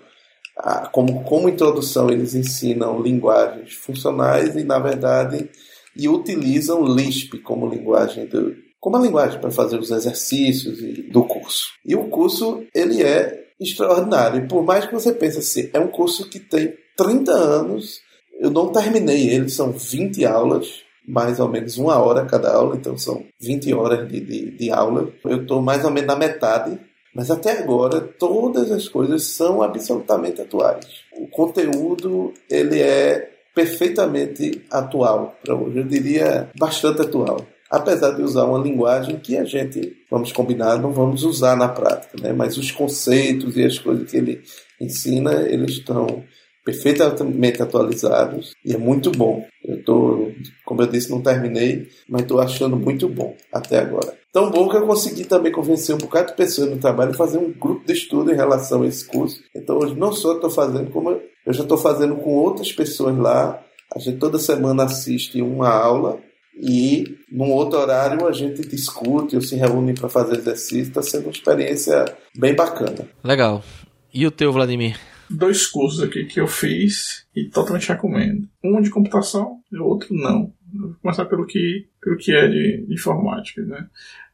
a, 0.57 0.87
como, 0.89 1.25
como 1.25 1.49
introdução, 1.49 2.11
eles 2.11 2.35
ensinam 2.35 3.01
linguagens 3.01 3.75
funcionais 3.75 4.55
e, 4.55 4.65
na 4.65 4.79
verdade, 4.79 5.49
e 5.97 6.09
utilizam 6.09 6.85
Lisp 6.85 7.39
como 7.39 7.69
linguagem 7.69 8.27
do, 8.27 8.55
como 8.85 8.97
a 8.97 9.01
linguagem 9.01 9.41
para 9.41 9.51
fazer 9.51 9.79
os 9.79 9.91
exercícios 9.91 10.79
do 11.11 11.25
curso. 11.25 11.69
E 11.85 11.97
o 11.97 12.09
curso 12.09 12.65
ele 12.75 13.03
é 13.03 13.45
extraordinário. 13.59 14.45
E 14.45 14.47
por 14.47 14.63
mais 14.63 14.85
que 14.85 14.93
você 14.93 15.13
pense 15.13 15.39
assim, 15.39 15.71
é 15.73 15.81
um 15.81 15.89
curso 15.89 16.29
que 16.29 16.39
tem 16.39 16.75
30 16.97 17.33
anos, 17.33 18.01
eu 18.39 18.51
não 18.51 18.71
terminei 18.71 19.31
ele, 19.31 19.49
são 19.49 19.73
20 19.73 20.25
aulas, 20.27 20.84
mais 21.07 21.39
ou 21.41 21.49
menos 21.49 21.77
uma 21.77 21.99
hora 21.99 22.25
cada 22.25 22.53
aula, 22.53 22.77
então 22.77 22.97
são 22.97 23.25
20 23.41 23.75
horas 23.75 24.09
de, 24.09 24.21
de, 24.21 24.51
de 24.51 24.71
aula. 24.71 25.09
Eu 25.25 25.43
estou 25.43 25.61
mais 25.61 25.85
ou 25.85 25.91
menos 25.91 26.09
na 26.09 26.17
metade, 26.17 26.79
mas 27.15 27.31
até 27.31 27.59
agora 27.59 28.01
todas 28.01 28.71
as 28.71 28.89
coisas 28.89 29.25
são 29.35 29.63
absolutamente 29.63 30.41
atuais. 30.41 30.87
O 31.17 31.29
conteúdo 31.29 32.33
ele 32.51 32.81
é 32.81 33.31
perfeitamente 33.55 34.65
atual 34.71 35.37
para 35.45 35.55
hoje, 35.55 35.79
eu 35.79 35.85
diria 35.85 36.51
bastante 36.59 37.03
atual 37.03 37.47
apesar 37.75 38.13
de 38.13 38.23
usar 38.23 38.45
uma 38.45 38.59
linguagem 38.59 39.19
que 39.19 39.37
a 39.37 39.45
gente, 39.45 39.97
vamos 40.11 40.31
combinar, 40.33 40.79
não 40.79 40.93
vamos 40.93 41.25
usar 41.25 41.57
na 41.57 41.69
prática, 41.69 42.17
né? 42.21 42.33
mas 42.33 42.57
os 42.57 42.71
conceitos 42.71 43.57
e 43.57 43.65
as 43.65 43.79
coisas 43.79 44.09
que 44.09 44.17
ele 44.17 44.43
ensina, 44.81 45.43
eles 45.43 45.73
estão 45.73 46.23
perfeitamente 46.65 47.63
atualizados 47.63 48.55
e 48.65 48.73
é 48.73 48.79
muito 48.79 49.11
bom. 49.11 49.45
Eu 49.65 49.77
estou, 49.77 50.33
como 50.65 50.83
eu 50.83 50.87
disse, 50.87 51.11
não 51.11 51.21
terminei, 51.21 51.89
mas 52.09 52.23
estou 52.23 52.41
achando 52.41 52.77
muito 52.77 53.09
bom 53.09 53.37
até 53.53 53.79
agora. 53.79 54.17
Tão 54.33 54.51
bom 54.51 54.69
que 54.69 54.77
eu 54.77 54.87
consegui 54.87 55.25
também 55.25 55.53
convencer 55.53 55.95
um 55.95 55.99
bocado 55.99 56.29
de 56.29 56.37
pessoas 56.37 56.71
no 56.71 56.79
trabalho 56.79 57.13
a 57.13 57.15
fazer 57.15 57.39
um 57.39 57.53
grupo 57.53 57.87
de 57.87 57.93
estudo 57.93 58.33
em 58.33 58.37
relação 58.37 58.83
a 58.83 58.87
esse 58.87 59.07
curso. 59.07 59.41
Então 59.55 59.79
hoje 59.79 59.95
não 59.95 60.13
só 60.13 60.35
estou 60.35 60.51
fazendo, 60.51 60.91
como 60.91 61.11
eu 61.11 61.53
já 61.53 61.63
estou 61.63 61.79
fazendo 61.79 62.17
com 62.17 62.31
outras 62.31 62.73
pessoas 62.73 63.17
lá. 63.17 63.63
A 63.95 63.99
gente 63.99 64.19
toda 64.19 64.39
semana 64.39 64.85
assiste 64.85 65.41
uma 65.41 65.69
aula 65.69 66.19
e 66.61 67.17
num 67.31 67.53
outro 67.53 67.79
horário 67.79 68.27
a 68.27 68.33
gente 68.33 68.67
discute 68.67 69.37
ou 69.37 69.43
se 69.43 69.55
reúne 69.55 69.95
para 69.95 70.09
fazer 70.09 70.39
exercício. 70.39 70.89
Está 70.89 71.03
sendo 71.03 71.25
uma 71.25 71.33
experiência 71.33 72.05
bem 72.37 72.55
bacana. 72.55 73.09
Legal. 73.23 73.63
E 74.13 74.27
o 74.27 74.31
teu, 74.31 74.53
Vladimir? 74.53 74.99
Dois 75.31 75.67
cursos 75.67 76.03
aqui 76.03 76.25
que 76.25 76.41
eu 76.41 76.47
fiz 76.47 77.27
e 77.35 77.49
totalmente 77.49 77.89
recomendo. 77.89 78.49
Um 78.63 78.81
de 78.81 78.91
computação 78.91 79.61
e 79.73 79.77
o 79.77 79.85
outro 79.85 80.15
não. 80.15 80.53
vou 80.73 80.95
começar 81.03 81.25
pelo 81.25 81.47
que, 81.47 81.87
pelo 82.01 82.17
que 82.17 82.33
é 82.33 82.47
de, 82.49 82.87
informática. 82.89 83.63
Né? 83.63 83.87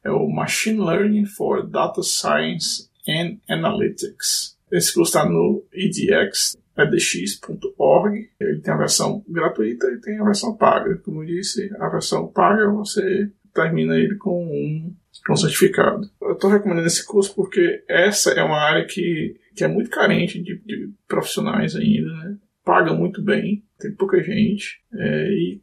É 0.04 0.10
o 0.10 0.28
Machine 0.28 0.80
Learning 0.80 1.26
for 1.26 1.66
Data 1.66 2.02
Science 2.02 2.88
and 3.08 3.38
Analytics. 3.48 4.56
Esse 4.70 4.94
curso 4.94 5.10
está 5.10 5.28
no 5.28 5.64
EDX, 5.72 6.56
edx.org. 6.76 8.30
Ele 8.40 8.60
tem 8.60 8.72
a 8.72 8.76
versão 8.76 9.24
gratuita 9.28 9.88
e 9.88 10.00
tem 10.00 10.18
a 10.18 10.24
versão 10.24 10.56
paga. 10.56 10.96
Como 10.98 11.22
eu 11.22 11.26
disse, 11.26 11.70
a 11.78 11.88
versão 11.88 12.28
paga 12.28 12.70
você 12.70 13.30
termina 13.52 13.96
ele 13.96 14.16
com 14.16 14.44
um, 14.44 14.94
com 15.26 15.32
um 15.32 15.36
certificado. 15.36 16.08
Eu 16.22 16.32
estou 16.32 16.50
recomendando 16.50 16.86
esse 16.86 17.04
curso 17.04 17.34
porque 17.34 17.82
essa 17.88 18.30
é 18.30 18.42
uma 18.42 18.58
área 18.58 18.86
que, 18.86 19.36
que 19.54 19.64
é 19.64 19.68
muito 19.68 19.90
carente 19.90 20.42
de, 20.42 20.58
de 20.64 20.90
profissionais 21.06 21.76
ainda, 21.76 22.12
né? 22.14 22.36
Paga 22.64 22.92
muito 22.92 23.22
bem, 23.22 23.64
tem 23.78 23.92
pouca 23.92 24.22
gente 24.22 24.80
é, 24.94 25.28
e 25.28 25.60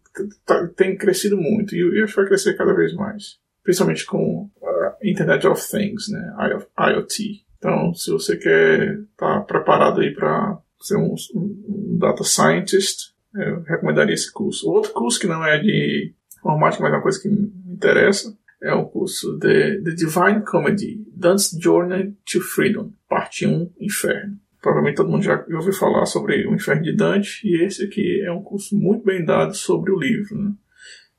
tem 0.76 0.98
crescido 0.98 1.38
muito 1.38 1.76
e 1.76 2.02
acho 2.02 2.14
que 2.14 2.22
vai 2.22 2.28
crescer 2.28 2.56
cada 2.56 2.74
vez 2.74 2.94
mais. 2.94 3.38
Principalmente 3.64 4.06
com 4.06 4.50
a 4.64 4.98
Internet 5.04 5.46
of 5.48 5.62
Things, 5.70 6.10
né? 6.10 6.34
IoT. 6.78 7.46
Então, 7.58 7.94
se 7.94 8.12
você 8.12 8.38
quer 8.38 9.00
estar 9.00 9.40
tá 9.40 9.42
preparado 9.42 10.02
aí 10.02 10.14
para 10.14 10.58
ser 10.82 10.98
um, 10.98 11.16
um, 11.36 11.98
data 12.00 12.24
scientist, 12.24 13.14
eu 13.36 13.62
recomendaria 13.64 14.14
esse 14.14 14.32
curso. 14.32 14.70
Outro 14.70 14.94
curso 14.94 15.20
que 15.20 15.28
não 15.28 15.46
é 15.46 15.60
de 15.60 16.14
informática, 16.38 16.84
mas 16.84 16.94
é 16.94 16.96
uma 16.96 17.02
coisa 17.02 17.22
que 17.22 17.30
me 17.30 17.52
interessa, 17.68 18.36
é 18.62 18.74
o 18.74 18.86
curso 18.86 19.38
de 19.38 19.82
The 19.82 19.92
Divine 19.92 20.44
Comedy, 20.46 21.04
Dante's 21.16 21.52
Journey 21.60 22.16
to 22.32 22.42
Freedom, 22.42 22.92
parte 23.08 23.46
1, 23.48 23.74
Inferno. 23.80 24.40
Provavelmente 24.62 24.98
todo 24.98 25.10
mundo 25.10 25.24
já 25.24 25.46
ouviu 25.50 25.74
falar 25.74 26.06
sobre 26.06 26.48
o 26.48 26.54
Inferno 26.54 26.84
de 26.84 26.96
Dante, 26.96 27.48
e 27.48 27.64
esse 27.64 27.84
aqui 27.84 28.22
é 28.24 28.32
um 28.32 28.42
curso 28.42 28.76
muito 28.76 29.06
bem 29.06 29.24
dado 29.24 29.54
sobre 29.56 29.92
o 29.92 30.00
livro. 30.00 30.36
Né? 30.36 30.52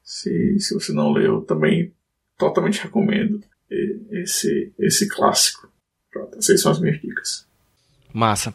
Se, 0.02 0.58
se 0.58 0.74
você 0.74 0.92
não 0.92 1.12
leu, 1.12 1.42
também 1.42 1.92
totalmente 2.36 2.82
recomendo 2.82 3.40
esse, 4.10 4.72
esse 4.78 5.08
clássico. 5.08 5.70
Pronto, 6.10 6.38
essas 6.38 6.60
são 6.60 6.72
as 6.72 6.80
minhas 6.80 7.00
dicas. 7.00 7.46
Massa. 8.12 8.54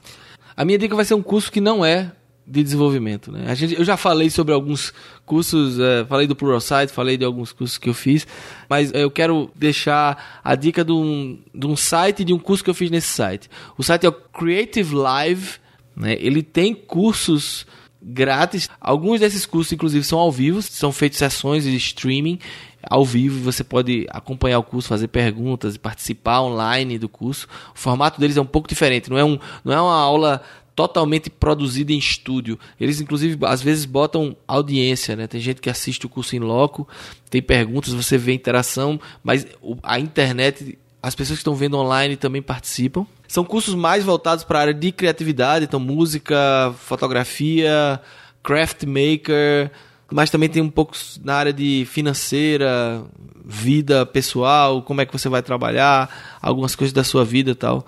A 0.55 0.65
minha 0.65 0.77
dica 0.77 0.95
vai 0.95 1.05
ser 1.05 1.13
um 1.13 1.23
curso 1.23 1.51
que 1.51 1.61
não 1.61 1.85
é 1.85 2.11
de 2.45 2.63
desenvolvimento. 2.63 3.31
Né? 3.31 3.45
A 3.47 3.55
gente, 3.55 3.73
eu 3.75 3.83
já 3.83 3.95
falei 3.95 4.29
sobre 4.29 4.53
alguns 4.53 4.93
cursos, 5.25 5.79
é, 5.79 6.05
falei 6.05 6.27
do 6.27 6.35
Pluralsight, 6.35 6.91
falei 6.91 7.17
de 7.17 7.23
alguns 7.23 7.51
cursos 7.51 7.77
que 7.77 7.89
eu 7.89 7.93
fiz, 7.93 8.27
mas 8.69 8.91
eu 8.93 9.09
quero 9.09 9.49
deixar 9.55 10.41
a 10.43 10.55
dica 10.55 10.83
de 10.83 10.91
um, 10.91 11.39
de 11.53 11.65
um 11.65 11.75
site 11.75 12.23
de 12.23 12.33
um 12.33 12.39
curso 12.39 12.63
que 12.63 12.69
eu 12.69 12.73
fiz 12.73 12.91
nesse 12.91 13.07
site. 13.07 13.49
O 13.77 13.83
site 13.83 14.05
é 14.05 14.09
o 14.09 14.11
Creative 14.11 14.93
Live, 14.93 15.51
né? 15.95 16.17
ele 16.19 16.43
tem 16.43 16.73
cursos 16.73 17.65
grátis. 18.03 18.69
Alguns 18.81 19.21
desses 19.21 19.45
cursos, 19.45 19.71
inclusive, 19.71 20.03
são 20.03 20.19
ao 20.19 20.31
vivo, 20.31 20.61
são 20.61 20.91
feitos 20.91 21.17
sessões 21.17 21.63
de 21.63 21.75
streaming 21.77 22.39
ao 22.83 23.05
vivo. 23.05 23.41
Você 23.43 23.63
pode 23.63 24.05
acompanhar 24.09 24.59
o 24.59 24.63
curso, 24.63 24.89
fazer 24.89 25.07
perguntas 25.07 25.75
e 25.75 25.79
participar 25.79 26.41
online 26.41 26.99
do 26.99 27.07
curso. 27.07 27.47
O 27.73 27.79
formato 27.79 28.19
deles 28.19 28.35
é 28.35 28.41
um 28.41 28.45
pouco 28.45 28.67
diferente, 28.67 29.09
não 29.09 29.17
é, 29.17 29.23
um, 29.23 29.39
não 29.63 29.73
é 29.73 29.79
uma 29.79 29.95
aula 29.95 30.43
totalmente 30.75 31.29
produzida 31.29 31.91
em 31.91 31.97
estúdio. 31.97 32.59
Eles, 32.79 32.99
inclusive, 32.99 33.37
às 33.45 33.61
vezes 33.61 33.85
botam 33.85 34.35
audiência, 34.47 35.15
né? 35.15 35.27
Tem 35.27 35.39
gente 35.39 35.61
que 35.61 35.69
assiste 35.69 36.05
o 36.05 36.09
curso 36.09 36.35
em 36.35 36.39
loco, 36.39 36.87
tem 37.29 37.41
perguntas, 37.41 37.93
você 37.93 38.17
vê 38.17 38.33
interação, 38.33 38.99
mas 39.23 39.45
a 39.81 39.99
internet, 39.99 40.77
as 41.01 41.15
pessoas 41.15 41.37
que 41.37 41.41
estão 41.41 41.55
vendo 41.55 41.77
online 41.77 42.15
também 42.15 42.41
participam. 42.41 43.05
São 43.27 43.43
cursos 43.43 43.75
mais 43.75 44.03
voltados 44.03 44.43
para 44.43 44.59
a 44.59 44.61
área 44.61 44.73
de 44.73 44.91
criatividade, 44.91 45.65
então 45.65 45.79
música, 45.79 46.73
fotografia, 46.79 47.99
craft 48.43 48.83
maker, 48.83 49.71
mas 50.11 50.29
também 50.29 50.49
tem 50.49 50.61
um 50.61 50.69
pouco 50.69 50.93
na 51.23 51.35
área 51.35 51.53
de 51.53 51.87
financeira, 51.89 53.03
vida 53.43 54.05
pessoal, 54.05 54.81
como 54.81 55.01
é 55.01 55.05
que 55.05 55.13
você 55.13 55.27
vai 55.27 55.41
trabalhar, 55.41 56.37
algumas 56.41 56.75
coisas 56.75 56.93
da 56.93 57.03
sua 57.03 57.25
vida 57.25 57.55
tal. 57.55 57.85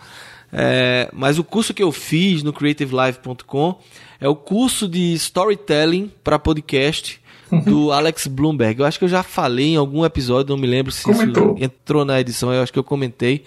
É, 0.52 1.10
mas 1.14 1.38
o 1.38 1.44
curso 1.44 1.74
que 1.74 1.84
eu 1.84 1.92
fiz 1.92 2.44
no 2.44 2.54
creativelive.com 2.54 3.80
é 4.20 4.28
o 4.28 4.36
curso 4.36 4.88
de 4.88 5.14
storytelling 5.14 6.12
para 6.24 6.40
podcast 6.40 7.22
uhum. 7.52 7.62
do 7.62 7.92
Alex 7.92 8.28
Bloomberg. 8.28 8.80
Eu 8.80 8.86
acho 8.86 9.00
que 9.00 9.06
eu 9.06 9.10
já 9.10 9.24
falei 9.24 9.74
em 9.74 9.76
algum 9.76 10.06
episódio, 10.06 10.56
não 10.56 10.62
me 10.62 10.68
lembro 10.68 10.92
se 10.92 11.04
Comentou. 11.04 11.56
isso 11.56 11.64
entrou 11.64 12.06
na 12.06 12.20
edição, 12.20 12.54
eu 12.54 12.62
acho 12.62 12.72
que 12.72 12.80
eu 12.80 12.84
comentei. 12.84 13.44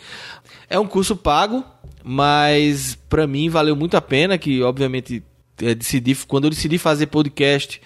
É 0.69 0.79
um 0.79 0.87
curso 0.87 1.17
pago, 1.17 1.65
mas 2.05 2.97
para 3.09 3.27
mim 3.27 3.49
valeu 3.49 3.75
muito 3.75 3.97
a 3.97 4.01
pena, 4.01 4.37
que 4.37 4.63
obviamente 4.63 5.23
é, 5.63 5.75
decidi, 5.75 6.15
quando 6.27 6.45
eu 6.45 6.51
decidi 6.51 6.79
fazer 6.79 7.07
podcast, 7.07 7.81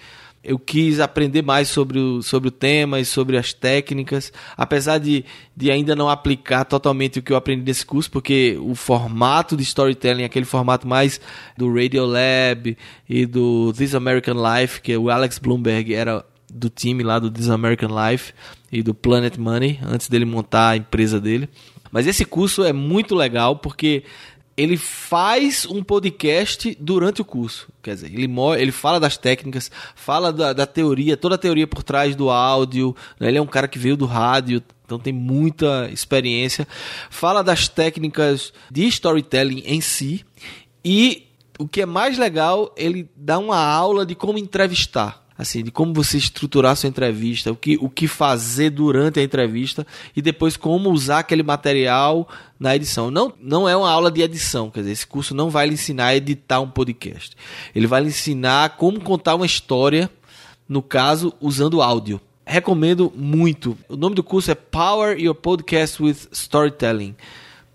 eu 0.44 0.58
quis 0.58 0.98
aprender 0.98 1.42
mais 1.42 1.68
sobre 1.68 1.98
o, 1.98 2.20
sobre 2.22 2.48
o 2.48 2.52
tema 2.52 2.98
e 2.98 3.04
sobre 3.04 3.36
as 3.36 3.52
técnicas, 3.52 4.32
apesar 4.56 4.98
de, 4.98 5.24
de 5.56 5.70
ainda 5.70 5.94
não 5.94 6.08
aplicar 6.08 6.64
totalmente 6.64 7.18
o 7.18 7.22
que 7.22 7.32
eu 7.32 7.36
aprendi 7.36 7.62
nesse 7.62 7.86
curso, 7.86 8.10
porque 8.10 8.58
o 8.60 8.74
formato 8.74 9.56
de 9.56 9.62
storytelling, 9.62 10.24
aquele 10.24 10.44
formato 10.44 10.86
mais 10.86 11.20
do 11.56 11.72
Radiolab 11.72 12.76
e 13.08 13.26
do 13.26 13.72
This 13.72 13.94
American 13.94 14.34
Life, 14.34 14.80
que 14.80 14.96
o 14.96 15.10
Alex 15.10 15.38
Bloomberg 15.38 15.94
era 15.94 16.24
do 16.52 16.68
time 16.68 17.02
lá 17.02 17.18
do 17.18 17.30
This 17.30 17.48
American 17.48 17.90
Life 17.90 18.34
e 18.70 18.82
do 18.82 18.92
Planet 18.92 19.36
Money, 19.38 19.78
antes 19.86 20.08
dele 20.08 20.24
montar 20.24 20.70
a 20.70 20.76
empresa 20.76 21.20
dele. 21.20 21.48
Mas 21.90 22.06
esse 22.06 22.24
curso 22.24 22.64
é 22.64 22.72
muito 22.72 23.14
legal 23.14 23.56
porque 23.56 24.02
ele 24.56 24.76
faz 24.76 25.66
um 25.66 25.82
podcast 25.82 26.76
durante 26.78 27.22
o 27.22 27.24
curso. 27.24 27.68
Quer 27.82 27.94
dizer, 27.94 28.12
ele, 28.12 28.30
ele 28.58 28.72
fala 28.72 29.00
das 29.00 29.16
técnicas, 29.16 29.70
fala 29.94 30.32
da, 30.32 30.52
da 30.52 30.66
teoria, 30.66 31.16
toda 31.16 31.36
a 31.36 31.38
teoria 31.38 31.66
por 31.66 31.82
trás 31.82 32.14
do 32.14 32.30
áudio. 32.30 32.94
Né? 33.18 33.28
Ele 33.28 33.38
é 33.38 33.42
um 33.42 33.46
cara 33.46 33.66
que 33.66 33.78
veio 33.78 33.96
do 33.96 34.06
rádio, 34.06 34.62
então 34.84 34.98
tem 34.98 35.12
muita 35.12 35.88
experiência. 35.90 36.66
Fala 37.08 37.42
das 37.42 37.68
técnicas 37.68 38.52
de 38.70 38.86
storytelling 38.86 39.62
em 39.64 39.80
si. 39.80 40.24
E 40.84 41.28
o 41.58 41.66
que 41.66 41.82
é 41.82 41.86
mais 41.86 42.18
legal, 42.18 42.74
ele 42.76 43.08
dá 43.16 43.38
uma 43.38 43.58
aula 43.58 44.04
de 44.04 44.14
como 44.14 44.38
entrevistar 44.38 45.21
assim, 45.36 45.62
de 45.62 45.70
como 45.70 45.92
você 45.92 46.18
estruturar 46.18 46.76
sua 46.76 46.88
entrevista, 46.88 47.50
o 47.50 47.56
que, 47.56 47.78
o 47.80 47.88
que 47.88 48.06
fazer 48.06 48.70
durante 48.70 49.20
a 49.20 49.22
entrevista 49.22 49.86
e 50.14 50.22
depois 50.22 50.56
como 50.56 50.90
usar 50.90 51.20
aquele 51.20 51.42
material 51.42 52.28
na 52.58 52.76
edição. 52.76 53.10
Não, 53.10 53.32
não 53.40 53.68
é 53.68 53.76
uma 53.76 53.90
aula 53.90 54.10
de 54.10 54.22
edição, 54.22 54.70
quer 54.70 54.80
dizer, 54.80 54.92
esse 54.92 55.06
curso 55.06 55.34
não 55.34 55.50
vai 55.50 55.66
lhe 55.66 55.74
ensinar 55.74 56.06
a 56.06 56.16
editar 56.16 56.60
um 56.60 56.68
podcast. 56.68 57.36
Ele 57.74 57.86
vai 57.86 58.02
lhe 58.02 58.08
ensinar 58.08 58.76
como 58.76 59.00
contar 59.00 59.34
uma 59.34 59.46
história, 59.46 60.10
no 60.68 60.82
caso, 60.82 61.32
usando 61.40 61.82
áudio. 61.82 62.20
Recomendo 62.44 63.12
muito. 63.14 63.76
O 63.88 63.96
nome 63.96 64.14
do 64.14 64.22
curso 64.22 64.50
é 64.50 64.54
Power 64.54 65.18
Your 65.18 65.34
Podcast 65.34 66.02
with 66.02 66.28
Storytelling. 66.32 67.14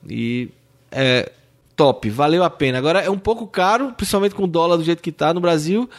E 0.07 0.49
é 0.91 1.31
top, 1.75 2.09
valeu 2.09 2.43
a 2.43 2.49
pena. 2.49 2.77
Agora 2.77 2.99
é 2.99 3.09
um 3.09 3.19
pouco 3.19 3.47
caro, 3.47 3.93
principalmente 3.93 4.35
com 4.35 4.43
o 4.43 4.47
dólar 4.47 4.77
do 4.77 4.83
jeito 4.83 5.01
que 5.01 5.09
está 5.09 5.33
no 5.33 5.39
Brasil 5.39 5.89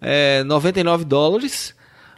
é, 0.00 0.42
99 0.44 1.04
dólares, 1.04 1.74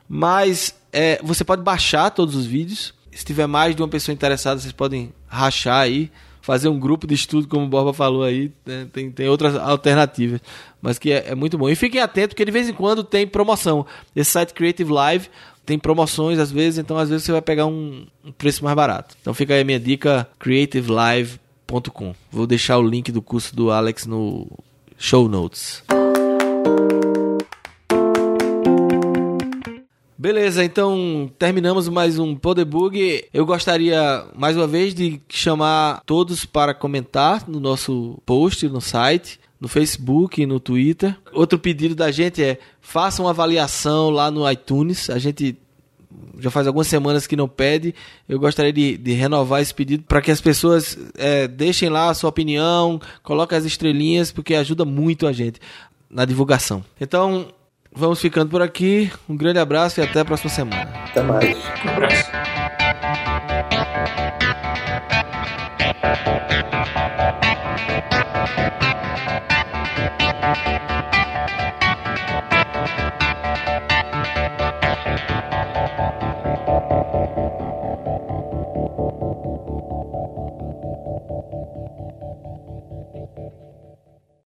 mas 0.09 0.74
é, 0.93 1.20
você 1.22 1.45
pode 1.45 1.62
baixar 1.62 2.11
todos 2.11 2.35
os 2.35 2.47
vídeos. 2.47 2.95
Se 3.12 3.24
tiver 3.24 3.47
mais 3.47 3.74
de 3.74 3.83
uma 3.83 3.89
pessoa 3.89 4.12
interessada, 4.12 4.61
vocês 4.61 4.72
podem 4.72 5.12
rachar 5.26 5.81
aí, 5.81 6.11
fazer 6.41 6.68
um 6.68 6.78
grupo 6.78 7.07
de 7.07 7.14
estudo, 7.14 7.49
como 7.49 7.64
o 7.64 7.68
Borba 7.68 7.93
falou 7.93 8.22
aí. 8.22 8.53
Né? 8.64 8.87
Tem, 8.93 9.11
tem 9.11 9.28
outras 9.28 9.55
alternativas, 9.57 10.41
mas 10.81 10.99
que 10.99 11.12
é, 11.12 11.28
é 11.28 11.35
muito 11.35 11.59
bom. 11.59 11.68
E 11.68 11.74
fiquem 11.74 12.01
atentos, 12.01 12.35
porque 12.35 12.45
de 12.45 12.53
vez 12.53 12.68
em 12.68 12.72
quando 12.72 13.03
tem 13.05 13.26
promoção. 13.26 13.87
Esse 14.14 14.31
site 14.31 14.55
Creative 14.55 14.93
Live 14.93 15.28
tem 15.66 15.78
promoções 15.78 16.39
às 16.39 16.51
vezes, 16.51 16.78
então 16.78 16.99
às 16.99 17.09
vezes 17.09 17.24
você 17.24 17.33
vai 17.33 17.43
pegar 17.43 17.66
um, 17.66 18.07
um 18.24 18.33
preço 18.33 18.64
mais 18.64 18.74
barato. 18.74 19.16
Então 19.20 19.35
fica 19.35 19.55
aí 19.55 19.61
a 19.61 19.64
minha 19.64 19.78
dica, 19.78 20.28
creativelive.com. 20.39 22.14
Vou 22.31 22.47
deixar 22.47 22.78
o 22.78 22.83
link 22.83 23.12
do 23.12 23.22
curso 23.22 23.55
do 23.55 23.70
Alex 23.70 24.07
no 24.07 24.49
show 24.99 25.28
notes. 25.28 25.85
Beleza, 30.21 30.62
então 30.62 31.31
terminamos 31.39 31.89
mais 31.89 32.18
um 32.18 32.37
Podebug. 32.37 33.25
Eu 33.33 33.47
gostaria 33.47 34.27
mais 34.37 34.55
uma 34.55 34.66
vez 34.66 34.95
de 34.95 35.18
chamar 35.31 36.03
todos 36.05 36.45
para 36.45 36.75
comentar 36.75 37.49
no 37.49 37.59
nosso 37.59 38.21
post 38.27 38.68
no 38.68 38.83
site, 38.83 39.41
no 39.59 39.66
Facebook 39.66 40.45
no 40.45 40.61
Twitter. 40.61 41.16
Outro 41.33 41.59
pedido 41.59 41.95
da 41.95 42.11
gente 42.11 42.45
é 42.45 42.59
faça 42.83 43.23
uma 43.23 43.31
avaliação 43.31 44.11
lá 44.11 44.31
no 44.31 44.49
iTunes. 44.51 45.09
A 45.09 45.18
gente 45.18 45.57
já 46.39 46.51
faz 46.51 46.66
algumas 46.66 46.87
semanas 46.87 47.27
que 47.27 47.35
não 47.35 47.49
pede. 47.49 47.95
Eu 48.29 48.39
gostaria 48.39 48.75
de, 48.75 48.99
de 48.99 49.12
renovar 49.12 49.62
esse 49.62 49.73
pedido 49.73 50.05
para 50.07 50.21
que 50.21 50.31
as 50.31 50.43
pessoas 50.43 50.99
é, 51.16 51.49
deixem 51.49 51.89
lá 51.89 52.11
a 52.11 52.14
sua 52.14 52.29
opinião, 52.29 53.01
coloquem 53.23 53.57
as 53.57 53.64
estrelinhas, 53.64 54.31
porque 54.31 54.55
ajuda 54.55 54.85
muito 54.85 55.27
a 55.27 55.33
gente 55.33 55.59
na 56.11 56.27
divulgação. 56.27 56.85
Então, 57.01 57.55
Vamos 57.93 58.20
ficando 58.20 58.51
por 58.51 58.62
aqui. 58.62 59.11
Um 59.28 59.36
grande 59.36 59.59
abraço 59.59 60.01
e 60.01 60.03
até 60.03 60.20
a 60.20 60.24
próxima 60.24 60.51
semana. 60.51 60.91
Até 61.11 61.22
mais. 61.22 61.57
Um 61.84 61.88
abraço. 61.91 62.30